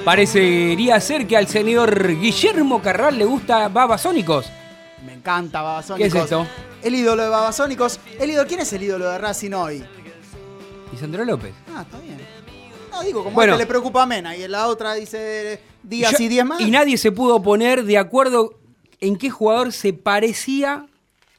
Parecería 0.05 0.99
ser 1.01 1.27
que 1.27 1.37
al 1.37 1.47
señor 1.47 2.17
Guillermo 2.19 2.81
Carral 2.81 3.19
le 3.19 3.25
gusta 3.27 3.69
Babasónicos. 3.69 4.47
Me 5.05 5.13
encanta 5.15 5.61
Babasónicos. 5.63 6.13
¿Qué 6.13 6.19
es 6.19 6.25
esto? 6.25 6.47
El 6.83 6.95
ídolo 6.95 7.23
de 7.23 7.29
Babasónicos. 7.29 8.01
El 8.19 8.31
ídolo, 8.31 8.49
¿quién 8.49 8.61
es 8.61 8.73
el 8.73 8.83
ídolo 8.83 9.09
de 9.11 9.19
Racing 9.19 9.53
hoy? 9.53 9.85
Lisandro 10.93 11.25
López. 11.25 11.53
Ah, 11.75 11.83
está 11.83 11.99
bien. 12.01 12.19
No, 12.91 13.03
digo, 13.03 13.23
como 13.23 13.35
Bueno. 13.35 13.53
a 13.53 13.57
este 13.57 13.65
le 13.65 13.69
preocupa 13.69 14.03
a 14.03 14.07
Mena 14.07 14.35
y 14.37 14.43
en 14.43 14.51
la 14.51 14.67
otra 14.67 14.95
dice 14.95 15.61
días 15.83 16.13
Yo- 16.13 16.25
y 16.25 16.29
días 16.29 16.47
más. 16.47 16.61
Y 16.61 16.71
nadie 16.71 16.97
se 16.97 17.13
pudo 17.13 17.43
poner 17.43 17.85
de 17.85 17.99
acuerdo 17.99 18.59
en 19.01 19.17
qué 19.17 19.31
jugador 19.31 19.73
se 19.73 19.93
parecía 19.93 20.87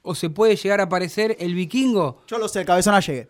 o 0.04 0.16
se 0.16 0.30
puede 0.30 0.56
llegar 0.56 0.80
a 0.82 0.88
parecer 0.88 1.36
el 1.40 1.54
vikingo. 1.56 2.22
Yo 2.28 2.38
lo 2.38 2.48
sé, 2.48 2.62
el 2.62 2.66
cabezón 2.66 3.00
llegué. 3.02 3.28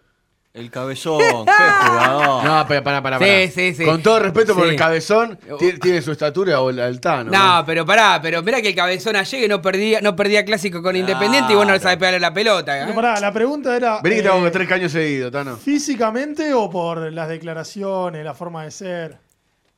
El 0.53 0.69
cabezón, 0.69 1.45
qué 1.45 1.51
jugador. 1.87 2.43
No, 2.43 2.65
pero 2.67 2.83
para, 2.83 3.01
para, 3.01 3.17
Sí, 3.19 3.23
para. 3.23 3.51
sí, 3.51 3.73
sí. 3.73 3.85
Con 3.85 4.03
todo 4.03 4.19
respeto 4.19 4.53
por 4.53 4.65
Sí. 4.65 4.71
el 4.71 4.75
cabezón, 4.75 5.39
tiene, 5.57 5.79
tiene 5.79 6.01
su 6.01 6.11
estatura 6.11 6.59
o 6.59 6.69
el 6.69 6.79
altano. 6.81 7.31
No, 7.31 7.63
pero 7.65 7.85
pará, 7.85 8.19
pero 8.21 8.43
mirá 8.43 8.61
que 8.61 8.69
el 8.69 8.75
cabezón 8.75 9.15
llegue 9.23 9.47
no 9.47 9.61
perdía, 9.61 10.01
no 10.01 10.13
perdía 10.13 10.43
clásico 10.43 10.83
con 10.83 10.97
Independiente 10.97 11.53
y 11.53 11.55
vos 11.55 11.65
no 11.65 11.71
le 11.71 11.79
sabés 11.79 11.97
pegarle 11.97 12.19
la 12.19 12.33
pelota. 12.33 12.77
¿eh? 12.77 12.81
Pero 12.83 12.95
pará, 12.95 13.17
la 13.21 13.31
pregunta 13.31 13.73
era. 13.77 14.01
Vení 14.01 14.17
que 14.17 14.21
te 14.23 14.27
eh, 14.27 14.31
hago 14.31 14.51
tres 14.51 14.67
caños 14.67 14.91
seguidos, 14.91 15.31
Tano. 15.31 15.55
¿Físicamente 15.55 16.53
o 16.53 16.69
por 16.69 17.13
las 17.13 17.29
declaraciones, 17.29 18.25
la 18.25 18.33
forma 18.33 18.65
de 18.65 18.71
ser? 18.71 19.19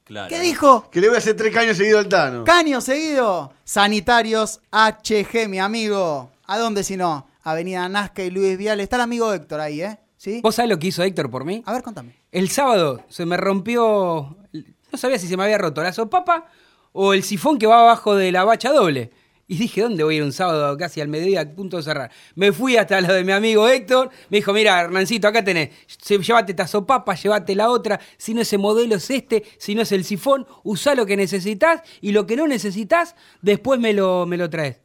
Claro. 0.05 0.27
¿Qué 0.27 0.39
dijo? 0.39 0.89
Que 0.89 0.99
le 1.01 1.07
voy 1.07 1.15
a 1.15 1.19
hacer 1.19 1.35
tres 1.35 1.53
caños 1.53 1.77
seguidos 1.77 1.99
al 1.99 2.09
Tano. 2.09 2.43
Caño 2.45 2.81
seguido. 2.81 3.53
Sanitarios 3.63 4.59
HG, 4.71 5.47
mi 5.47 5.59
amigo. 5.59 6.31
¿A 6.47 6.57
dónde 6.57 6.83
si 6.83 6.97
no? 6.97 7.27
Avenida 7.43 7.87
Nazca 7.89 8.23
y 8.23 8.31
Luis 8.31 8.57
Vial. 8.57 8.79
Está 8.79 8.95
el 8.95 9.03
amigo 9.03 9.31
Héctor 9.33 9.59
ahí, 9.59 9.81
¿eh? 9.81 9.99
¿Sí? 10.23 10.39
¿Vos 10.41 10.55
sabés 10.55 10.69
lo 10.69 10.79
que 10.79 10.87
hizo 10.87 11.03
Héctor 11.03 11.29
por 11.29 11.43
mí? 11.43 11.61
A 11.65 11.73
ver, 11.73 11.83
contame. 11.83 12.15
El 12.31 12.47
sábado 12.47 13.03
se 13.09 13.25
me 13.25 13.35
rompió. 13.35 14.37
No 14.53 14.97
sabía 14.97 15.19
si 15.19 15.27
se 15.27 15.35
me 15.35 15.43
había 15.43 15.57
roto 15.57 15.83
la 15.83 15.91
sopapa 15.91 16.45
o 16.93 17.13
el 17.13 17.23
sifón 17.23 17.59
que 17.59 17.67
va 17.67 17.81
abajo 17.81 18.15
de 18.15 18.31
la 18.31 18.45
bacha 18.45 18.71
doble. 18.71 19.11
Y 19.49 19.57
dije, 19.57 19.81
¿dónde 19.81 20.01
voy 20.01 20.15
a 20.15 20.17
ir 20.19 20.23
un 20.23 20.31
sábado 20.31 20.77
casi 20.77 21.01
al 21.01 21.09
mediodía 21.09 21.41
a 21.41 21.49
punto 21.49 21.75
de 21.75 21.83
cerrar? 21.83 22.09
Me 22.35 22.53
fui 22.53 22.77
hasta 22.77 23.01
lo 23.01 23.13
de 23.13 23.25
mi 23.25 23.33
amigo 23.33 23.67
Héctor. 23.67 24.11
Me 24.29 24.37
dijo, 24.37 24.53
mira, 24.53 24.79
Hernancito, 24.79 25.27
acá 25.27 25.43
tenés. 25.43 25.71
Llévate 26.07 26.53
esta 26.53 26.67
sopapa, 26.67 27.15
llévate 27.15 27.53
la 27.53 27.69
otra. 27.69 27.99
Si 28.15 28.33
no 28.33 28.39
ese 28.39 28.57
modelo 28.57 28.95
es 28.95 29.09
este, 29.09 29.43
si 29.57 29.75
no 29.75 29.81
es 29.81 29.91
el 29.91 30.05
sifón, 30.05 30.47
usá 30.63 30.95
lo 30.95 31.05
que 31.05 31.17
necesitas 31.17 31.81
y 31.99 32.13
lo 32.13 32.25
que 32.25 32.37
no 32.37 32.47
necesitas, 32.47 33.17
después 33.41 33.77
me 33.77 33.91
lo, 33.91 34.25
me 34.25 34.37
lo 34.37 34.49
traes. 34.49 34.83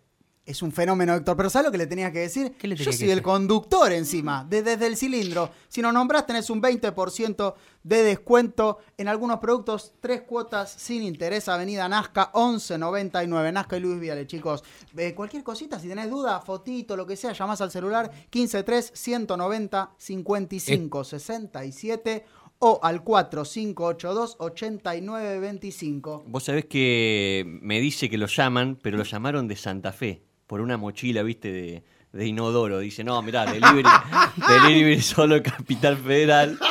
Es 0.49 0.63
un 0.63 0.73
fenómeno, 0.73 1.15
Héctor. 1.15 1.37
Pero 1.37 1.51
¿sabes 1.51 1.67
lo 1.67 1.73
que 1.73 1.77
le 1.79 1.87
tenía 1.87 2.11
que 2.11 2.21
decir? 2.21 2.55
le 2.63 2.75
Yo 2.75 2.91
soy 2.91 3.11
el 3.11 3.21
conductor 3.21 3.93
encima, 3.93 4.47
de- 4.49 4.63
desde 4.63 4.87
el 4.87 4.97
cilindro. 4.97 5.51
Si 5.69 5.83
nos 5.83 5.93
nombrás, 5.93 6.27
tenés 6.27 6.49
un 6.49 6.63
20% 6.63 7.55
de 7.83 8.03
descuento 8.03 8.79
en 8.97 9.09
algunos 9.09 9.41
productos. 9.41 9.93
Tres 10.01 10.23
cuotas 10.23 10.71
sin 10.73 11.03
interés. 11.03 11.49
Avenida 11.49 11.87
Nazca, 11.89 12.31
1199. 12.35 13.53
Nazca 13.53 13.77
y 13.77 13.81
Luis 13.81 14.01
Viale, 14.01 14.27
chicos. 14.27 14.65
Eh, 14.97 15.15
cualquier 15.15 15.43
cosita, 15.43 15.79
si 15.79 15.87
tenés 15.87 16.09
duda, 16.09 16.41
fotito, 16.41 16.97
lo 16.97 17.05
que 17.07 17.17
sea, 17.17 17.33
llamás 17.33 17.61
al 17.61 17.71
celular 17.71 18.11
153 18.33 18.93
190 18.95 19.91
55 19.99 21.05
67 21.05 22.25
o 22.61 22.81
al 22.83 23.05
4582 23.05 24.37
8925. 24.39 26.25
Vos 26.27 26.45
sabés 26.45 26.65
que 26.67 27.45
me 27.63 27.81
dice 27.81 28.09
que 28.09 28.19
lo 28.19 28.27
llaman, 28.27 28.79
pero 28.83 28.97
lo 28.97 29.05
llamaron 29.05 29.47
de 29.49 29.57
Santa 29.57 29.93
Fe, 29.93 30.23
por 30.49 30.61
una 30.61 30.77
mochila, 30.77 31.23
viste, 31.23 31.53
de, 31.53 31.83
de 32.13 32.27
inodoro. 32.27 32.81
Dice, 32.81 33.05
no, 33.05 33.23
mirá, 33.23 33.47
delivery, 33.47 33.89
delivery 34.49 35.01
solo 35.01 35.41
Capital 35.41 35.97
Federal. 35.97 36.59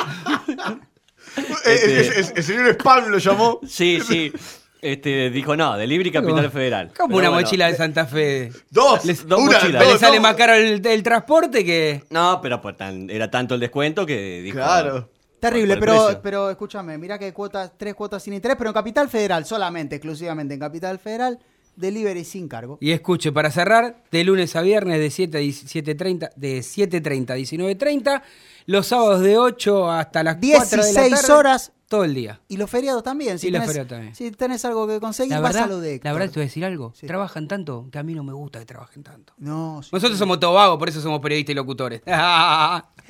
Eh, 1.36 1.42
eh, 1.66 2.12
eh, 2.16 2.24
El 2.36 2.42
señor 2.42 2.68
Spam 2.74 3.08
lo 3.10 3.18
llamó. 3.18 3.60
Sí, 3.66 4.00
sí. 4.00 4.32
Este, 4.80 5.30
dijo, 5.30 5.56
no, 5.56 5.76
Delivery 5.76 6.10
Capital 6.10 6.50
Federal. 6.50 6.88
Como 6.96 7.08
Pero 7.08 7.18
una 7.18 7.28
bueno, 7.30 7.44
mochila 7.46 7.66
de 7.66 7.76
Santa 7.76 8.06
Fe. 8.06 8.50
Dos, 8.70 9.04
Les- 9.04 9.26
dos 9.26 9.40
una, 9.40 9.52
mochilas. 9.58 9.84
Le 9.84 9.90
dos, 9.92 10.00
sale 10.00 10.16
dos. 10.16 10.22
más 10.22 10.34
caro 10.36 10.54
el, 10.54 10.84
el 10.84 11.02
transporte 11.02 11.64
que. 11.64 12.02
No, 12.10 12.40
pero 12.40 12.60
pues, 12.60 12.76
tan- 12.76 13.10
era 13.10 13.30
tanto 13.30 13.54
el 13.54 13.60
descuento 13.60 14.06
que 14.06 14.40
dijo. 14.42 14.56
Claro. 14.56 15.10
Terrible, 15.38 15.76
pero, 15.76 16.18
pero 16.22 16.50
escúchame, 16.50 16.98
mirá 16.98 17.16
que 17.18 17.32
cuotas, 17.32 17.72
tres 17.76 17.94
cuotas 17.94 18.20
sin 18.22 18.34
interés, 18.34 18.56
pero 18.56 18.70
en 18.70 18.74
Capital 18.74 19.08
Federal, 19.08 19.44
solamente, 19.44 19.96
exclusivamente 19.96 20.54
en 20.54 20.60
Capital 20.60 20.98
Federal, 20.98 21.38
delivery 21.78 22.24
sin 22.24 22.48
cargo. 22.48 22.78
Y 22.80 22.90
escuche, 22.92 23.32
para 23.32 23.50
cerrar, 23.50 24.02
de 24.10 24.24
lunes 24.24 24.54
a 24.56 24.62
viernes 24.62 24.98
de 25.00 25.10
7 25.10 25.38
a 25.38 25.40
17:30, 25.40 26.30
de 26.36 26.58
7.30 26.60 27.30
a 27.30 27.36
19.30, 27.36 28.22
los 28.66 28.86
sábados 28.86 29.20
de 29.22 29.38
8 29.38 29.90
hasta 29.90 30.22
las 30.22 30.36
4 30.36 30.46
de 30.48 30.92
la 30.92 31.00
16 31.02 31.10
tarde, 31.22 31.32
horas. 31.32 31.72
todo 31.88 32.04
el 32.04 32.14
día. 32.14 32.40
Y 32.48 32.56
los 32.58 32.68
feriados 32.68 33.02
también. 33.02 33.38
Si 33.38 33.48
Y 33.48 33.50
los 33.50 33.60
tenés, 33.60 33.68
feriados 33.68 33.88
también. 33.88 34.14
Si 34.14 34.30
tenés 34.32 34.64
algo 34.66 34.86
que 34.86 35.00
conseguir, 35.00 35.32
La 35.32 35.40
vas 35.40 35.56
a 35.56 35.60
verdad, 35.60 35.68
lo 35.74 35.80
de 35.80 35.88
la 35.88 35.94
Héctor. 35.94 36.12
verdad 36.12 36.26
te 36.28 36.34
voy 36.34 36.42
a 36.42 36.46
decir 36.46 36.64
algo. 36.66 36.92
Trabajan 37.06 37.48
tanto 37.48 37.88
que 37.90 37.98
a 37.98 38.02
mí 38.02 38.12
no 38.14 38.22
me 38.24 38.32
gusta 38.34 38.58
que 38.58 38.66
trabajen 38.66 39.02
tanto. 39.02 39.32
No, 39.38 39.80
sí. 39.82 39.88
Nosotros 39.92 40.18
somos 40.18 40.38
todos 40.38 40.54
vagos, 40.54 40.78
por 40.78 40.88
eso 40.88 41.00
somos 41.00 41.20
periodistas 41.20 41.52
y 41.52 41.54
locutores. 41.56 42.02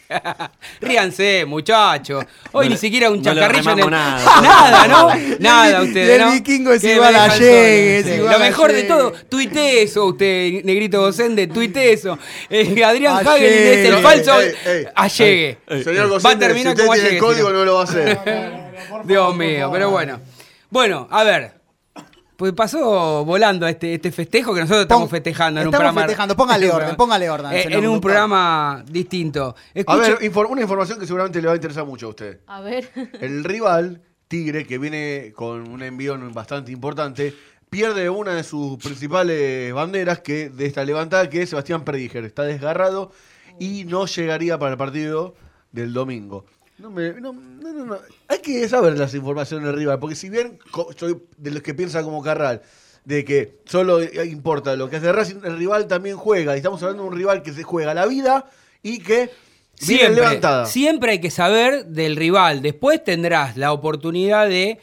Ríanse, 0.80 1.44
muchachos. 1.46 2.24
Hoy 2.52 2.66
No 2.66 2.68
ni 2.70 2.74
le- 2.74 2.76
siquiera 2.80 3.11
un 3.11 3.22
no 3.22 3.34
le 3.34 3.40
chacarrillo 3.40 3.70
en 3.72 3.78
el... 3.80 3.90
nada. 3.90 4.40
nada, 4.42 4.88
¿no? 4.88 5.11
Nada, 5.38 5.82
ustedes, 5.82 6.11
el 6.11 6.20
¿no? 6.26 6.32
vikingo 6.32 6.72
es 6.72 6.84
igual 6.84 7.14
a 7.14 7.22
dejan 7.24 7.38
Llegue, 7.40 8.02
solo. 8.02 8.14
es 8.14 8.16
Sí. 8.26 8.32
Lo 8.32 8.38
mejor 8.38 8.72
de 8.72 8.82
todo, 8.84 9.12
tuite 9.28 9.82
eso, 9.82 10.06
usted, 10.06 10.64
negrito 10.64 11.00
docente, 11.02 11.46
tuite 11.46 11.92
eso. 11.92 12.18
Eh, 12.48 12.82
Adrián 12.84 13.16
A 13.16 13.18
Hagel 13.32 13.44
es 13.44 13.76
el 13.78 13.90
Llegue. 13.90 14.02
falso 14.02 14.32
allegue. 14.94 15.59
señor 15.84 15.96
Va 16.04 16.04
a 16.04 16.09
Gosende, 16.09 16.46
terminar 16.46 16.72
si 16.76 16.82
usted 16.82 16.84
como 16.84 16.92
tiene 16.94 17.09
allegue. 17.09 17.16
el 17.16 17.22
código, 17.22 17.50
no 17.50 17.64
lo 17.64 17.74
va 17.74 17.80
a 17.80 17.84
hacer. 17.84 18.18
Dios 19.04 19.36
mío, 19.36 19.68
pero 19.72 19.90
bueno. 19.90 20.20
Bueno, 20.70 21.09
a 21.11 21.24
ver. 21.24 21.57
Pues 22.39 22.53
pasó 22.53 23.24
volando 23.24 23.66
este, 23.66 23.95
este 23.95 24.12
festejo 24.12 24.55
que 24.55 24.61
nosotros 24.61 24.82
estamos 24.82 25.07
Pon- 25.07 25.11
festejando 25.11 25.61
en 25.61 25.66
un 25.66 25.74
estamos 25.74 25.86
programa. 25.93 26.03
festejando, 26.07 26.36
póngale 26.36 26.66
en 26.66 26.70
un 26.76 26.76
orden, 26.82 26.97
póngale 26.97 27.30
orden, 27.30 27.53
eh, 27.53 27.64
En 27.68 27.89
un 27.89 28.01
programa 28.01 28.84
distinto. 28.89 29.57
A 29.89 29.97
ver, 29.97 30.18
infor- 30.20 30.47
una 30.49 30.62
información 30.62 31.01
que 31.01 31.07
seguramente 31.07 31.43
le 31.43 31.49
va 31.49 31.55
a 31.55 31.57
interesar 31.57 31.84
mucho 31.84 32.07
a 32.07 32.11
usted. 32.11 32.39
A 32.47 32.61
ver. 32.61 32.89
El 33.20 33.43
rival, 33.43 34.03
Tigre, 34.28 34.64
que 34.64 34.78
viene 34.78 35.32
con 35.34 35.68
un 35.68 35.82
envión 35.82 36.32
bastante 36.32 36.70
importante, 36.70 37.34
pierde 37.70 38.09
una 38.09 38.34
de 38.34 38.45
sus 38.45 38.78
principales 38.78 39.74
banderas 39.74 40.20
que 40.20 40.49
de 40.49 40.66
esta 40.66 40.84
levantada, 40.84 41.28
que 41.28 41.43
es 41.43 41.51
Sebastián 41.51 41.82
Prediger. 41.84 42.24
Está 42.24 42.45
desgarrado 42.45 43.11
y 43.59 43.82
no 43.84 44.07
llegaría 44.07 44.57
para 44.61 44.70
el 44.70 44.78
partido 44.78 45.34
del 45.72 45.93
domingo. 45.93 46.47
No 46.78 46.90
me- 46.90 47.12
no, 47.20 47.32
no, 47.32 47.72
no, 47.72 47.84
no. 47.86 47.98
Hay 48.28 48.38
que 48.38 48.68
saber 48.68 48.96
las 48.98 49.12
informaciones 49.14 49.66
del 49.66 49.76
rival, 49.76 49.98
porque 49.98 50.14
si 50.14 50.28
bien 50.30 50.58
soy 50.96 51.20
de 51.36 51.50
los 51.50 51.62
que 51.62 51.74
piensa 51.74 52.02
como 52.04 52.22
Carral, 52.22 52.62
de 53.04 53.24
que 53.24 53.58
solo 53.64 54.02
importa 54.24 54.76
lo 54.76 54.88
que 54.88 54.96
hace 54.96 55.10
Racing, 55.12 55.36
el 55.44 55.56
rival 55.58 55.86
también 55.88 56.16
juega. 56.16 56.54
Y 56.54 56.58
estamos 56.58 56.82
hablando 56.82 57.02
de 57.04 57.08
un 57.08 57.16
rival 57.16 57.42
que 57.42 57.52
se 57.52 57.62
juega 57.62 57.94
la 57.94 58.06
vida 58.06 58.46
y 58.82 58.98
que 59.00 59.30
viene 59.80 60.02
Siempre, 60.02 60.14
levantada. 60.14 60.66
siempre 60.66 61.12
hay 61.12 61.20
que 61.20 61.30
saber 61.30 61.86
del 61.86 62.16
rival. 62.16 62.62
Después 62.62 63.02
tendrás 63.02 63.56
la 63.56 63.72
oportunidad 63.72 64.48
de 64.48 64.78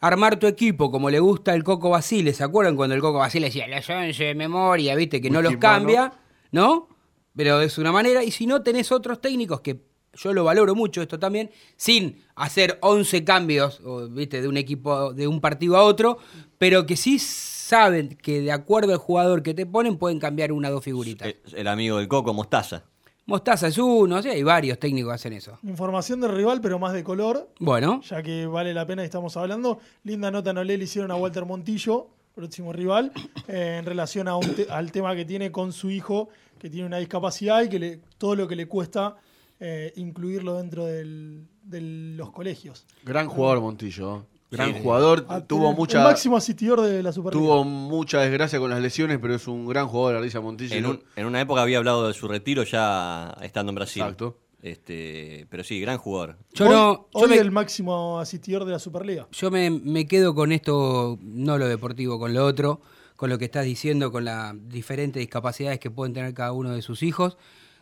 armar 0.00 0.38
tu 0.38 0.46
equipo 0.46 0.90
como 0.90 1.08
le 1.08 1.18
gusta 1.20 1.54
el 1.54 1.64
Coco 1.64 1.90
Basile. 1.90 2.34
¿Se 2.34 2.44
acuerdan 2.44 2.76
cuando 2.76 2.94
el 2.94 3.00
Coco 3.00 3.18
Basile 3.18 3.46
decía 3.46 3.66
los 3.68 3.88
11 3.88 4.22
de 4.24 4.34
memoria, 4.34 4.94
viste, 4.96 5.20
que 5.20 5.30
no 5.30 5.40
los 5.40 5.56
cambia? 5.56 6.12
¿No? 6.52 6.88
Pero 7.36 7.60
es 7.62 7.78
una 7.78 7.92
manera. 7.92 8.22
Y 8.24 8.32
si 8.32 8.46
no, 8.46 8.62
tenés 8.62 8.90
otros 8.90 9.20
técnicos 9.20 9.60
que 9.60 9.78
yo 10.18 10.32
lo 10.34 10.44
valoro 10.44 10.74
mucho 10.74 11.00
esto 11.00 11.18
también, 11.18 11.50
sin 11.76 12.22
hacer 12.34 12.78
11 12.82 13.24
cambios, 13.24 13.80
o, 13.84 14.08
viste, 14.08 14.42
de 14.42 14.48
un 14.48 14.56
equipo, 14.56 15.12
de 15.14 15.26
un 15.26 15.40
partido 15.40 15.76
a 15.76 15.82
otro, 15.84 16.18
pero 16.58 16.84
que 16.86 16.96
sí 16.96 17.18
saben 17.18 18.16
que 18.20 18.40
de 18.40 18.52
acuerdo 18.52 18.92
al 18.92 18.98
jugador 18.98 19.42
que 19.42 19.54
te 19.54 19.66
ponen 19.66 19.96
pueden 19.96 20.18
cambiar 20.18 20.52
una 20.52 20.68
o 20.68 20.72
dos 20.72 20.84
figuritas. 20.84 21.28
El, 21.28 21.36
el 21.54 21.68
amigo 21.68 21.98
del 21.98 22.08
Coco, 22.08 22.32
Mostaza. 22.34 22.82
Mostaza 23.26 23.66
es 23.68 23.76
uno, 23.76 24.22
sí, 24.22 24.28
hay 24.30 24.42
varios 24.42 24.78
técnicos 24.78 25.10
que 25.10 25.14
hacen 25.16 25.32
eso. 25.34 25.58
Información 25.62 26.18
del 26.20 26.32
rival, 26.34 26.62
pero 26.62 26.78
más 26.78 26.94
de 26.94 27.04
color. 27.04 27.50
Bueno. 27.60 28.00
Ya 28.08 28.22
que 28.22 28.46
vale 28.46 28.72
la 28.72 28.86
pena 28.86 29.02
y 29.02 29.04
estamos 29.04 29.36
hablando. 29.36 29.80
Linda 30.04 30.30
nota 30.30 30.50
Olé 30.52 30.78
le 30.78 30.84
hicieron 30.84 31.10
a 31.10 31.16
Walter 31.16 31.44
Montillo, 31.44 32.08
próximo 32.34 32.72
rival, 32.72 33.12
eh, 33.46 33.76
en 33.80 33.84
relación 33.84 34.28
a 34.28 34.36
un 34.36 34.54
te- 34.54 34.70
al 34.70 34.90
tema 34.92 35.14
que 35.14 35.26
tiene 35.26 35.52
con 35.52 35.74
su 35.74 35.90
hijo, 35.90 36.30
que 36.58 36.70
tiene 36.70 36.86
una 36.86 36.96
discapacidad 36.98 37.62
y 37.62 37.68
que 37.68 37.78
le- 37.78 38.00
todo 38.16 38.34
lo 38.34 38.48
que 38.48 38.56
le 38.56 38.66
cuesta 38.66 39.16
eh, 39.60 39.92
incluirlo 39.96 40.56
dentro 40.56 40.84
del- 40.86 41.46
de 41.62 41.80
los 42.16 42.30
colegios. 42.30 42.86
Gran 43.04 43.28
jugador 43.28 43.60
Montillo. 43.60 44.18
¿eh? 44.18 44.20
Gran 44.50 44.72
Sí. 44.74 44.80
jugador. 44.82 45.26
Ah, 45.28 45.42
tuvo 45.42 45.74
mucha 45.74 45.98
El 45.98 46.04
máximo 46.04 46.36
asistidor 46.36 46.80
de 46.80 47.02
la 47.02 47.12
Superliga. 47.12 47.42
tuvo 47.44 47.64
mucha 47.64 48.20
desgracia 48.22 48.58
con 48.58 48.70
las 48.70 48.80
lesiones, 48.80 49.18
pero 49.20 49.34
es 49.34 49.46
un 49.46 49.66
gran 49.66 49.86
jugador 49.88 50.16
Ardilla 50.16 50.40
Montillo. 50.40 50.74
En, 50.74 50.86
un- 50.86 51.02
en 51.16 51.26
una 51.26 51.40
época 51.40 51.60
había 51.60 51.76
hablado 51.78 52.06
de 52.08 52.14
su 52.14 52.28
retiro 52.28 52.62
ya 52.62 53.36
estando 53.42 53.70
en 53.70 53.76
Brasil. 53.76 54.02
Exacto. 54.02 54.38
Este, 54.62 55.46
pero 55.50 55.62
sí, 55.64 55.80
gran 55.80 55.98
jugador. 55.98 56.36
Yo 56.52 56.64
hoy 56.66 56.70
no. 56.72 56.92
Yo 56.94 57.08
hoy 57.12 57.28
me, 57.28 57.36
el 57.36 57.50
máximo 57.50 58.18
asistidor 58.18 58.64
de 58.64 58.72
la 58.72 58.78
Superliga. 58.78 59.28
yo 59.32 59.50
me, 59.50 59.70
me 59.70 60.06
quedo 60.06 60.34
con 60.34 60.50
esto, 60.52 61.18
no 61.22 61.58
lo 61.58 61.68
deportivo, 61.68 62.18
con 62.18 62.32
lo 62.34 62.44
otro, 62.44 62.80
con 63.16 63.30
lo 63.30 63.38
que 63.38 63.44
estás 63.44 63.64
diciendo, 63.64 64.10
con 64.10 64.24
las 64.24 64.54
diferentes 64.68 65.20
discapacidades 65.20 65.78
que 65.78 65.90
pueden 65.90 66.12
tener 66.14 66.32
cada 66.34 66.52
uno 66.52 66.70
de 66.70 66.82
sus 66.82 67.02
hijos. 67.02 67.36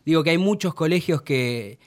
Digo 0.07 0.23
que 0.23 0.31
hay 0.31 0.39
muchos 0.39 0.73
colegios 0.73 1.21
que 1.23 1.81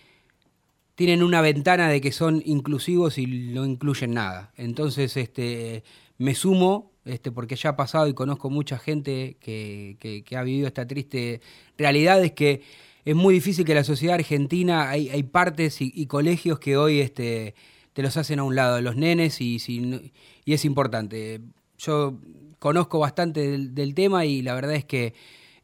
tienen 0.96 1.24
una 1.24 1.40
ventana 1.42 1.88
de 1.88 2.02
que 2.02 2.12
son 2.12 2.44
inclusivos 2.46 3.18
y 3.18 3.26
no 3.26 3.66
incluyen 3.66 4.14
nada. 4.14 4.52
Entonces, 4.58 5.16
este, 5.16 5.86
me 6.18 6.36
sumo, 6.36 6.92
este, 7.06 7.32
porque 7.32 7.56
ya 7.56 7.70
ha 7.72 7.76
pasado 7.78 8.10
y 8.10 8.14
conozco 8.14 8.50
mucha 8.50 8.78
gente 8.78 9.38
que, 9.40 9.96
que- 10.26 10.36
ha 10.38 10.44
vivido 10.44 10.68
esta 10.68 10.86
triste 10.86 11.40
realidad, 11.78 12.22
es 12.22 12.34
que 12.34 12.62
es 13.06 13.16
muy 13.16 13.34
difícil 13.34 13.64
que 13.64 13.74
la 13.74 13.86
sociedad 13.86 14.16
argentina, 14.16 14.90
hay, 14.90 15.10
hay 15.10 15.24
partes 15.24 15.78
y, 15.80 16.06
colegios 16.08 16.60
que 16.60 16.76
hoy 16.76 17.00
este, 17.00 17.56
te 17.94 18.02
los 18.04 18.18
hacen 18.18 18.40
a 18.40 18.44
un 18.44 18.56
lado 18.56 18.82
los 18.82 18.98
nenes 18.98 19.40
y, 19.40 19.60
si 19.60 20.12
y 20.44 20.54
es 20.54 20.66
importante. 20.66 21.40
Yo 21.78 22.20
conozco 22.60 23.00
bastante 23.00 23.58
del 23.58 23.96
tema 23.96 24.26
y 24.26 24.42
la 24.42 24.54
verdad 24.56 24.76
es 24.76 24.84
que 24.84 25.14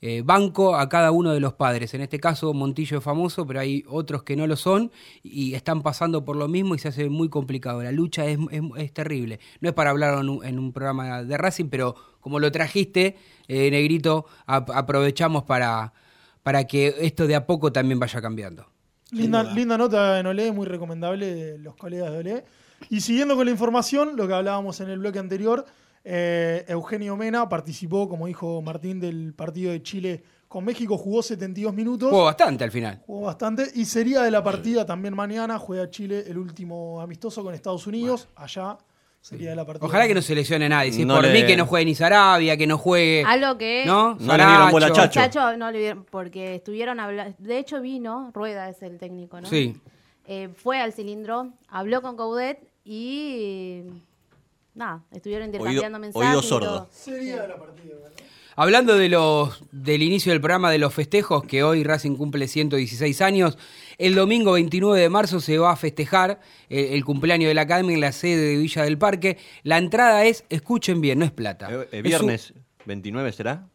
eh, 0.01 0.21
banco 0.23 0.75
a 0.75 0.87
cada 0.89 1.11
uno 1.11 1.31
de 1.33 1.39
los 1.39 1.53
padres. 1.53 1.93
En 1.93 2.01
este 2.01 2.19
caso, 2.19 2.53
Montillo 2.53 2.97
es 2.99 3.03
famoso, 3.03 3.45
pero 3.47 3.59
hay 3.59 3.83
otros 3.87 4.23
que 4.23 4.35
no 4.35 4.45
lo 4.47 4.55
son 4.55 4.91
y 5.23 5.53
están 5.55 5.81
pasando 5.81 6.23
por 6.25 6.35
lo 6.35 6.47
mismo 6.47 6.75
y 6.75 6.79
se 6.79 6.87
hace 6.89 7.09
muy 7.09 7.29
complicado. 7.29 7.81
La 7.83 7.91
lucha 7.91 8.25
es, 8.25 8.37
es- 8.51 8.61
es 8.77 8.93
terrible. 8.93 9.39
No 9.61 9.69
es 9.69 9.75
para 9.75 9.89
hablar 9.91 10.19
en 10.19 10.29
un, 10.29 10.45
en 10.45 10.59
un 10.59 10.71
programa 10.73 11.23
de 11.23 11.37
Racing, 11.37 11.65
pero 11.69 11.95
como 12.19 12.39
lo 12.39 12.51
trajiste, 12.51 13.15
eh, 13.47 13.69
Negrito, 13.71 14.25
ap- 14.45 14.71
aprovechamos 14.71 15.43
para, 15.43 15.93
para 16.43 16.65
que 16.65 16.93
esto 17.01 17.27
de 17.27 17.35
a 17.35 17.45
poco 17.45 17.71
también 17.71 17.99
vaya 17.99 18.21
cambiando. 18.21 18.65
Linda, 19.11 19.43
linda 19.53 19.77
nota 19.77 20.19
en 20.19 20.25
Olé, 20.25 20.51
muy 20.51 20.65
recomendable 20.65 21.33
de 21.33 21.57
los 21.59 21.75
colegas 21.75 22.11
de 22.11 22.17
Olé. 22.17 22.45
Y 22.89 23.01
siguiendo 23.01 23.35
con 23.35 23.45
la 23.45 23.51
información, 23.51 24.17
lo 24.17 24.27
que 24.27 24.33
hablábamos 24.33 24.79
en 24.81 24.89
el 24.89 24.99
bloque 24.99 25.19
anterior, 25.19 25.65
eh, 26.05 26.63
Eugenio 26.67 27.17
Mena 27.17 27.49
participó, 27.49 28.07
como 28.07 28.27
dijo 28.27 28.61
Martín, 28.61 28.99
del 28.99 29.33
partido 29.33 29.71
de 29.71 29.81
Chile 29.81 30.23
con 30.47 30.63
México, 30.63 30.97
jugó 30.97 31.21
72 31.23 31.73
minutos. 31.73 32.09
Jugó 32.11 32.25
bastante 32.25 32.63
al 32.63 32.71
final. 32.71 33.01
Jugó 33.05 33.25
bastante 33.25 33.67
y 33.73 33.83
sería 33.85 34.21
de 34.21 34.31
la 34.31 34.43
partida 34.43 34.85
también 34.85 35.15
mañana. 35.15 35.57
Juega 35.59 35.89
Chile 35.89 36.23
el 36.27 36.37
último 36.37 37.01
amistoso 37.01 37.43
con 37.43 37.53
Estados 37.55 37.87
Unidos. 37.87 38.29
Allá 38.35 38.77
sería 39.19 39.49
de 39.49 39.55
la 39.55 39.65
partida. 39.65 39.87
Ojalá 39.87 40.07
que 40.07 40.13
no 40.13 40.21
se 40.21 40.35
lesione 40.35 40.69
nadie. 40.69 40.93
Si 40.93 41.03
No 41.03 41.15
por 41.15 41.25
le- 41.25 41.33
mí, 41.33 41.45
que 41.47 41.57
no 41.57 41.65
juegue 41.65 41.85
ni 41.85 41.95
Sarabia, 41.95 42.55
que 42.55 42.67
no 42.67 42.77
juegue. 42.77 43.23
Algo 43.25 43.57
que. 43.57 43.83
¿No? 43.87 44.15
No 44.19 44.37
le 44.37 44.45
dieron 44.45 44.71
bola 44.71 44.85
a. 44.87 44.91
Chacho. 44.93 45.19
Chacho, 45.19 45.57
no 45.57 45.71
le 45.71 45.95
porque 45.95 46.55
estuvieron 46.55 46.99
hablando. 46.99 47.35
De 47.39 47.57
hecho, 47.57 47.81
vino, 47.81 48.29
Rueda 48.33 48.69
es 48.69 48.81
el 48.83 48.99
técnico, 48.99 49.41
¿no? 49.41 49.49
Sí. 49.49 49.75
Eh, 50.27 50.49
fue 50.55 50.79
al 50.79 50.93
cilindro, 50.93 51.51
habló 51.67 52.01
con 52.03 52.15
Coudet 52.15 52.59
y. 52.85 53.81
Nada, 54.75 55.03
estuvieron 55.11 55.47
intercambiando 55.47 55.97
Oído- 55.97 55.99
mensajes. 55.99 56.27
oído 56.29 56.41
sordo. 56.41 56.67
todo. 56.67 56.89
Sería 56.91 57.41
de 57.41 57.47
la 57.47 57.57
partida. 57.57 57.95
¿verdad? 57.95 58.11
Hablando 58.57 58.95
de 58.97 59.09
los 59.09 59.63
del 59.71 60.01
inicio 60.03 60.31
del 60.31 60.39
programa 60.39 60.71
de 60.71 60.77
los 60.77 60.93
festejos, 60.93 61.43
que 61.43 61.63
hoy 61.63 61.83
Racing 61.83 62.15
cumple 62.15 62.47
116 62.47 63.21
años, 63.21 63.57
el 63.97 64.15
domingo 64.15 64.53
29 64.53 64.99
de 64.99 65.09
marzo 65.09 65.39
se 65.41 65.57
va 65.57 65.71
a 65.71 65.75
festejar 65.75 66.39
el 66.69 67.03
cumpleaños 67.03 67.49
de 67.49 67.53
la 67.53 67.61
Academia 67.63 67.93
en 67.95 68.01
la 68.01 68.11
sede 68.13 68.37
de 68.51 68.57
Villa 68.57 68.83
del 68.83 68.97
Parque. 68.97 69.37
La 69.63 69.77
entrada 69.77 70.23
es, 70.25 70.45
escuchen 70.49 71.01
bien, 71.01 71.19
no 71.19 71.25
es 71.25 71.31
plata. 71.31 71.69
Eh, 71.69 71.75
eh, 71.81 71.87
Es 71.91 71.97
un- 71.97 72.03
viernes 72.03 72.53
29 72.85 73.31
será. 73.33 73.67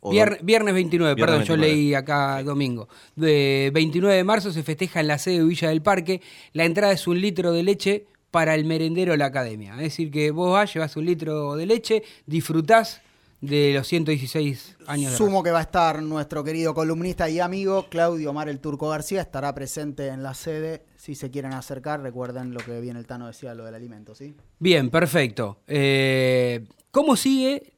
¿O 0.00 0.12
Vier- 0.12 0.38
dom- 0.38 0.44
viernes 0.44 0.74
29, 0.74 1.14
Viernes 1.14 1.32
perdón, 1.34 1.46
yo 1.46 1.54
29. 1.54 1.74
leí 1.82 1.94
acá 1.94 2.42
domingo. 2.42 2.88
De 3.16 3.70
29 3.72 4.14
de 4.16 4.22
marzo 4.24 4.52
se 4.52 4.62
festeja 4.62 5.00
en 5.00 5.08
la 5.08 5.18
sede 5.18 5.38
de 5.38 5.44
Villa 5.44 5.68
del 5.70 5.80
Parque. 5.82 6.20
La 6.52 6.64
entrada 6.66 6.92
es 6.92 7.06
un 7.06 7.20
litro 7.20 7.52
de 7.52 7.62
leche 7.62 8.06
para 8.34 8.56
el 8.56 8.64
merendero 8.64 9.12
de 9.12 9.18
la 9.18 9.26
academia. 9.26 9.74
Es 9.74 9.82
decir, 9.82 10.10
que 10.10 10.32
vos 10.32 10.50
vas, 10.52 10.74
llevas 10.74 10.96
un 10.96 11.04
litro 11.06 11.54
de 11.54 11.66
leche, 11.66 12.02
disfrutás 12.26 13.00
de 13.40 13.72
los 13.72 13.86
116 13.86 14.76
años 14.88 15.12
de 15.12 15.18
Sumo 15.18 15.44
que 15.44 15.52
va 15.52 15.60
a 15.60 15.62
estar 15.62 16.02
nuestro 16.02 16.42
querido 16.42 16.74
columnista 16.74 17.30
y 17.30 17.38
amigo 17.38 17.86
Claudio 17.88 18.30
Omar 18.30 18.48
el 18.48 18.58
Turco 18.58 18.88
García, 18.88 19.20
estará 19.20 19.54
presente 19.54 20.08
en 20.08 20.24
la 20.24 20.34
sede. 20.34 20.84
Si 20.96 21.14
se 21.14 21.30
quieren 21.30 21.52
acercar, 21.52 22.00
recuerden 22.00 22.52
lo 22.52 22.58
que 22.58 22.80
bien 22.80 22.96
el 22.96 23.06
Tano 23.06 23.28
decía, 23.28 23.54
lo 23.54 23.64
del 23.66 23.76
alimento, 23.76 24.16
¿sí? 24.16 24.34
Bien, 24.58 24.90
perfecto. 24.90 25.60
Eh, 25.68 26.66
¿Cómo 26.90 27.14
sigue 27.14 27.74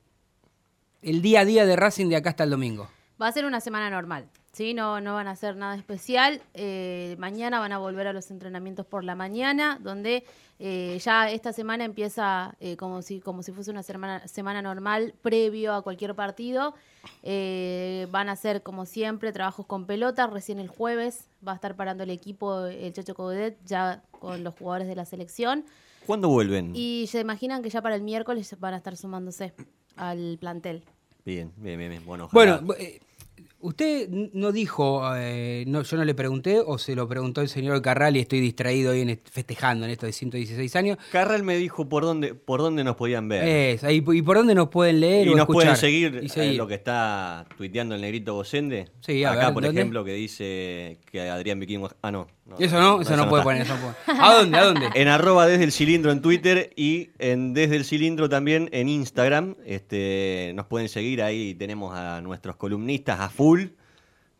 el 1.02 1.20
día 1.20 1.40
a 1.40 1.44
día 1.44 1.66
de 1.66 1.76
Racing 1.76 2.08
de 2.08 2.16
acá 2.16 2.30
hasta 2.30 2.44
el 2.44 2.50
domingo? 2.50 2.88
Va 3.20 3.28
a 3.28 3.32
ser 3.32 3.44
una 3.44 3.60
semana 3.60 3.90
normal, 3.90 4.30
¿sí? 4.56 4.72
No, 4.72 5.02
no 5.02 5.12
van 5.12 5.28
a 5.28 5.32
hacer 5.32 5.54
nada 5.54 5.76
especial. 5.76 6.40
Eh, 6.54 7.14
mañana 7.18 7.60
van 7.60 7.72
a 7.72 7.78
volver 7.78 8.06
a 8.06 8.14
los 8.14 8.30
entrenamientos 8.30 8.86
por 8.86 9.04
la 9.04 9.14
mañana, 9.14 9.78
donde 9.82 10.24
eh, 10.58 10.98
ya 11.04 11.30
esta 11.30 11.52
semana 11.52 11.84
empieza 11.84 12.56
eh, 12.58 12.78
como, 12.78 13.02
si, 13.02 13.20
como 13.20 13.42
si 13.42 13.52
fuese 13.52 13.70
una 13.70 13.82
semana, 13.82 14.26
semana 14.26 14.62
normal 14.62 15.12
previo 15.20 15.74
a 15.74 15.82
cualquier 15.82 16.14
partido. 16.14 16.74
Eh, 17.22 18.06
van 18.10 18.30
a 18.30 18.32
hacer, 18.32 18.62
como 18.62 18.86
siempre, 18.86 19.30
trabajos 19.30 19.66
con 19.66 19.84
pelota. 19.84 20.26
Recién 20.26 20.58
el 20.58 20.68
jueves 20.68 21.28
va 21.46 21.52
a 21.52 21.56
estar 21.56 21.76
parando 21.76 22.04
el 22.04 22.10
equipo, 22.10 22.64
el 22.64 22.94
Chacho 22.94 23.14
Codet, 23.14 23.58
ya 23.66 24.04
con 24.10 24.42
los 24.42 24.54
jugadores 24.54 24.88
de 24.88 24.96
la 24.96 25.04
selección. 25.04 25.66
¿Cuándo 26.06 26.30
vuelven? 26.30 26.72
Y 26.74 27.08
se 27.08 27.20
imaginan 27.20 27.62
que 27.62 27.68
ya 27.68 27.82
para 27.82 27.94
el 27.94 28.02
miércoles 28.02 28.56
van 28.58 28.72
a 28.72 28.78
estar 28.78 28.96
sumándose 28.96 29.52
al 29.96 30.38
plantel. 30.40 30.82
Bien, 31.26 31.52
bien, 31.56 31.78
bien, 31.78 31.90
bien. 31.90 32.06
Bueno, 32.06 32.24
ojalá. 32.24 32.58
Bueno, 32.58 32.74
eh, 32.80 33.00
usted 33.66 34.08
no 34.08 34.52
dijo, 34.52 35.02
eh, 35.16 35.64
no, 35.66 35.82
yo 35.82 35.96
no 35.96 36.04
le 36.04 36.14
pregunté, 36.14 36.60
o 36.64 36.78
se 36.78 36.94
lo 36.94 37.06
preguntó 37.08 37.40
el 37.40 37.48
señor 37.48 37.82
Carral 37.82 38.16
y 38.16 38.20
estoy 38.20 38.40
distraído 38.40 38.92
hoy 38.92 39.00
en 39.02 39.10
est- 39.10 39.28
festejando 39.30 39.84
en 39.84 39.90
esto 39.92 40.06
de 40.06 40.12
116 40.12 40.76
años. 40.76 40.98
Carral 41.12 41.42
me 41.42 41.56
dijo 41.56 41.88
por 41.88 42.04
dónde, 42.04 42.34
por 42.34 42.60
dónde 42.60 42.84
nos 42.84 42.96
podían 42.96 43.28
ver. 43.28 43.46
Es, 43.46 43.82
¿Y 43.90 44.00
por 44.22 44.36
dónde 44.36 44.54
nos 44.54 44.68
pueden 44.68 45.00
leer 45.00 45.26
y 45.26 45.30
o 45.30 45.32
nos 45.32 45.40
escuchar? 45.40 45.62
pueden 45.62 45.76
seguir, 45.76 46.20
Y 46.22 46.40
eh, 46.40 46.54
lo 46.54 46.66
que 46.66 46.74
está 46.74 47.46
tuiteando 47.56 47.94
el 47.94 48.00
negrito 48.00 48.34
Bocende. 48.34 48.88
Sí, 49.00 49.24
Acá, 49.24 49.46
ver, 49.46 49.54
por 49.54 49.62
¿dónde? 49.64 49.80
ejemplo, 49.80 50.04
que 50.04 50.12
dice 50.14 50.98
que 51.10 51.20
Adrián 51.28 51.58
Vikingo. 51.60 51.90
Ah, 52.02 52.10
no. 52.10 52.26
Eso 52.58 52.80
no, 52.80 53.00
eso 53.00 53.16
no 53.16 53.28
puede 53.28 53.42
poner, 53.42 53.62
eso 53.62 53.74
puede. 53.76 54.20
¿A 54.20 54.34
dónde? 54.34 54.58
¿A 54.58 54.64
dónde? 54.64 54.88
En 54.94 55.08
arroba 55.08 55.46
desde 55.46 55.64
el 55.64 55.72
cilindro 55.72 56.12
en 56.12 56.22
Twitter 56.22 56.70
y 56.76 57.10
en 57.18 57.54
desde 57.54 57.76
el 57.76 57.84
cilindro 57.84 58.28
también 58.28 58.68
en 58.72 58.88
Instagram. 58.88 59.56
Este, 59.64 60.52
nos 60.54 60.66
pueden 60.66 60.88
seguir 60.88 61.22
ahí. 61.22 61.54
Tenemos 61.54 61.94
a 61.94 62.20
nuestros 62.20 62.56
columnistas 62.56 63.20
a 63.20 63.28
full, 63.28 63.64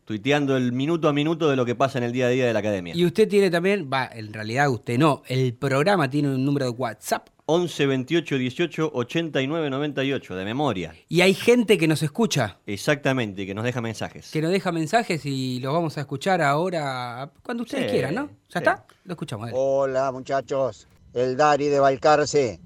tuiteando 0.05 0.55
el 0.55 0.71
minuto 0.71 1.09
a 1.09 1.13
minuto 1.13 1.49
de 1.49 1.55
lo 1.57 1.65
que 1.65 1.75
pasa 1.75 1.97
en 1.97 2.05
el 2.05 2.13
día 2.13 2.27
a 2.27 2.29
día 2.29 2.47
de 2.47 2.53
la 2.53 2.59
academia. 2.59 2.95
Y 2.95 3.05
usted 3.05 3.27
tiene 3.27 3.51
también, 3.51 3.89
va, 3.91 4.09
en 4.11 4.31
realidad 4.31 4.69
usted 4.69 4.97
no, 4.97 5.21
el 5.27 5.53
programa 5.53 6.09
tiene 6.09 6.29
un 6.29 6.45
número 6.45 6.65
de 6.65 6.71
WhatsApp 6.71 7.27
11 7.49 7.85
28 7.85 8.37
18 8.37 8.91
89 8.93 9.69
98, 9.69 10.35
de 10.35 10.43
memoria. 10.45 10.93
y 11.07 11.21
hay 11.21 11.33
gente 11.33 11.77
que 11.77 11.87
nos 11.87 12.03
escucha, 12.03 12.59
Exactamente, 12.65 13.45
que 13.45 13.53
nos 13.55 13.63
deja 13.63 13.79
mensajes. 13.79 14.29
que 14.31 14.41
nos 14.41 14.51
deja 14.51 14.71
mensajes 14.73 15.25
y 15.25 15.59
los 15.61 15.73
vamos 15.73 15.97
a 15.97 16.01
escuchar 16.01 16.41
ahora 16.41 17.31
cuando 17.43 17.63
ustedes 17.63 17.85
Sí, 17.85 17.91
quieran, 17.91 18.15
¿no? 18.15 18.29
¿Ya 18.49 18.59
está? 18.59 18.85
Lo 19.05 19.13
escuchamos. 19.13 19.49
Hola 19.53 20.11
muchachos, 20.11 20.89
el 21.13 21.37
Dari 21.37 21.67
de 21.67 21.79
Balcarce 21.79 22.59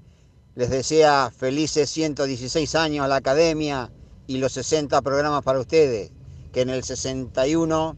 les 0.56 0.68
desea 0.70 1.30
felices 1.30 1.88
116 1.90 2.74
años 2.74 3.04
a 3.04 3.08
la 3.08 3.16
academia 3.16 3.90
y 4.26 4.38
los 4.38 4.52
60 4.52 5.00
programas 5.02 5.42
para 5.44 5.60
ustedes. 5.60 6.10
Que 6.52 6.60
en 6.62 6.70
el 6.70 6.82
61 6.82 7.96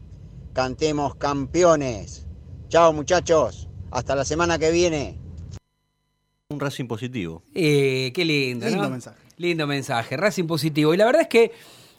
cantemos 0.53 1.15
campeones. 1.15 2.25
Chao 2.69 2.93
muchachos, 2.93 3.67
hasta 3.91 4.15
la 4.15 4.23
semana 4.23 4.57
que 4.59 4.71
viene. 4.71 5.19
Un 6.49 6.59
Racing 6.59 6.85
positivo. 6.85 7.41
Eh, 7.55 8.11
qué 8.13 8.23
lindo, 8.23 8.67
Lindo 8.67 8.83
¿no? 8.83 8.89
mensaje. 8.91 9.17
Lindo 9.37 9.65
mensaje, 9.65 10.15
Racing 10.15 10.45
positivo. 10.45 10.93
Y 10.93 10.97
la 10.97 11.05
verdad 11.05 11.23
es 11.23 11.27
que 11.27 11.51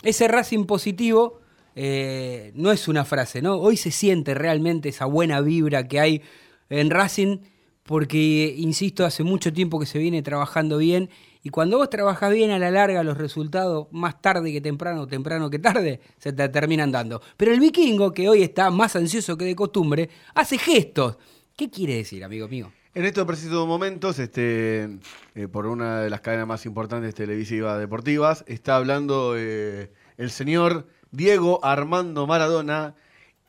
ese 0.05 0.29
Racing 0.29 0.67
positivo 0.67 1.41
eh, 1.75 2.53
no 2.55 2.71
es 2.71 2.87
una 2.87 3.05
frase, 3.05 3.43
¿no? 3.43 3.57
Hoy 3.57 3.77
se 3.77 3.91
siente 3.91 4.35
realmente 4.35 4.91
esa 4.91 5.07
buena 5.07 5.41
vibra 5.41 5.89
que 5.89 5.99
hay 5.99 6.23
en 6.71 6.91
Racing 6.91 7.39
porque, 7.83 8.55
insisto, 8.57 9.05
hace 9.05 9.25
mucho 9.25 9.53
tiempo 9.53 9.81
que 9.81 9.87
se 9.87 9.99
viene 9.99 10.23
trabajando 10.23 10.79
bien 10.79 11.11
y 11.43 11.49
cuando 11.51 11.79
vos 11.79 11.91
trabajas 11.91 12.33
bien 12.33 12.53
a 12.53 12.61
la 12.61 12.71
larga 12.71 13.03
los 13.03 13.19
resultados, 13.19 13.89
más 13.91 14.23
tarde 14.23 14.53
que 14.53 14.61
temprano, 14.61 15.09
temprano 15.09 15.51
que 15.51 15.59
tarde, 15.59 16.01
se 16.19 16.33
te 16.33 16.49
terminan 16.51 16.93
dando. 16.93 17.21
Pero 17.37 17.53
el 17.53 17.59
vikingo, 17.59 18.13
que 18.13 18.29
hoy 18.29 18.45
está 18.45 18.71
más 18.71 18.95
ansioso 18.95 19.37
que 19.37 19.45
de 19.45 19.57
costumbre, 19.57 20.09
hace 20.37 20.57
gestos. 20.57 21.17
¿Qué 21.57 21.69
quiere 21.69 21.97
decir, 21.97 22.23
amigo 22.23 22.47
mío? 22.47 22.71
En 22.97 23.05
estos 23.05 23.27
precisos 23.27 23.67
momentos, 23.67 24.19
este, 24.19 24.89
eh, 25.35 25.49
por 25.49 25.67
una 25.67 26.01
de 26.01 26.09
las 26.09 26.23
cadenas 26.23 26.47
más 26.47 26.65
importantes 26.65 27.15
televisivas 27.15 27.79
deportivas, 27.79 28.43
está 28.49 28.77
hablando 28.77 29.35
eh, 29.37 29.93
el 30.17 30.31
señor 30.31 30.87
Diego 31.11 31.63
Armando 31.63 32.27
Maradona. 32.27 32.95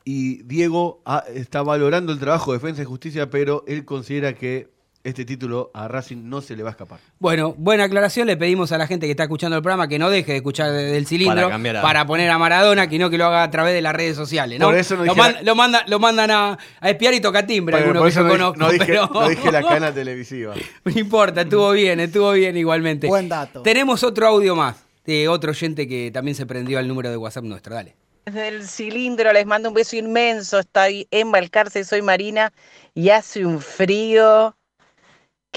Y 0.04 0.42
Diego 0.42 1.00
ah, 1.06 1.24
está 1.32 1.62
valorando 1.62 2.12
el 2.12 2.18
trabajo 2.18 2.52
de 2.52 2.58
Defensa 2.58 2.82
y 2.82 2.84
Justicia, 2.84 3.30
pero 3.30 3.64
él 3.66 3.86
considera 3.86 4.34
que 4.34 4.68
este 5.08 5.24
título 5.24 5.70
a 5.74 5.88
Racing 5.88 6.18
no 6.28 6.40
se 6.40 6.54
le 6.56 6.62
va 6.62 6.70
a 6.70 6.72
escapar. 6.72 7.00
Bueno, 7.18 7.54
buena 7.58 7.84
aclaración. 7.84 8.26
Le 8.26 8.36
pedimos 8.36 8.70
a 8.72 8.78
la 8.78 8.86
gente 8.86 9.06
que 9.06 9.10
está 9.12 9.24
escuchando 9.24 9.56
el 9.56 9.62
programa 9.62 9.88
que 9.88 9.98
no 9.98 10.10
deje 10.10 10.32
de 10.32 10.36
escuchar 10.38 10.70
desde 10.72 10.96
el 10.96 11.06
cilindro 11.06 11.34
Para 11.34 11.42
para, 11.46 11.54
cambiar 11.54 11.76
a- 11.96 12.06
poner 12.06 12.30
a 12.30 12.38
Maradona, 12.38 12.88
que 12.88 12.98
no 12.98 13.10
que 13.10 13.18
lo 13.18 13.26
haga 13.26 13.42
a 13.42 13.50
través 13.50 13.74
de 13.74 13.82
las 13.82 13.94
redes 13.94 14.16
sociales. 14.16 14.58
¿no? 14.60 14.66
Por 14.66 14.76
eso 14.76 14.96
no 14.96 15.04
lo, 15.04 15.12
dije 15.14 15.16
man- 15.16 15.34
la- 15.34 15.42
lo 15.42 15.54
manda- 15.54 15.84
lo 15.86 15.98
mandan 15.98 16.30
a, 16.30 16.58
a 16.80 16.90
espiar 16.90 17.14
y 17.14 17.20
toca 17.20 17.46
timbre, 17.46 17.72
Bueno, 17.76 17.86
alguno 17.86 18.00
por 18.00 18.08
que 18.10 18.14
yo 18.14 18.22
no, 18.22 18.28
dije- 18.28 18.38
conozco. 18.38 18.58
no 18.60 18.70
dije, 18.70 18.86
pero- 18.86 19.10
no 19.12 19.28
dije 19.28 19.52
la 19.52 19.62
cadena 19.62 19.92
televisiva. 19.94 20.54
No 20.84 20.92
importa, 20.98 21.40
estuvo 21.42 21.70
bien, 21.72 22.00
estuvo 22.00 22.32
bien 22.32 22.56
igualmente. 22.56 23.06
Buen 23.06 23.28
dato. 23.28 23.62
Tenemos 23.62 24.02
otro 24.02 24.26
audio 24.28 24.54
más 24.54 24.76
de 25.04 25.26
otro 25.28 25.50
oyente 25.52 25.88
que 25.88 26.10
también 26.12 26.34
se 26.34 26.44
prendió 26.46 26.78
al 26.78 26.86
número 26.86 27.08
de 27.10 27.16
WhatsApp 27.16 27.44
nuestro. 27.44 27.74
Dale. 27.74 27.96
Desde 28.26 28.48
el 28.48 28.68
cilindro 28.68 29.32
les 29.32 29.46
mando 29.46 29.70
un 29.70 29.74
beso 29.74 29.96
inmenso. 29.96 30.58
Estoy 30.58 31.08
en 31.10 31.32
Balcarce, 31.32 31.82
soy 31.84 32.02
Marina 32.02 32.52
y 32.94 33.08
hace 33.08 33.46
un 33.46 33.58
frío 33.62 34.54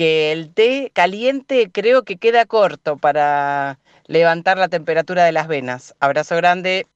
que 0.01 0.31
el 0.31 0.51
té 0.51 0.89
caliente 0.95 1.69
creo 1.71 2.01
que 2.01 2.17
queda 2.17 2.47
corto 2.47 2.97
para 2.97 3.77
levantar 4.07 4.57
la 4.57 4.67
temperatura 4.67 5.23
de 5.23 5.31
las 5.31 5.47
venas. 5.47 5.93
Abrazo 5.99 6.35
grande. 6.37 6.87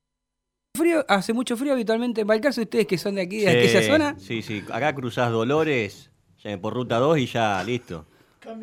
Frío, 0.75 1.05
hace 1.07 1.31
mucho 1.31 1.55
frío 1.55 1.73
habitualmente 1.73 2.21
en 2.21 2.27
Balcarce. 2.27 2.61
Ustedes 2.61 2.87
que 2.87 2.97
son 2.97 3.13
de 3.13 3.21
aquí, 3.21 3.41
de 3.41 3.51
Sí, 3.51 3.57
aquella 3.57 3.81
zona. 3.83 4.15
Sí, 4.17 4.41
sí. 4.41 4.63
Acá 4.73 4.95
cruzás 4.95 5.29
Dolores 5.29 6.09
ya 6.43 6.59
por 6.59 6.73
ruta 6.73 6.97
2 6.97 7.19
y 7.19 7.27
ya 7.27 7.63
listo. 7.63 8.07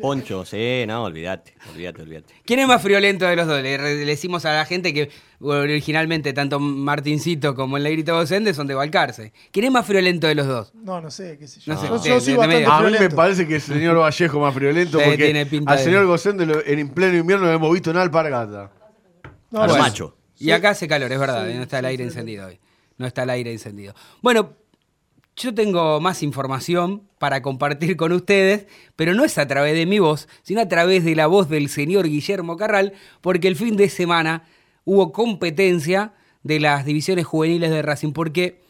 Poncho, 0.01 0.45
sí, 0.45 0.83
no, 0.87 1.03
olvídate, 1.03 1.53
olvídate, 1.71 2.01
olvídate. 2.01 2.33
¿Quién 2.45 2.59
es 2.59 2.67
más 2.67 2.81
friolento 2.81 3.25
de 3.25 3.35
los 3.35 3.47
dos? 3.47 3.61
Le, 3.61 3.77
decimos 3.77 4.45
a 4.45 4.53
la 4.53 4.65
gente 4.65 4.93
que 4.93 5.09
originalmente 5.39 6.33
tanto 6.33 6.59
Martincito 6.59 7.55
como 7.55 7.77
el 7.77 7.83
Negrito 7.83 8.13
Docente 8.15 8.53
son 8.53 8.67
de 8.67 8.75
Balcarce. 8.75 9.33
¿Quién 9.51 9.65
es 9.65 9.71
más 9.71 9.85
friolento 9.85 10.27
de 10.27 10.35
los 10.35 10.47
dos? 10.47 10.73
No, 10.75 11.01
no 11.01 11.11
sé, 11.11 11.37
qué 11.37 11.47
sé 11.47 11.59
yo. 11.59 11.73
No 11.73 11.79
sé, 11.79 11.87
yo, 12.09 12.19
soy 12.19 12.35
bastante. 12.35 12.65
A 12.65 12.79
mí 12.81 12.95
me 12.99 13.09
parece 13.09 13.47
que 13.47 13.55
el 13.55 13.61
señor 13.61 13.97
Vallejo 13.97 14.39
más 14.39 14.53
friolento 14.53 14.97
Sí, 14.99 15.05
porque 15.05 15.23
tiene 15.25 15.45
pinta 15.45 15.71
al 15.71 15.77
de- 15.77 15.83
señor 15.83 16.05
Gocende 16.05 16.45
lo- 16.45 16.65
en 16.65 16.89
pleno 16.89 17.17
invierno 17.17 17.45
no 17.47 17.51
hemos 17.53 17.71
visto 17.73 17.91
nada 17.93 18.03
alpargata. 18.05 18.71
No, 19.51 19.61
Al 19.61 19.69
bueno. 19.69 19.83
macho. 19.83 20.17
Y 20.39 20.51
acá 20.51 20.71
hace 20.71 20.87
calor, 20.87 21.11
es 21.11 21.19
verdad, 21.19 21.47
Sí, 21.47 21.53
no 21.55 21.63
está 21.63 21.79
el 21.79 21.85
aire 21.85 22.03
sí, 22.03 22.09
encendido 22.09 22.47
hoy. 22.47 22.59
No 22.97 23.07
está 23.07 23.23
el 23.23 23.29
aire 23.29 23.51
encendido. 23.51 23.93
Bueno, 24.21 24.53
yo 25.35 25.53
tengo 25.53 25.99
más 25.99 26.23
información 26.23 27.03
para 27.17 27.41
compartir 27.41 27.97
con 27.97 28.11
ustedes, 28.11 28.67
pero 28.95 29.13
no 29.13 29.23
es 29.23 29.37
a 29.37 29.47
través 29.47 29.73
de 29.73 29.85
mi 29.85 29.99
voz, 29.99 30.27
sino 30.43 30.61
a 30.61 30.67
través 30.67 31.03
de 31.03 31.15
la 31.15 31.27
voz 31.27 31.49
del 31.49 31.69
señor 31.69 32.07
Guillermo 32.07 32.57
Carral, 32.57 32.93
porque 33.21 33.47
el 33.47 33.55
fin 33.55 33.75
de 33.75 33.89
semana 33.89 34.45
hubo 34.85 35.11
competencia 35.11 36.13
de 36.43 36.59
las 36.59 36.85
divisiones 36.85 37.25
juveniles 37.25 37.71
de 37.71 37.81
Racing, 37.81 38.11
porque 38.11 38.61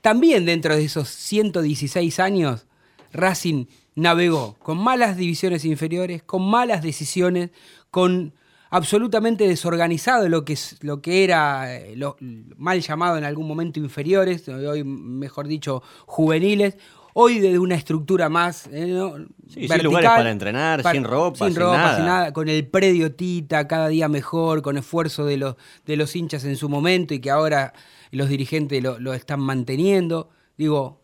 también 0.00 0.44
dentro 0.44 0.74
de 0.74 0.84
esos 0.84 1.08
116 1.08 2.18
años, 2.18 2.66
Racing 3.12 3.66
navegó 3.94 4.56
con 4.58 4.78
malas 4.78 5.16
divisiones 5.16 5.64
inferiores, 5.64 6.22
con 6.22 6.42
malas 6.42 6.82
decisiones, 6.82 7.50
con 7.90 8.34
absolutamente 8.72 9.46
desorganizado 9.46 10.30
lo 10.30 10.46
que, 10.46 10.54
es, 10.54 10.78
lo 10.80 11.02
que 11.02 11.24
era 11.24 11.76
eh, 11.76 11.94
lo, 11.94 12.16
mal 12.56 12.80
llamado 12.80 13.18
en 13.18 13.24
algún 13.24 13.46
momento 13.46 13.78
inferiores, 13.78 14.48
hoy 14.48 14.82
mejor 14.82 15.46
dicho 15.46 15.82
juveniles, 16.06 16.78
hoy 17.12 17.38
desde 17.38 17.58
una 17.58 17.74
estructura 17.74 18.30
más 18.30 18.68
eh, 18.68 18.86
¿no? 18.86 19.16
Sí, 19.46 19.68
sin 19.68 19.82
lugares 19.82 20.08
para 20.08 20.30
entrenar, 20.30 20.90
sin 20.90 21.04
ropa, 21.04 21.36
sin 21.36 21.48
sin 21.48 21.56
ropa, 21.56 21.76
nada. 21.76 21.96
sin 21.96 22.06
nada, 22.06 22.32
con 22.32 22.48
el 22.48 22.66
predio 22.66 23.14
Tita 23.14 23.68
cada 23.68 23.88
día 23.88 24.08
mejor, 24.08 24.62
con 24.62 24.78
esfuerzo 24.78 25.26
de 25.26 25.36
los, 25.36 25.56
de 25.84 25.96
los 25.96 26.16
hinchas 26.16 26.42
en 26.46 26.56
su 26.56 26.70
momento 26.70 27.12
y 27.12 27.20
que 27.20 27.30
ahora 27.30 27.74
los 28.10 28.30
dirigentes 28.30 28.82
lo, 28.82 28.98
lo 28.98 29.12
están 29.12 29.40
manteniendo. 29.40 30.30
Digo, 30.56 31.01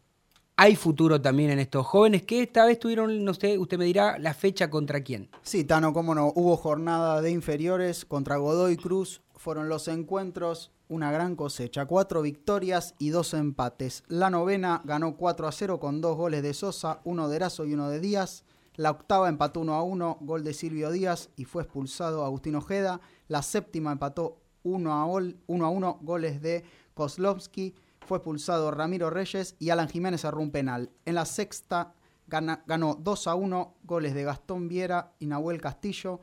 hay 0.60 0.74
futuro 0.74 1.20
también 1.22 1.50
en 1.50 1.60
estos 1.60 1.86
jóvenes 1.86 2.24
que 2.24 2.42
esta 2.42 2.66
vez 2.66 2.80
tuvieron, 2.80 3.24
no 3.24 3.32
sé, 3.32 3.56
usted 3.58 3.78
me 3.78 3.84
dirá, 3.84 4.18
la 4.18 4.34
fecha 4.34 4.68
contra 4.68 5.02
quién. 5.04 5.30
Sí, 5.42 5.62
Tano, 5.62 5.92
cómo 5.92 6.16
no. 6.16 6.32
Hubo 6.34 6.56
jornada 6.56 7.22
de 7.22 7.30
inferiores 7.30 8.04
contra 8.04 8.38
Godoy 8.38 8.76
Cruz. 8.76 9.22
Fueron 9.36 9.68
los 9.68 9.86
encuentros, 9.86 10.72
una 10.88 11.12
gran 11.12 11.36
cosecha. 11.36 11.86
Cuatro 11.86 12.22
victorias 12.22 12.96
y 12.98 13.10
dos 13.10 13.34
empates. 13.34 14.02
La 14.08 14.30
novena 14.30 14.82
ganó 14.84 15.16
4 15.16 15.46
a 15.46 15.52
0 15.52 15.78
con 15.78 16.00
dos 16.00 16.16
goles 16.16 16.42
de 16.42 16.52
Sosa, 16.54 16.98
uno 17.04 17.28
de 17.28 17.36
Erazo 17.36 17.64
y 17.64 17.74
uno 17.74 17.88
de 17.88 18.00
Díaz. 18.00 18.42
La 18.74 18.90
octava 18.90 19.28
empató 19.28 19.60
1 19.60 19.74
a 19.74 19.82
1, 19.84 20.18
gol 20.22 20.42
de 20.42 20.54
Silvio 20.54 20.90
Díaz 20.90 21.30
y 21.36 21.44
fue 21.44 21.62
expulsado 21.62 22.24
Agustín 22.24 22.56
Ojeda. 22.56 23.00
La 23.28 23.42
séptima 23.42 23.92
empató 23.92 24.38
1 24.64 24.92
a, 24.92 25.04
gol- 25.06 25.36
1 25.46 25.64
a 25.64 25.68
1, 25.70 25.98
goles 26.02 26.42
de 26.42 26.64
Kozlovsky. 26.94 27.74
Fue 28.08 28.16
expulsado 28.16 28.70
Ramiro 28.70 29.10
Reyes 29.10 29.54
y 29.58 29.68
Alan 29.68 29.86
Jiménez 29.86 30.22
cerró 30.22 30.40
un 30.40 30.50
penal. 30.50 30.90
En 31.04 31.14
la 31.14 31.26
sexta 31.26 31.92
gana- 32.26 32.64
ganó 32.66 32.94
2 32.94 33.26
a 33.26 33.34
1, 33.34 33.74
goles 33.84 34.14
de 34.14 34.24
Gastón 34.24 34.66
Viera 34.66 35.12
y 35.18 35.26
Nahuel 35.26 35.60
Castillo. 35.60 36.20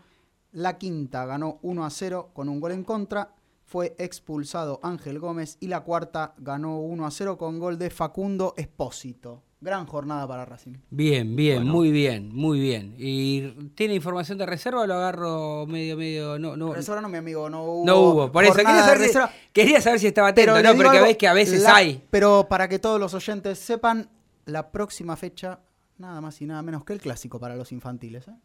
La 0.51 0.79
quinta 0.79 1.27
ganó 1.27 1.59
1 1.61 1.85
a 1.85 1.91
0 1.91 2.31
con 2.33 2.49
un 2.49 2.59
gol 2.59 2.71
en 2.71 2.83
contra. 2.83 3.35
Fue 3.65 3.95
expulsado 3.99 4.79
Ángel 4.81 5.19
Gómez. 5.19 5.57
Y 5.59 5.67
la 5.67 5.81
cuarta 5.81 6.33
ganó 6.39 6.79
1 6.79 7.05
a 7.05 7.11
0 7.11 7.37
con 7.37 7.59
gol 7.59 7.77
de 7.77 7.91
Facundo 7.91 8.55
Espósito. 8.57 9.43
Gran 9.65 9.87
jornada 9.87 10.27
para 10.27 10.45
Racing. 10.45 10.73
Bien, 10.91 11.35
bien, 11.35 11.67
muy 11.67 11.89
bien, 11.89 12.29
muy 12.31 12.59
bien. 12.59 12.93
¿Y 12.99 13.41
tiene 13.73 13.95
información 13.95 14.37
de 14.37 14.45
reserva 14.45 14.81
o 14.81 14.85
lo 14.85 14.93
agarro 14.93 15.65
medio, 15.65 15.97
medio? 15.97 16.37
No, 16.37 16.55
no, 16.55 16.71
Reserva 16.71 17.01
no, 17.01 17.09
mi 17.09 17.17
amigo, 17.17 17.49
no 17.49 17.63
hubo. 17.63 17.83
no 17.83 17.99
hubo. 17.99 18.31
Por 18.31 18.43
eso 18.43 18.53
quería 18.53 18.83
saber, 18.83 19.09
si, 19.09 19.19
quería 19.51 19.81
saber 19.81 19.99
si 19.99 20.05
estaba 20.05 20.27
atento, 20.27 20.53
Pero 20.53 20.69
¿no? 20.69 20.75
Porque 20.75 20.97
algo, 20.97 21.07
ves 21.07 21.17
que 21.17 21.27
a 21.27 21.33
veces 21.33 21.63
la- 21.63 21.75
hay. 21.77 22.03
Pero 22.11 22.45
para 22.47 22.67
que 22.67 22.77
todos 22.77 22.99
los 22.99 23.15
oyentes 23.15 23.57
sepan, 23.57 24.07
la 24.45 24.71
próxima 24.71 25.15
fecha, 25.15 25.61
nada 25.97 26.21
más 26.21 26.39
y 26.41 26.45
nada 26.45 26.61
menos 26.61 26.85
que 26.85 26.93
el 26.93 26.99
clásico 27.01 27.39
para 27.39 27.55
los 27.55 27.71
infantiles. 27.71 28.27
¿eh? 28.27 28.35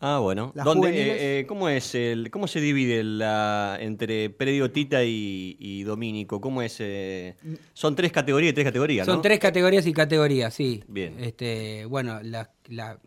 Ah, 0.00 0.18
bueno. 0.18 0.52
Las 0.54 0.64
¿Dónde, 0.64 0.90
eh, 0.90 1.40
eh, 1.40 1.46
¿Cómo 1.46 1.68
es 1.68 1.94
el, 1.94 2.30
cómo 2.30 2.46
se 2.48 2.60
divide 2.60 3.02
la 3.02 3.78
entre 3.80 4.28
predio 4.30 4.70
Tita 4.70 5.02
y, 5.04 5.56
y 5.58 5.82
Domínico? 5.84 6.40
¿Cómo 6.40 6.60
es? 6.62 6.76
eh? 6.80 7.36
Son 7.72 7.96
tres 7.96 8.12
categorías 8.12 8.50
y 8.50 8.54
tres 8.54 8.66
categorías, 8.66 9.06
Son 9.06 9.16
¿no? 9.16 9.22
tres 9.22 9.38
categorías 9.38 9.86
y 9.86 9.92
categorías, 9.92 10.52
sí. 10.52 10.84
Bien. 10.86 11.14
Este, 11.18 11.86
bueno, 11.86 12.20
la, 12.22 12.50
la- 12.68 12.98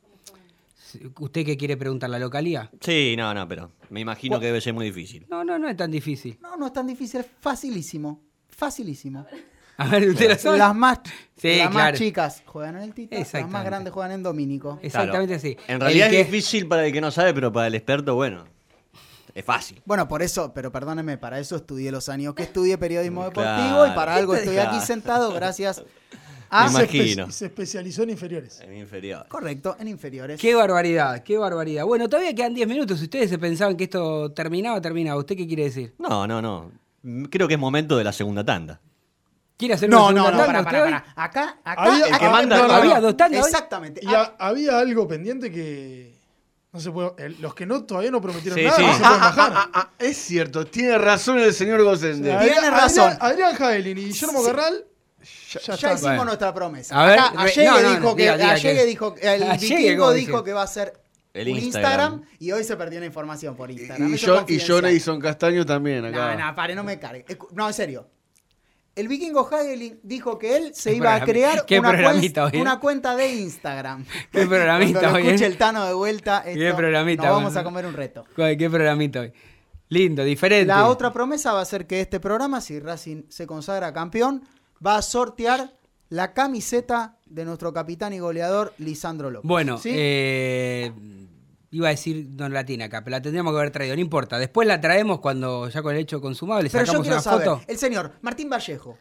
¿usted 1.19 1.45
qué 1.45 1.57
quiere 1.57 1.77
preguntar? 1.77 2.09
¿La 2.09 2.17
localía? 2.19 2.71
Sí, 2.81 3.13
no, 3.17 3.33
no, 3.35 3.47
pero 3.47 3.71
me 3.91 3.99
imagino 3.99 4.39
que 4.39 4.47
debe 4.47 4.59
ser 4.59 4.73
muy 4.73 4.85
difícil. 4.85 5.27
No, 5.29 5.43
no, 5.43 5.59
no 5.59 5.69
es 5.69 5.77
tan 5.77 5.91
difícil. 5.91 6.37
No, 6.41 6.57
no 6.57 6.65
es 6.67 6.73
tan 6.73 6.87
difícil, 6.87 7.19
es 7.19 7.27
facilísimo. 7.39 8.23
Facilísimo. 8.49 9.25
A 9.79 9.87
ver, 9.87 10.09
¿usted 10.09 10.29
lo 10.29 10.35
sabe? 10.37 10.57
Las 10.57 10.75
más, 10.75 10.99
Sí, 11.37 11.55
las 11.57 11.73
más 11.73 11.93
chicas 11.93 12.43
juegan 12.45 12.75
en 12.77 12.83
el 12.83 12.93
Tita, 12.93 13.17
las 13.17 13.49
más 13.49 13.63
grandes 13.65 13.93
juegan 13.93 14.11
en 14.11 14.23
Domínico. 14.23 14.77
Exactamente 14.81 15.39
Claro. 15.39 15.55
así. 15.57 15.57
En 15.71 15.79
realidad 15.79 16.07
El 16.09 16.15
es 16.15 16.19
que- 16.27 16.31
difícil 16.31 16.67
para 16.67 16.85
el 16.85 16.91
que 16.93 16.99
no 17.01 17.11
sabe, 17.11 17.33
pero 17.33 17.51
para 17.53 17.67
el 17.67 17.75
experto, 17.75 18.13
bueno, 18.15 18.43
es 19.33 19.45
fácil. 19.45 19.81
Bueno, 19.85 20.07
por 20.07 20.21
eso, 20.21 20.53
pero 20.53 20.71
perdóneme, 20.71 21.17
para 21.17 21.39
eso 21.39 21.55
estudié 21.55 21.91
los 21.91 22.09
años 22.09 22.33
que 22.35 22.43
estudié 22.43 22.77
periodismo 22.77 23.23
deportivo 23.25 23.55
Claro. 23.69 23.87
y 23.87 23.95
para 23.95 24.15
algo 24.15 24.33
¿Qué 24.33 24.39
te 24.39 24.45
estoy 24.45 24.57
aquí 24.59 24.79
sentado 24.85 25.31
gracias 25.33 25.81
Me 25.81 25.85
a... 26.49 26.67
imagino. 26.69 27.31
Se 27.31 27.45
especializó 27.45 28.03
en 28.03 28.09
inferiores. 28.09 28.59
En 28.59 28.75
inferior. 28.75 29.25
Correcto, 29.29 29.77
en 29.79 29.87
inferiores. 29.87 30.41
Qué 30.41 30.55
barbaridad, 30.55 31.23
qué 31.23 31.37
barbaridad. 31.37 31.85
Bueno, 31.85 32.09
todavía 32.09 32.33
quedan 32.35 32.53
10 32.53 32.67
minutos. 32.67 32.97
Si 32.99 33.05
ustedes 33.05 33.29
se 33.29 33.37
pensaban 33.37 33.77
que 33.77 33.85
esto 33.85 34.31
terminaba, 34.33 34.81
terminaba. 34.81 35.17
¿Usted 35.19 35.37
qué 35.37 35.47
quiere 35.47 35.63
decir? 35.65 35.93
No, 35.99 36.27
no, 36.27 36.41
no. 36.41 36.71
Mm, 37.03 37.25
Creo 37.25 37.47
que 37.47 37.53
es 37.53 37.59
momento 37.59 37.95
de 37.97 38.03
la 38.03 38.11
segunda 38.11 38.43
tanda. 38.43 38.81
¿Quiere 39.59 39.73
hacer 39.73 39.89
No, 39.89 40.07
una 40.07 40.13
no, 40.21 40.31
no, 40.31 40.37
tanda 40.37 40.45
para, 40.45 40.63
para, 40.63 40.83
para. 40.85 40.97
Acá, 41.17 41.57
acá, 41.65 41.81
Había- 41.83 42.05
El 42.05 42.09
que 42.11 42.15
acá- 42.15 42.29
manda- 42.31 42.57
no, 42.67 42.73
¿Había 42.73 43.01
dos 43.01 43.17
tandas 43.17 43.43
hoy? 43.43 43.49
Exactamente. 43.51 43.99
Y 44.01 44.07
ha- 44.07 44.33
había 44.39 44.79
algo 44.79 45.05
pendiente 45.05 45.51
que 45.51 46.17
no 46.71 46.79
se 46.79 46.89
puede. 46.91 47.11
el- 47.17 47.41
los 47.41 47.53
que 47.53 47.65
no 47.65 47.83
todavía 47.83 48.09
no 48.09 48.21
prometieron 48.21 48.57
Sí, 48.57 48.63
nada 48.63 48.77
sí. 48.77 48.83
no 48.83 48.93
se 48.93 48.99
pueden 48.99 49.15
Ah, 49.15 49.19
bajar. 49.19 49.51
ah, 49.53 49.69
ah, 49.73 49.79
ah, 49.81 49.89
es 49.99 50.15
cierto, 50.17 50.65
tiene 50.65 50.97
razón 50.97 51.39
el 51.39 51.53
señor 51.53 51.83
Gosende. 51.83 52.31
Adrián- 52.31 52.53
Tiene 52.53 52.69
razón. 52.71 53.11
Adrián, 53.19 53.31
Adrián 53.33 53.55
Jaelin 53.55 53.97
y 53.97 54.05
Guillermo 54.05 54.39
Sí. 54.39 54.45
Garral 54.47 54.85
ya, 55.21 55.73
hicimos 55.75 56.01
Bueno. 56.03 56.23
nuestra 56.25 56.53
promesa. 56.53 56.97
A 56.97 57.05
ver, 57.07 57.19
Acá, 57.19 57.33
Allegue 57.41 57.65
no, 57.65 57.81
no, 57.81 57.89
dijo 57.89 57.99
no, 58.03 58.15
que, 58.15 58.21
diga, 58.21 58.37
diga 58.37 58.51
Allegue 58.51 58.75
que- 58.79 58.85
dijo, 58.85 59.15
el 59.21 59.43
vikingo 59.59 60.03
¿cómo 60.03 60.13
dijo 60.13 60.43
que 60.45 60.53
va 60.53 60.63
a 60.63 60.67
ser 60.67 60.93
El 61.33 61.49
Instagram. 61.49 62.13
Instagram. 62.13 62.21
y 62.39 62.51
hoy 62.53 62.63
se 62.63 62.77
perdió 62.77 62.99
la 63.01 63.05
información 63.07 63.55
por 63.57 63.69
Y, 63.69 63.73
Instagram. 63.73 64.09
y 64.09 64.13
Eso 64.15 64.25
yo, 64.27 64.33
y 64.35 64.37
confidencial. 64.37 64.77
John 64.77 64.85
Edison 64.85 65.19
Castaño 65.19 65.65
también 65.65 66.05
acá. 66.05 66.35
No, 66.37 66.45
no, 66.47 66.55
pare, 66.55 66.75
no 66.75 66.83
me 66.85 66.97
cargue. 66.97 67.25
No, 67.51 67.67
en 67.67 67.73
serio. 67.73 68.07
El 68.99 69.07
vikingo 69.07 69.47
Hagelin 69.49 69.97
dijo 70.03 70.37
que 70.37 70.57
él 70.57 70.71
se 70.75 70.89
Qué 70.89 70.97
iba 70.97 71.15
a 71.15 71.23
crear 71.23 71.65
qué 71.65 71.79
una, 71.79 72.79
cuenta 72.81 73.15
de 73.15 73.33
Instagram. 73.33 74.05
Qué 74.31 74.45
programita 74.45 75.13
hoy, 75.13 75.25
escuche 75.25 75.45
el 75.45 75.57
Tano 75.57 75.85
de 75.85 75.93
vuelta, 75.93 76.43
Qué 76.43 76.51
esto, 76.65 76.75
programita, 76.75 77.23
nos 77.23 77.31
vamos 77.31 77.55
a 77.55 77.63
comer 77.63 77.85
un 77.85 77.93
reto. 77.93 78.25
Qué 78.35 78.69
programita 78.69 79.21
hoy. 79.21 79.31
Lindo, 79.87 80.25
diferente. 80.25 80.65
La 80.65 80.87
otra 80.87 81.13
promesa 81.13 81.53
va 81.53 81.61
a 81.61 81.65
ser 81.65 81.87
que 81.87 82.01
este 82.01 82.19
programa, 82.19 82.59
si 82.59 82.77
Racing 82.81 83.23
se 83.29 83.47
consagra 83.47 83.93
campeón, 83.93 84.43
va 84.85 84.97
a 84.97 85.01
sortear 85.01 85.73
la 86.09 86.33
camiseta 86.33 87.17
de 87.25 87.45
nuestro 87.45 87.71
capitán 87.71 88.11
y 88.11 88.19
goleador 88.19 88.73
Lisandro 88.79 89.31
López. 89.31 89.47
Bueno, 89.47 89.77
¿Sí? 89.77 89.91
eh, 89.93 90.91
iba 91.71 91.87
a 91.87 91.91
decir, 91.91 92.27
no 92.31 92.49
la 92.49 92.65
tiene 92.65 92.85
acá, 92.85 93.03
pero 93.03 93.17
la 93.17 93.21
tendríamos 93.21 93.53
que 93.53 93.59
haber 93.59 93.71
traído, 93.71 93.95
no 93.95 94.01
importa. 94.01 94.37
Después 94.39 94.67
la 94.67 94.81
traemos 94.81 95.19
cuando 95.19 95.69
ya 95.69 95.81
con 95.81 95.93
el 95.95 96.01
hecho 96.01 96.19
consumado 96.21 96.61
le 96.61 96.69
Pero 96.69 96.83
yo 96.83 96.85
sacamos 96.87 97.03
quiero 97.05 97.15
una 97.17 97.21
saber, 97.23 97.47
foto. 97.47 97.61
el 97.67 97.77
señor 97.77 98.11
Martín 98.21 98.49
Vallejo, 98.49 98.97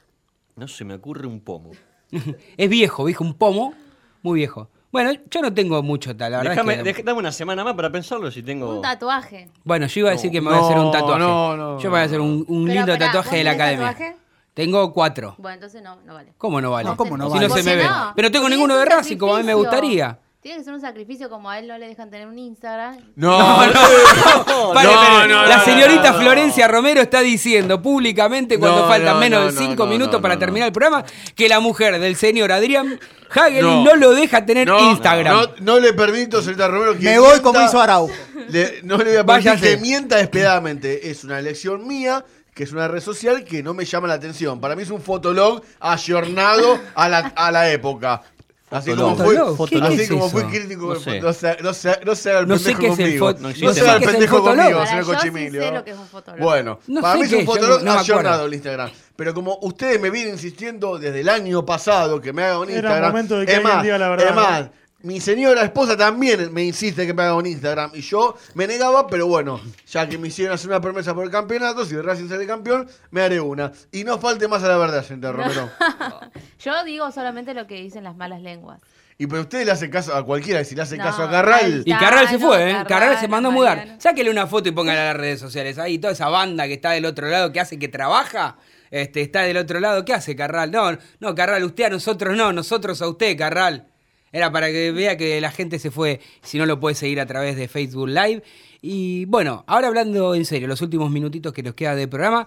No 0.57 0.69
se 0.69 0.85
me 0.85 0.95
ocurre 0.95 1.27
un 1.27 1.41
pomo. 1.41 1.71
Es 2.57 2.69
viejo, 2.71 3.05
viejo, 3.05 3.25
un 3.25 3.35
pomo, 3.35 3.75
muy 4.23 4.41
viejo. 4.41 4.69
Bueno, 4.91 5.13
yo 5.31 5.43
no 5.43 5.53
tengo 5.53 5.83
mucho 5.83 6.17
tal, 6.17 6.33
la 6.33 6.39
verdad 6.39 6.53
Déjame, 6.53 6.75
es 6.75 6.83
que... 6.83 7.03
dej- 7.03 7.05
dame 7.05 7.19
una 7.19 7.31
semana 7.33 7.63
más 7.63 7.75
para 7.75 7.93
pensarlo 7.93 8.31
si 8.31 8.43
tengo. 8.43 8.77
Un 8.77 8.81
tatuaje. 8.83 9.51
Bueno, 9.65 9.87
yo 9.87 10.01
iba 10.01 10.09
a 10.09 10.13
decir 10.13 10.31
No, 10.31 10.33
que 10.33 10.41
me 10.41 10.49
voy 10.51 10.59
a 10.59 10.63
hacer 10.63 10.79
un 10.79 10.91
tatuaje. 10.91 11.19
no, 11.21 11.57
no, 11.57 11.79
yo 11.79 11.85
me 11.85 11.91
voy 11.91 12.01
a 12.01 12.05
hacer 12.05 12.21
un, 12.23 12.47
lindo 12.67 12.87
pará, 12.93 12.99
tatuaje 12.99 13.29
¿vos 13.29 13.37
de 13.39 13.45
la 13.45 13.51
academia. 13.51 13.87
tatuaje? 13.93 14.17
Tengo 14.55 14.93
cuatro. 14.95 15.35
Bueno, 15.39 15.55
entonces 15.55 15.83
no, 15.83 15.97
no 16.07 16.15
vale. 16.15 16.33
¿Cómo 16.39 16.61
no 16.63 16.71
vale? 16.71 16.89
No, 16.89 16.97
¿cómo 16.97 17.17
no 17.19 17.27
si 17.29 17.35
vale? 17.35 17.49
no 17.49 17.55
se 17.57 17.63
me 17.63 17.77
¿Por 17.77 17.83
ve. 17.83 17.97
Pero 18.17 18.31
tengo 18.31 18.49
ninguno 18.49 18.77
de 18.79 18.85
Racing, 18.87 19.17
como 19.19 19.35
a 19.37 19.39
mí 19.39 19.45
me 19.45 19.55
gustaría. 19.55 20.19
Tiene 20.41 20.59
que 20.59 20.65
ser 20.65 20.73
un 20.73 20.81
sacrificio 20.81 21.29
como 21.29 21.51
a 21.51 21.59
él 21.59 21.67
no 21.67 21.77
le 21.79 21.89
dejan 21.89 22.11
tener 22.11 22.29
un 22.29 22.39
Instagram. 22.39 22.97
No, 23.17 23.37
Pare, 23.39 23.73
no, 23.75 24.73
pare. 24.73 25.29
no, 25.29 25.47
la 25.47 25.57
no, 25.59 25.65
señorita 25.65 26.11
no, 26.13 26.17
no. 26.17 26.23
Florencia 26.23 26.69
Romero 26.69 27.01
está 27.01 27.21
diciendo 27.21 27.83
públicamente 27.83 28.57
cuando 28.57 28.83
No, 28.83 28.89
faltan 28.89 29.15
no, 29.15 29.21
menos 29.21 29.41
no, 29.41 29.47
de 29.49 29.53
no, 29.53 29.59
cinco 29.61 29.85
no, 29.85 29.91
minutos 29.91 30.15
no, 30.15 30.23
para 30.23 30.35
no, 30.35 30.39
terminar 30.39 30.67
no. 30.67 30.69
el 30.69 30.73
programa 30.73 31.05
que 31.35 31.49
la 31.49 31.59
mujer 31.59 31.99
del 31.99 32.15
señor 32.15 32.53
Adrián 32.53 33.01
Hagelin 33.31 33.63
No. 33.63 33.85
no, 33.85 33.97
lo 33.97 34.13
deja 34.15 34.47
tener 34.47 34.69
No, 34.69 34.79
Instagram. 34.93 35.35
No, 35.37 35.47
no 35.59 35.81
le 35.81 35.93
permito, 35.93 36.41
señorita 36.41 36.69
Romero, 36.69 36.93
que 36.97 37.01
me 37.05 37.19
voy 37.19 37.29
mienta. 37.31 37.43
como 37.43 37.61
hizo 37.61 37.81
Araujo. 37.81 38.15
Le- 38.49 38.81
no 38.85 38.97
le 38.99 39.05
voy 39.05 39.17
a 39.17 39.27
permitir 39.27 39.51
Váyase. 39.51 39.71
que 39.71 39.77
mienta 39.79 40.17
despiadadamente. 40.19 41.11
Es 41.11 41.25
una 41.25 41.41
elección 41.41 41.85
mía, 41.87 42.25
que 42.55 42.63
es 42.63 42.71
una 42.73 42.87
red 42.87 43.01
social 43.01 43.43
que 43.45 43.63
no 43.65 43.75
me 43.75 43.85
llama 43.85 44.07
la 44.07 44.15
atención. 44.15 44.61
Para 44.61 44.77
mí 44.77 44.83
es 44.85 44.91
un 44.91 45.03
fotolog 45.03 45.63
ayornado 45.81 46.79
a 46.95 47.09
la, 47.09 47.19
a 47.35 47.51
la 47.51 47.71
época. 47.73 48.23
Así 48.71 48.91
como 48.95 49.17
fui, 49.17 49.35
Fotolog, 49.37 49.69
¿qué- 49.69 49.79
así 49.87 49.97
qué 49.97 50.03
es 50.03 50.11
como 50.11 50.29
fui 50.29 50.43
crítico, 50.45 50.87
No 50.89 50.95
no, 50.95 51.01
sé. 51.01 51.21
no, 51.21 51.33
se, 51.33 51.57
no, 51.63 51.73
se, 51.73 52.01
no 52.05 52.15
se 52.15 52.31
haga 52.31 52.41
el 52.41 52.49
No 52.49 52.59
sé 52.59 52.73
pendejo 52.75 52.81
qué 52.81 52.87
es 52.87 52.99
el 53.15 53.19
conmigo. 53.19 53.33
no 53.33 53.39
no 53.41 53.49
existe. 53.49 53.75
se 53.75 53.81
haga 53.81 53.93
el 53.93 53.99
¿Qué 53.99 54.05
es 54.05 54.09
el 54.11 54.15
pendejo 54.19 54.43
conmigo, 54.45 54.87
señor 54.87 55.05
yo 55.05 55.11
sí 55.13 55.17
Cochimilio. 55.17 55.63
sé 55.63 55.71
lo 55.73 55.85
que 55.85 55.91
es 55.93 55.97
un 55.97 56.07
fotolog. 56.07 56.41
Bueno, 56.41 56.79
No 56.87 57.01
para 57.01 57.15
mí 57.15 57.23
es 57.23 57.33
un 57.33 57.47
fotolog 57.47 57.89
ayornado 57.89 58.47
el 58.47 58.55
Instagram. 58.55 58.91
Pero 59.17 59.35
como 59.35 59.59
ustedes 59.63 59.99
me 60.01 60.11
vienen 60.11 60.35
insistiendo 60.35 60.99
desde 60.99 61.21
el 61.21 61.29
año 61.31 61.65
pasado 61.65 62.21
que 62.21 62.33
me 62.35 62.43
haga 62.45 62.59
un 62.59 62.69
Era 62.69 62.79
Instagram. 62.81 63.11
momento 63.11 63.39
de 63.39 63.47
que 63.47 63.55
es 63.55 63.63
más, 63.65 63.83
diga 63.83 63.97
la 63.99 64.09
verdad, 64.11 64.29
es 64.29 64.35
más. 64.35 64.71
Mi 65.01 65.21
señora 65.21 65.63
esposa 65.63 65.97
también 65.97 66.53
me 66.53 66.65
insiste 66.65 67.07
que 67.07 67.15
me 67.15 67.23
haga 67.23 67.37
un 67.37 67.47
Instagram. 67.47 67.93
Y 67.95 68.01
yo 68.01 68.37
me 68.55 68.67
negaba, 68.67 69.07
pero 69.07 69.27
bueno, 69.29 69.61
ya 69.87 70.09
que 70.09 70.19
me 70.19 70.29
hicieron 70.29 70.55
hacer 70.55 70.69
una 70.69 70.81
promesa 70.81 71.15
por 71.15 71.25
el 71.25 71.31
campeonato, 71.31 71.85
si 71.85 71.97
Racing 71.97 72.29
sale 72.29 72.47
campeón, 72.47 72.89
me 73.11 73.21
haré 73.21 73.41
una. 73.41 73.71
Y 73.93 74.03
no 74.03 74.19
falte 74.19 74.49
más 74.49 74.63
a 74.65 74.69
la 74.69 74.77
verdad, 74.77 75.05
señor 75.05 75.37
Romero. 75.37 75.71
Yo 76.59 76.85
digo 76.85 77.13
solamente 77.13 77.55
lo 77.55 77.67
que 77.67 77.77
dicen 77.77 78.03
las 78.03 78.17
malas 78.17 78.43
lenguas. 78.43 78.81
Y 79.21 79.27
pero 79.27 79.43
usted 79.43 79.65
le 79.65 79.73
hace 79.73 79.91
caso 79.91 80.15
a 80.15 80.25
cualquiera, 80.25 80.61
y 80.61 80.65
si 80.65 80.77
le 80.77 80.83
hace 80.83 80.97
No, 80.97 81.05
caso 81.05 81.25
a 81.25 81.31
Carral. 81.31 81.83
Y 81.85 81.93
Carral 81.93 82.29
se 82.29 82.39
fue, 82.39 82.71
¿eh? 82.71 82.73
Carral, 82.73 82.87
Carral 82.87 83.19
se 83.19 83.29
mandó 83.29 83.49
a 83.49 83.53
mudar. 83.53 83.97
Sáquele 83.99 84.31
una 84.31 84.47
foto 84.47 84.69
y 84.69 84.73
póngala 84.73 85.03
a 85.03 85.05
las 85.07 85.17
redes 85.17 85.41
sociales. 85.41 85.77
Ahí, 85.79 85.99
toda 85.99 86.13
esa 86.13 86.29
banda 86.29 86.67
que 86.69 86.75
está 86.75 86.93
del 86.93 87.05
otro 87.05 87.29
lado, 87.29 87.53
que 87.53 87.59
hace 87.59 87.81
que 87.81 87.89
trabaja, 87.89 88.59
este, 88.93 89.23
está 89.23 89.43
del 89.43 89.57
otro 89.57 89.81
lado. 89.81 90.05
¿Qué 90.05 90.13
hace 90.13 90.37
Carral? 90.37 90.71
No, 90.71 90.97
no, 91.19 91.35
Carral, 91.35 91.65
usted 91.65 91.85
a 91.85 91.91
nosotros 91.91 92.37
no, 92.37 92.53
nosotros 92.53 93.03
a 93.03 93.09
usted, 93.09 93.37
Carral. 93.37 93.89
Era 94.33 94.53
para 94.53 94.69
que 94.69 94.93
vea 94.93 95.17
que 95.17 95.41
la 95.41 95.51
gente 95.51 95.79
se 95.79 95.91
fue, 95.91 96.21
si 96.43 96.59
no 96.59 96.67
lo 96.67 96.81
puede 96.81 96.95
seguir 96.95 97.21
a 97.21 97.27
través 97.27 97.57
de 97.57 97.69
Facebook 97.69 98.09
Live. 98.09 98.43
Y 98.81 99.25
bueno, 99.27 99.65
ahora 99.67 99.89
hablando 99.89 100.35
en 100.35 100.45
serio, 100.45 100.69
los 100.69 100.83
últimos 100.83 101.11
minutitos 101.11 101.53
que 101.53 101.63
nos 101.63 101.75
queda 101.75 101.95
de 101.95 102.09
programa. 102.09 102.47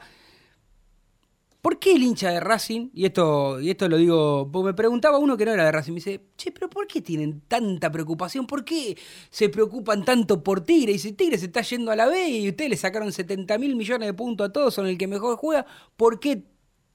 ¿Por 1.62 1.78
qué 1.78 1.94
el 1.94 2.02
hincha 2.02 2.32
de 2.32 2.40
Racing? 2.40 2.90
Y 2.92 3.06
esto, 3.06 3.62
y 3.62 3.70
esto 3.70 3.88
lo 3.88 3.98
digo, 3.98 4.50
porque 4.52 4.66
me 4.68 4.74
preguntaba 4.74 5.20
uno 5.20 5.38
que 5.38 5.46
no 5.46 5.54
era 5.54 5.64
de 5.64 5.72
Racing, 5.72 5.92
me 5.92 5.98
dice, 5.98 6.22
che, 6.36 6.52
pero 6.52 6.68
¿por 6.68 6.88
qué 6.88 7.02
tienen 7.02 7.42
tanta 7.48 7.92
preocupación? 7.92 8.48
¿Por 8.48 8.66
qué 8.66 8.98
se 9.30 9.48
preocupan 9.50 10.04
tanto 10.04 10.44
por 10.44 10.62
Tigre? 10.62 10.94
Y 10.94 11.00
si 11.00 11.12
Tigre 11.14 11.38
se 11.38 11.46
está 11.46 11.62
yendo 11.62 11.92
a 11.92 11.96
la 11.96 12.08
B 12.08 12.30
y 12.30 12.50
ustedes 12.50 12.72
le 12.72 12.78
sacaron 12.78 13.12
70 13.12 13.60
mil 13.60 13.76
millones 13.76 14.08
de 14.08 14.14
puntos 14.16 14.50
a 14.50 14.52
todos, 14.52 14.74
son 14.74 14.88
el 14.88 14.98
que 14.98 15.06
mejor 15.06 15.38
juega, 15.38 15.68
¿por 15.96 16.20
qué 16.20 16.42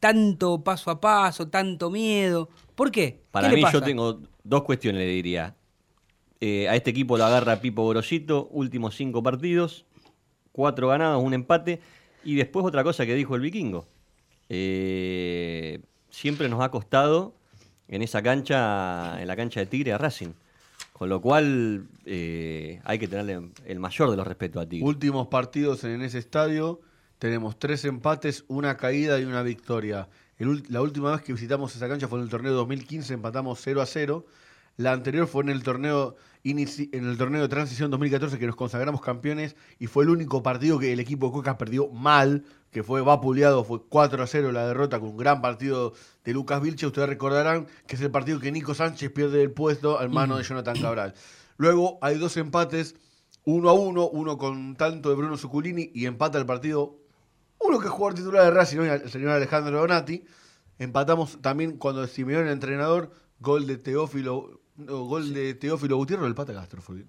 tanto 0.00 0.62
paso 0.62 0.90
a 0.90 1.00
paso, 1.00 1.48
tanto 1.48 1.90
miedo? 1.90 2.48
¿Por 2.74 2.90
qué? 2.90 3.22
Para 3.30 3.48
¿Qué 3.48 3.56
le 3.56 3.62
mí, 3.62 3.68
yo 3.72 3.82
tengo 3.82 4.20
dos 4.44 4.62
cuestiones, 4.62 5.00
le 5.00 5.08
diría. 5.08 5.54
Eh, 6.40 6.68
a 6.68 6.76
este 6.76 6.90
equipo 6.90 7.16
lo 7.16 7.24
agarra 7.24 7.60
Pipo 7.60 7.82
Gorosito, 7.82 8.48
últimos 8.50 8.94
cinco 8.94 9.22
partidos, 9.22 9.86
cuatro 10.52 10.88
ganados, 10.88 11.22
un 11.22 11.34
empate. 11.34 11.80
Y 12.24 12.34
después 12.34 12.66
otra 12.66 12.84
cosa 12.84 13.06
que 13.06 13.14
dijo 13.14 13.34
el 13.34 13.40
vikingo. 13.40 13.86
Eh, 14.48 15.80
siempre 16.10 16.48
nos 16.48 16.60
ha 16.60 16.70
costado 16.70 17.34
en 17.88 18.02
esa 18.02 18.22
cancha, 18.22 19.20
en 19.20 19.28
la 19.28 19.36
cancha 19.36 19.60
de 19.60 19.66
Tigre, 19.66 19.92
a 19.92 19.98
Racing. 19.98 20.32
Con 20.92 21.08
lo 21.08 21.20
cual 21.20 21.86
eh, 22.06 22.80
hay 22.84 22.98
que 22.98 23.06
tenerle 23.06 23.50
el 23.66 23.78
mayor 23.78 24.10
de 24.10 24.16
los 24.16 24.26
respetos 24.26 24.62
a 24.62 24.68
Tigre. 24.68 24.86
Últimos 24.86 25.28
partidos 25.28 25.84
en 25.84 26.02
ese 26.02 26.18
estadio, 26.18 26.80
tenemos 27.18 27.58
tres 27.58 27.84
empates, 27.84 28.44
una 28.48 28.76
caída 28.76 29.18
y 29.18 29.24
una 29.24 29.42
victoria. 29.42 30.08
La 30.68 30.82
última 30.82 31.12
vez 31.12 31.22
que 31.22 31.32
visitamos 31.32 31.74
esa 31.74 31.88
cancha 31.88 32.08
fue 32.08 32.18
en 32.18 32.24
el 32.24 32.30
torneo 32.30 32.52
2015, 32.52 33.14
empatamos 33.14 33.58
0 33.62 33.80
a 33.80 33.86
0. 33.86 34.26
La 34.76 34.92
anterior 34.92 35.26
fue 35.26 35.42
en 35.42 35.48
el 35.48 35.62
torneo 35.62 36.16
inici- 36.44 36.90
en 36.92 37.08
el 37.08 37.16
torneo 37.16 37.40
de 37.40 37.48
transición 37.48 37.90
2014 37.90 38.38
que 38.38 38.46
nos 38.46 38.56
consagramos 38.56 39.00
campeones 39.00 39.56
y 39.78 39.86
fue 39.86 40.04
el 40.04 40.10
único 40.10 40.42
partido 40.42 40.78
que 40.78 40.92
el 40.92 41.00
equipo 41.00 41.28
de 41.28 41.32
Coca 41.32 41.56
perdió 41.56 41.88
mal, 41.88 42.44
que 42.70 42.82
fue 42.82 43.00
vapuleado, 43.00 43.64
fue 43.64 43.80
4 43.88 44.22
a 44.22 44.26
0 44.26 44.52
la 44.52 44.68
derrota 44.68 45.00
con 45.00 45.08
un 45.08 45.16
gran 45.16 45.40
partido 45.40 45.94
de 46.24 46.34
Lucas 46.34 46.60
Vilche. 46.60 46.86
Ustedes 46.86 47.08
recordarán 47.08 47.66
que 47.86 47.96
es 47.96 48.02
el 48.02 48.10
partido 48.10 48.38
que 48.38 48.52
Nico 48.52 48.74
Sánchez 48.74 49.10
pierde 49.12 49.40
el 49.42 49.50
puesto 49.52 49.98
al 49.98 50.10
mano 50.10 50.36
de 50.36 50.42
Jonathan 50.44 50.78
Cabral. 50.78 51.14
Luego 51.56 51.98
hay 52.02 52.18
dos 52.18 52.36
empates, 52.36 52.96
uno 53.46 53.70
a 53.70 53.72
uno, 53.72 54.06
uno 54.06 54.36
con 54.36 54.76
tanto 54.76 55.08
de 55.08 55.14
Bruno 55.14 55.38
Zuculini 55.38 55.90
y 55.94 56.04
empata 56.04 56.36
el 56.36 56.44
partido 56.44 56.98
uno 57.60 57.78
que 57.80 57.86
es 57.86 57.92
jugador 57.92 58.14
titular 58.14 58.44
de 58.44 58.50
Racing, 58.50 58.78
hoy, 58.78 58.88
el 58.88 59.10
señor 59.10 59.30
Alejandro 59.30 59.78
Donati. 59.80 60.24
Empatamos 60.78 61.38
también 61.40 61.78
cuando 61.78 62.06
Simeone 62.06 62.42
era 62.42 62.52
entrenador, 62.52 63.10
gol 63.40 63.66
de 63.66 63.78
Teófilo, 63.78 64.60
no, 64.76 65.04
gol 65.04 65.32
de 65.32 65.54
Teófilo 65.54 65.96
Gutiérrez 65.96 66.26
el 66.26 66.34
Pata 66.34 66.52
Castro 66.52 66.82
fue. 66.82 67.04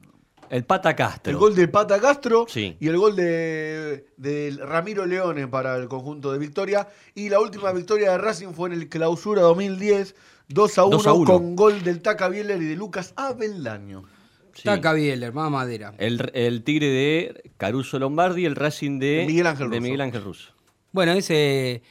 El 0.50 0.64
Pata 0.64 0.96
Castro. 0.96 1.30
El 1.32 1.38
gol 1.38 1.56
de 1.56 1.68
Pata 1.68 2.00
Castro 2.00 2.46
Sí. 2.48 2.78
y 2.80 2.88
el 2.88 2.98
gol 2.98 3.18
de, 3.18 4.08
de 4.16 4.58
Ramiro 4.64 5.06
Leone 5.06 5.48
para 5.50 5.76
el 5.76 5.90
conjunto 5.90 6.32
de 6.32 6.40
Victoria. 6.40 6.88
Y 7.14 7.28
la 7.28 7.42
última 7.42 7.74
victoria 7.74 8.12
de 8.12 8.18
Racing 8.18 8.54
fue 8.54 8.70
en 8.70 8.76
el 8.76 8.88
clausura 8.88 9.42
2010, 9.42 10.16
2 10.48 10.78
a 10.78 10.86
1, 10.86 10.98
2 10.98 11.08
a 11.08 11.14
1. 11.14 11.26
con 11.32 11.56
gol 11.58 11.84
del 11.84 12.02
Taca 12.02 12.30
Bieler 12.30 12.62
y 12.62 12.66
de 12.66 12.76
Lucas 12.78 13.12
Abeldaño. 13.18 14.04
Taca 14.64 14.94
Bieler, 14.94 15.34
más 15.34 15.50
madera. 15.52 15.94
El, 15.98 16.32
el 16.34 16.64
Tigre 16.64 16.88
de 16.88 17.44
Caruso 17.58 18.00
Lombardi, 18.00 18.46
el 18.46 18.56
Racing 18.56 19.00
de 19.00 19.24
Miguel 19.28 19.48
Ángel 19.48 19.70
de 19.70 19.78
Russo. 19.78 19.82
Miguel 19.84 20.02
Ángel 20.02 20.24
Russo. 20.24 20.52
Bueno, 20.92 21.12
ese 21.14 21.82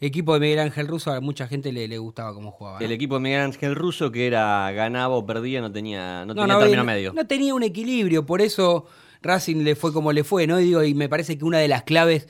equipo 0.00 0.34
de 0.34 0.40
Miguel 0.40 0.60
Ángel 0.60 0.86
Russo 0.88 1.12
a 1.12 1.20
mucha 1.20 1.46
gente 1.48 1.72
le, 1.72 1.88
le 1.88 1.98
gustaba 1.98 2.32
cómo 2.34 2.50
jugaba. 2.52 2.78
¿no? 2.80 2.84
El 2.86 2.92
equipo 2.92 3.14
de 3.16 3.20
Miguel 3.20 3.40
Ángel 3.40 3.74
Russo 3.74 4.10
que 4.12 4.26
era 4.26 4.70
ganaba 4.72 5.14
o 5.14 5.26
perdía, 5.26 5.60
no 5.60 5.72
tenía, 5.72 6.20
no 6.24 6.34
No, 6.34 6.42
tenía 6.42 6.54
no, 6.54 6.58
término 6.60 6.82
no- 6.82 6.86
medio. 6.86 7.12
no 7.12 7.26
tenía 7.26 7.54
un 7.54 7.62
equilibrio, 7.62 8.24
por 8.24 8.40
eso 8.40 8.86
Racing 9.22 9.64
le 9.64 9.74
fue 9.74 9.92
como 9.92 10.12
le 10.12 10.22
fue, 10.24 10.46
¿no? 10.46 10.58
Digo, 10.58 10.82
y 10.84 10.94
me 10.94 11.08
parece 11.08 11.36
que 11.36 11.44
una 11.44 11.58
de 11.58 11.68
las 11.68 11.82
claves 11.82 12.28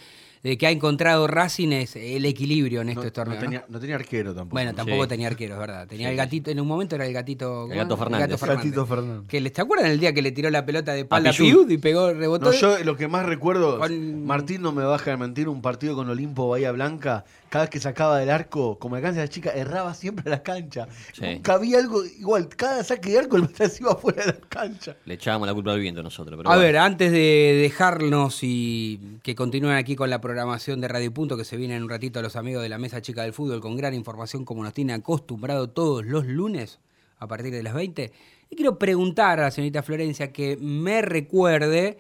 que 0.57 0.67
ha 0.67 0.71
encontrado 0.71 1.27
Racing 1.27 1.73
es 1.73 1.97
el 1.97 2.25
equilibrio 2.25 2.81
en 2.81 2.91
estos 2.91 3.05
no 3.07 3.13
torneos. 3.13 3.39
¿no? 3.43 3.45
tenía, 3.45 3.65
no 3.69 3.81
tenía 3.81 3.97
arquero 3.97 4.35
tampoco. 4.35 4.55
Bueno, 4.55 4.73
tampoco 4.75 5.03
Sí. 5.03 5.09
tenía 5.09 5.27
arquero, 5.27 5.55
es 5.55 5.61
verdad. 5.61 5.87
Tenía 5.89 6.07
Sí, 6.07 6.11
el 6.13 6.17
gatito, 6.17 6.51
en 6.51 6.61
un 6.61 6.69
momento 6.69 6.95
era 6.95 7.07
el 7.07 7.13
gatito. 7.13 7.63
¿cómo 7.63 7.75
gato? 7.75 7.97
Fernández. 7.97 8.41
Gatito 8.41 8.87
Fernández. 8.87 9.27
Que 9.29 9.41
le, 9.41 9.51
¿Te 9.51 9.61
acuerdan 9.61 9.91
el 9.91 10.01
día 10.01 10.15
que 10.15 10.23
le 10.23 10.33
tiró 10.33 10.49
la 10.51 10.65
pelota 10.65 10.93
de 10.93 11.01
espalda 11.01 11.31
a. 11.31 11.33
Piud 11.33 11.69
y 11.71 11.79
pegó, 11.79 12.13
rebotó? 12.15 12.47
No, 12.47 12.53
yo 12.53 12.79
lo 12.85 12.97
que 12.97 13.09
más 13.09 13.27
recuerdo, 13.27 13.79
Con- 13.79 14.25
Martín 14.25 14.63
no 14.63 14.73
me 14.73 14.85
baja 14.85 15.11
de 15.11 15.17
mentir, 15.17 15.49
un 15.49 15.61
partido 15.61 15.95
con 15.97 16.09
Olimpo 16.09 16.49
Bahía 16.49 16.71
Blanca, 16.73 17.25
cada 17.49 17.65
vez 17.65 17.71
que 17.71 17.81
sacaba 17.81 18.19
del 18.19 18.31
arco, 18.31 18.79
como 18.79 18.97
de 18.97 19.13
la 19.13 19.29
chica, 19.29 19.51
erraba 19.51 19.95
siempre 19.95 20.25
a 20.27 20.37
la 20.37 20.43
cancha. 20.43 20.89
Sí. 21.13 21.23
Nunca 21.23 21.55
había 21.55 21.79
algo 21.79 22.05
igual, 22.05 22.49
cada 22.49 22.85
saque 22.85 23.11
de 23.11 23.19
arco 23.19 23.37
el 23.37 23.43
Matías 23.43 23.81
iba 23.81 23.97
fuera 23.97 24.25
de 24.25 24.33
la 24.33 24.49
cancha. 24.49 24.97
Le 25.05 25.15
echábamos 25.15 25.49
la 25.49 25.55
culpa 25.55 25.73
al 25.73 25.81
viento 25.81 26.03
nosotros. 26.03 26.37
Pero 26.37 26.49
A 26.51 26.55
bueno. 26.55 26.67
ver, 26.67 26.77
antes 26.79 27.11
de 27.13 27.59
dejarnos 27.63 28.41
y 28.43 29.19
que 29.23 29.35
continúen 29.35 29.77
aquí 29.77 29.97
con 29.97 30.11
la 30.11 30.21
programación 30.21 30.81
de 30.81 30.89
Radio 30.89 31.13
Punto, 31.13 31.37
que 31.37 31.45
se 31.45 31.57
viene 31.57 31.77
en 31.77 31.83
un 31.83 31.89
ratito 31.89 32.19
a 32.19 32.23
los 32.23 32.37
amigos 32.37 32.63
de 32.63 32.69
la 32.69 32.79
Mesa 32.79 33.01
Chica 33.01 33.23
del 33.23 33.33
Fútbol 33.33 33.61
con 33.61 33.77
gran 33.77 33.95
información 33.95 34.45
como 34.45 34.63
nos 34.63 34.75
tiene 34.75 34.93
acostumbrado 34.93 35.71
todos 35.71 36.05
los 36.05 36.27
lunes 36.27 36.79
a 37.19 37.27
partir 37.27 37.53
de 37.53 37.63
las 37.63 37.75
20, 37.75 38.13
y 38.51 38.57
quiero 38.57 38.79
preguntar 38.79 39.41
a 39.41 39.45
la 39.45 39.51
señorita 39.51 39.83
Florencia 39.83 40.33
que 40.33 40.57
me 40.57 41.03
recuerde 41.03 41.99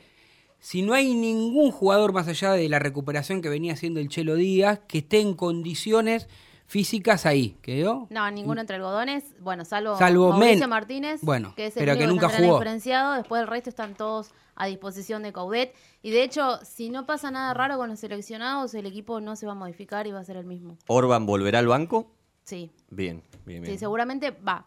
si 0.61 0.83
no 0.83 0.95
hay 0.95 1.15
ningún 1.15 1.71
jugador 1.71 2.13
más 2.13 2.29
allá 2.29 2.53
de 2.53 2.69
la 2.69 2.79
recuperación 2.79 3.43
que 3.43 3.49
venía 3.49 3.73
haciendo 3.75 4.01
el 4.01 4.09
Chelo 4.09 4.35
Díaz 4.35 4.81
que 4.89 4.99
esté 4.99 5.21
en 5.21 5.35
condiciones 5.35 6.29
físicas 6.67 7.25
ahí, 7.25 7.57
¿quedó? 7.63 8.07
No, 8.11 8.31
ninguno 8.31 8.61
entre 8.61 8.77
algodones. 8.77 9.25
Bueno, 9.41 9.65
salvo, 9.65 9.97
Salvo 9.97 10.31
Mauricio 10.33 10.59
Men- 10.61 10.69
Martínez, 10.71 11.21
Bueno, 11.23 11.55
que 11.57 11.67
es 11.67 11.77
el 11.77 11.81
pero 11.81 11.93
único 11.93 12.07
que 12.07 12.13
nunca 12.15 12.29
jugó. 12.37 12.59
diferenciado. 12.59 13.15
Después 13.15 13.41
el 13.41 13.49
resto 13.49 13.71
están 13.71 13.95
todos 13.95 14.33
a 14.55 14.67
disposición 14.67 15.23
de 15.23 15.33
Caudet. 15.33 15.73
Y 16.03 16.11
de 16.11 16.23
hecho, 16.25 16.59
si 16.65 16.91
no 16.91 17.07
pasa 17.07 17.31
nada 17.31 17.55
raro 17.55 17.79
con 17.79 17.89
los 17.89 18.01
seleccionados, 18.01 18.75
el 18.75 18.85
equipo 18.85 19.21
no 19.21 19.35
se 19.37 19.47
va 19.47 19.53
a 19.53 19.55
modificar 19.55 20.07
y 20.07 20.13
va 20.13 20.19
a 20.21 20.25
ser 20.25 20.37
el 20.37 20.45
mismo. 20.45 20.77
Orban 20.89 21.25
volverá 21.25 21.61
al 21.61 21.69
banco. 21.69 22.11
Sí, 22.45 22.71
Bien, 22.91 23.23
bien, 23.47 23.63
bien. 23.63 23.73
sí 23.75 23.79
seguramente 23.79 24.31
va. 24.33 24.67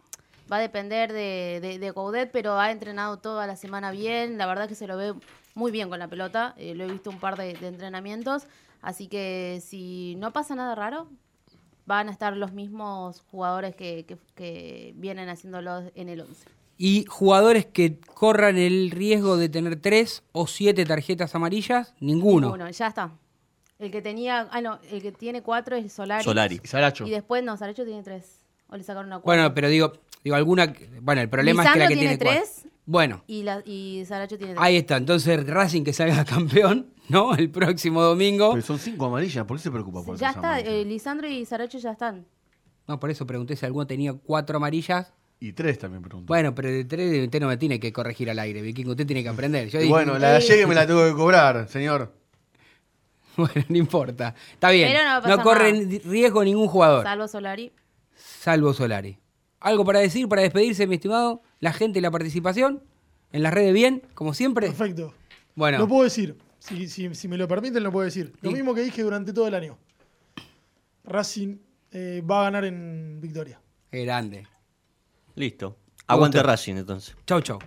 Va 0.51 0.57
a 0.57 0.59
depender 0.59 1.13
de, 1.13 1.59
de, 1.61 1.77
de 1.79 1.93
Coudet, 1.93 2.31
pero 2.31 2.59
ha 2.59 2.71
entrenado 2.71 3.19
toda 3.19 3.45
la 3.47 3.55
semana 3.55 3.91
bien. 3.91 4.37
La 4.37 4.47
verdad 4.47 4.67
que 4.67 4.75
se 4.75 4.87
lo 4.87 4.97
ve 4.97 5.13
muy 5.55 5.71
bien 5.71 5.89
con 5.89 5.99
la 5.99 6.07
pelota. 6.07 6.53
eh, 6.57 6.75
lo 6.75 6.83
he 6.85 6.91
visto 6.91 7.09
un 7.09 7.19
par 7.19 7.37
de, 7.37 7.53
de 7.53 7.67
entrenamientos. 7.67 8.43
Así 8.81 9.07
que 9.07 9.61
si 9.65 10.15
no 10.17 10.31
pasa 10.31 10.55
nada 10.55 10.73
raro, 10.75 11.07
van 11.85 12.09
a 12.09 12.11
estar 12.11 12.35
los 12.35 12.51
mismos 12.53 13.21
jugadores 13.31 13.75
que, 13.75 14.05
que- 14.05 14.17
que 14.35 14.93
vienen 14.95 15.29
haciéndolo 15.29 15.83
en 15.95 16.09
el 16.09 16.21
11. 16.21 16.45
Y 16.77 17.05
jugadores 17.07 17.65
que 17.67 17.99
corran 17.99 18.57
el 18.57 18.89
riesgo 18.91 19.37
de 19.37 19.49
tener 19.49 19.75
tres 19.79 20.23
o 20.31 20.47
siete 20.47 20.83
tarjetas 20.85 21.35
amarillas, 21.35 21.93
ninguno. 21.99 22.47
Ninguno, 22.47 22.69
ya 22.71 22.87
está. 22.87 23.11
El 23.77 23.91
que 23.91 24.01
tenía, 24.01 24.47
ah 24.51 24.61
no, 24.61 24.79
el 24.91 25.01
que 25.01 25.11
tiene 25.11 25.41
cuatro 25.43 25.75
es 25.75 25.91
Solari. 25.93 26.23
Solari. 26.23 26.59
Y 26.63 26.67
Saracho. 26.67 27.05
Y 27.05 27.11
después, 27.11 27.43
no, 27.43 27.55
Saracho 27.57 27.83
tiene 27.85 28.01
tres. 28.03 28.39
O 28.69 28.77
le 28.77 28.83
sacaron 28.83 29.07
una 29.07 29.19
cuatro. 29.19 29.41
Bueno, 29.41 29.53
pero 29.53 29.69
digo, 29.69 29.93
digo 30.23 30.35
alguna. 30.35 30.71
que- 30.73 30.87
Bueno, 31.01 31.21
el 31.21 31.29
problema 31.29 31.63
es 31.63 31.69
que 31.73 31.79
la 31.79 31.87
que 31.87 31.95
tiene, 31.95 32.17
tiene 32.17 32.37
tres. 32.39 32.65
Bueno, 32.91 33.23
Y, 33.25 33.43
la, 33.43 33.61
y 33.65 34.03
Saracho 34.05 34.37
tiene 34.37 34.53
tres. 34.53 34.61
ahí 34.63 34.75
está. 34.75 34.97
Entonces 34.97 35.47
Racing 35.47 35.83
que 35.83 35.93
salga 35.93 36.25
campeón, 36.35 36.87
¿no? 37.07 37.33
El 37.35 37.49
próximo 37.49 38.01
domingo. 38.01 38.51
Pero 38.51 38.65
son 38.65 38.77
cinco 38.79 39.05
amarillas, 39.05 39.45
¿por 39.45 39.55
qué 39.55 39.63
se 39.63 39.71
preocupa 39.71 40.03
por 40.03 40.17
ya 40.17 40.31
está, 40.31 40.59
eh, 40.59 40.83
Lisandro 40.83 41.27
y 41.29 41.45
Saracho 41.45 41.77
ya 41.77 41.91
están. 41.91 42.25
No, 42.87 42.99
por 42.99 43.09
eso 43.09 43.25
pregunté 43.25 43.55
si 43.55 43.65
alguno 43.65 43.87
tenía 43.87 44.11
cuatro 44.13 44.57
amarillas. 44.57 45.13
Y 45.39 45.53
tres 45.53 45.79
también 45.79 46.01
pregunto. 46.03 46.27
Bueno, 46.27 46.53
pero 46.53 46.69
de 46.69 46.83
tres 46.83 47.23
usted 47.23 47.39
no 47.39 47.47
me 47.47 47.55
tiene 47.55 47.79
que 47.79 47.93
corregir 47.93 48.29
al 48.29 48.39
aire, 48.39 48.61
Vikingo. 48.61 48.91
Usted 48.91 49.07
tiene 49.07 49.23
que 49.23 49.29
aprender. 49.29 49.69
Yo 49.69 49.79
Y 49.79 49.83
dije- 49.83 49.91
bueno, 49.93 50.19
la 50.19 50.31
de 50.31 50.35
ayer 50.37 50.67
me 50.67 50.75
la 50.75 50.85
tengo 50.85 51.05
que 51.05 51.13
cobrar, 51.13 51.67
señor. 51.69 52.13
Bueno, 53.37 53.53
no 53.69 53.77
importa. 53.77 54.35
Está 54.53 54.69
bien. 54.71 54.89
Pero 54.91 55.03
no 55.05 55.09
va 55.09 55.15
a 55.15 55.19
No, 55.21 55.23
pasar 55.37 55.43
corre 55.43 55.73
nada. 55.73 55.99
riesgo 56.03 56.43
ningún 56.43 56.67
jugador, 56.67 57.03
Salvo 57.03 57.27
Solari. 57.29 57.71
salvo 58.13 58.73
Solari. 58.73 59.17
¿Algo 59.61 59.85
para 59.85 59.99
decir, 59.99 60.27
para 60.27 60.41
despedirse, 60.41 60.85
mi 60.85 60.95
estimado? 60.95 61.41
La 61.61 61.71
gente 61.71 61.99
y 61.99 62.01
la 62.01 62.11
participación. 62.11 62.83
En 63.31 63.43
las 63.43 63.53
redes 63.53 63.73
bien, 63.73 64.01
como 64.13 64.33
siempre. 64.33 64.67
Perfecto. 64.67 65.13
Bueno. 65.55 65.77
Lo 65.77 65.87
puedo 65.87 66.03
decir. 66.03 66.37
Si, 66.59 66.87
si- 66.89 67.15
si 67.15 67.27
me 67.27 67.37
lo 67.37 67.47
permiten, 67.47 67.81
lo 67.81 67.91
puedo 67.91 68.03
decir. 68.05 68.33
Lo 68.41 68.49
Sí. 68.49 68.55
mismo 68.57 68.75
que 68.75 68.81
dije 68.81 69.01
durante 69.03 69.31
todo 69.33 69.47
el 69.47 69.55
año. 69.55 69.77
Racing 71.05 71.57
eh, 71.91 72.21
va 72.29 72.41
a 72.41 72.43
ganar 72.43 72.65
en 72.65 73.19
victoria. 73.21 73.59
Grande. 73.91 74.47
Listo. 75.35 75.77
Aguante. 76.07 76.41
Racing 76.43 76.75
entonces. 76.75 77.15
Chau, 77.25 77.41
chau. 77.41 77.59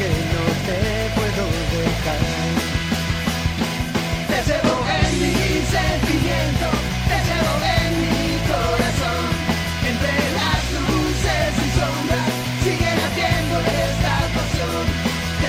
que 0.00 0.08
no 0.08 0.44
te 0.66 0.80
puedo 1.14 1.44
dejar. 1.76 2.22
Te 4.30 4.38
en 4.96 5.12
mi 5.20 5.36
sentimiento, 5.76 6.66
te 7.10 7.18
llevo 7.28 7.54
en 7.76 7.92
mi 8.00 8.24
corazón. 8.48 9.22
Entre 9.90 10.14
las 10.40 10.62
luces 10.88 11.52
y 11.64 11.68
sombras 11.76 12.30
sigue 12.64 12.90
naciendo 13.02 13.56
esta 13.84 14.16
pasión. 14.36 14.84
Te 15.40 15.48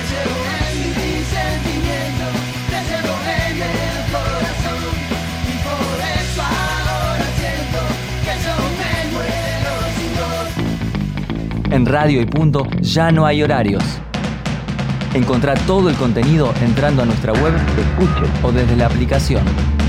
en 0.60 0.76
mi 0.98 1.12
sentimiento, 1.36 2.26
te 2.72 2.78
llevo 2.88 3.14
en 3.40 3.56
el 3.72 3.98
corazón. 4.16 4.82
Y 5.48 5.54
por 5.66 5.96
eso 6.20 6.42
ahora 6.44 7.28
siento 7.40 7.80
que 8.24 8.34
yo 8.44 8.56
me 8.80 8.94
muero 9.14 9.72
sin 9.96 10.12
En 11.72 11.86
Radio 11.86 12.20
y 12.20 12.26
Punto 12.26 12.66
ya 12.82 13.10
no 13.10 13.24
hay 13.24 13.42
horarios. 13.42 14.02
Encontrá 15.14 15.54
todo 15.54 15.90
el 15.90 15.96
contenido 15.96 16.54
entrando 16.62 17.02
a 17.02 17.04
nuestra 17.04 17.34
web, 17.34 17.54
escuche 17.78 18.30
o 18.42 18.50
desde 18.50 18.76
la 18.76 18.86
aplicación. 18.86 19.44
Las 19.46 19.50
24 19.52 19.72
horas 19.72 19.81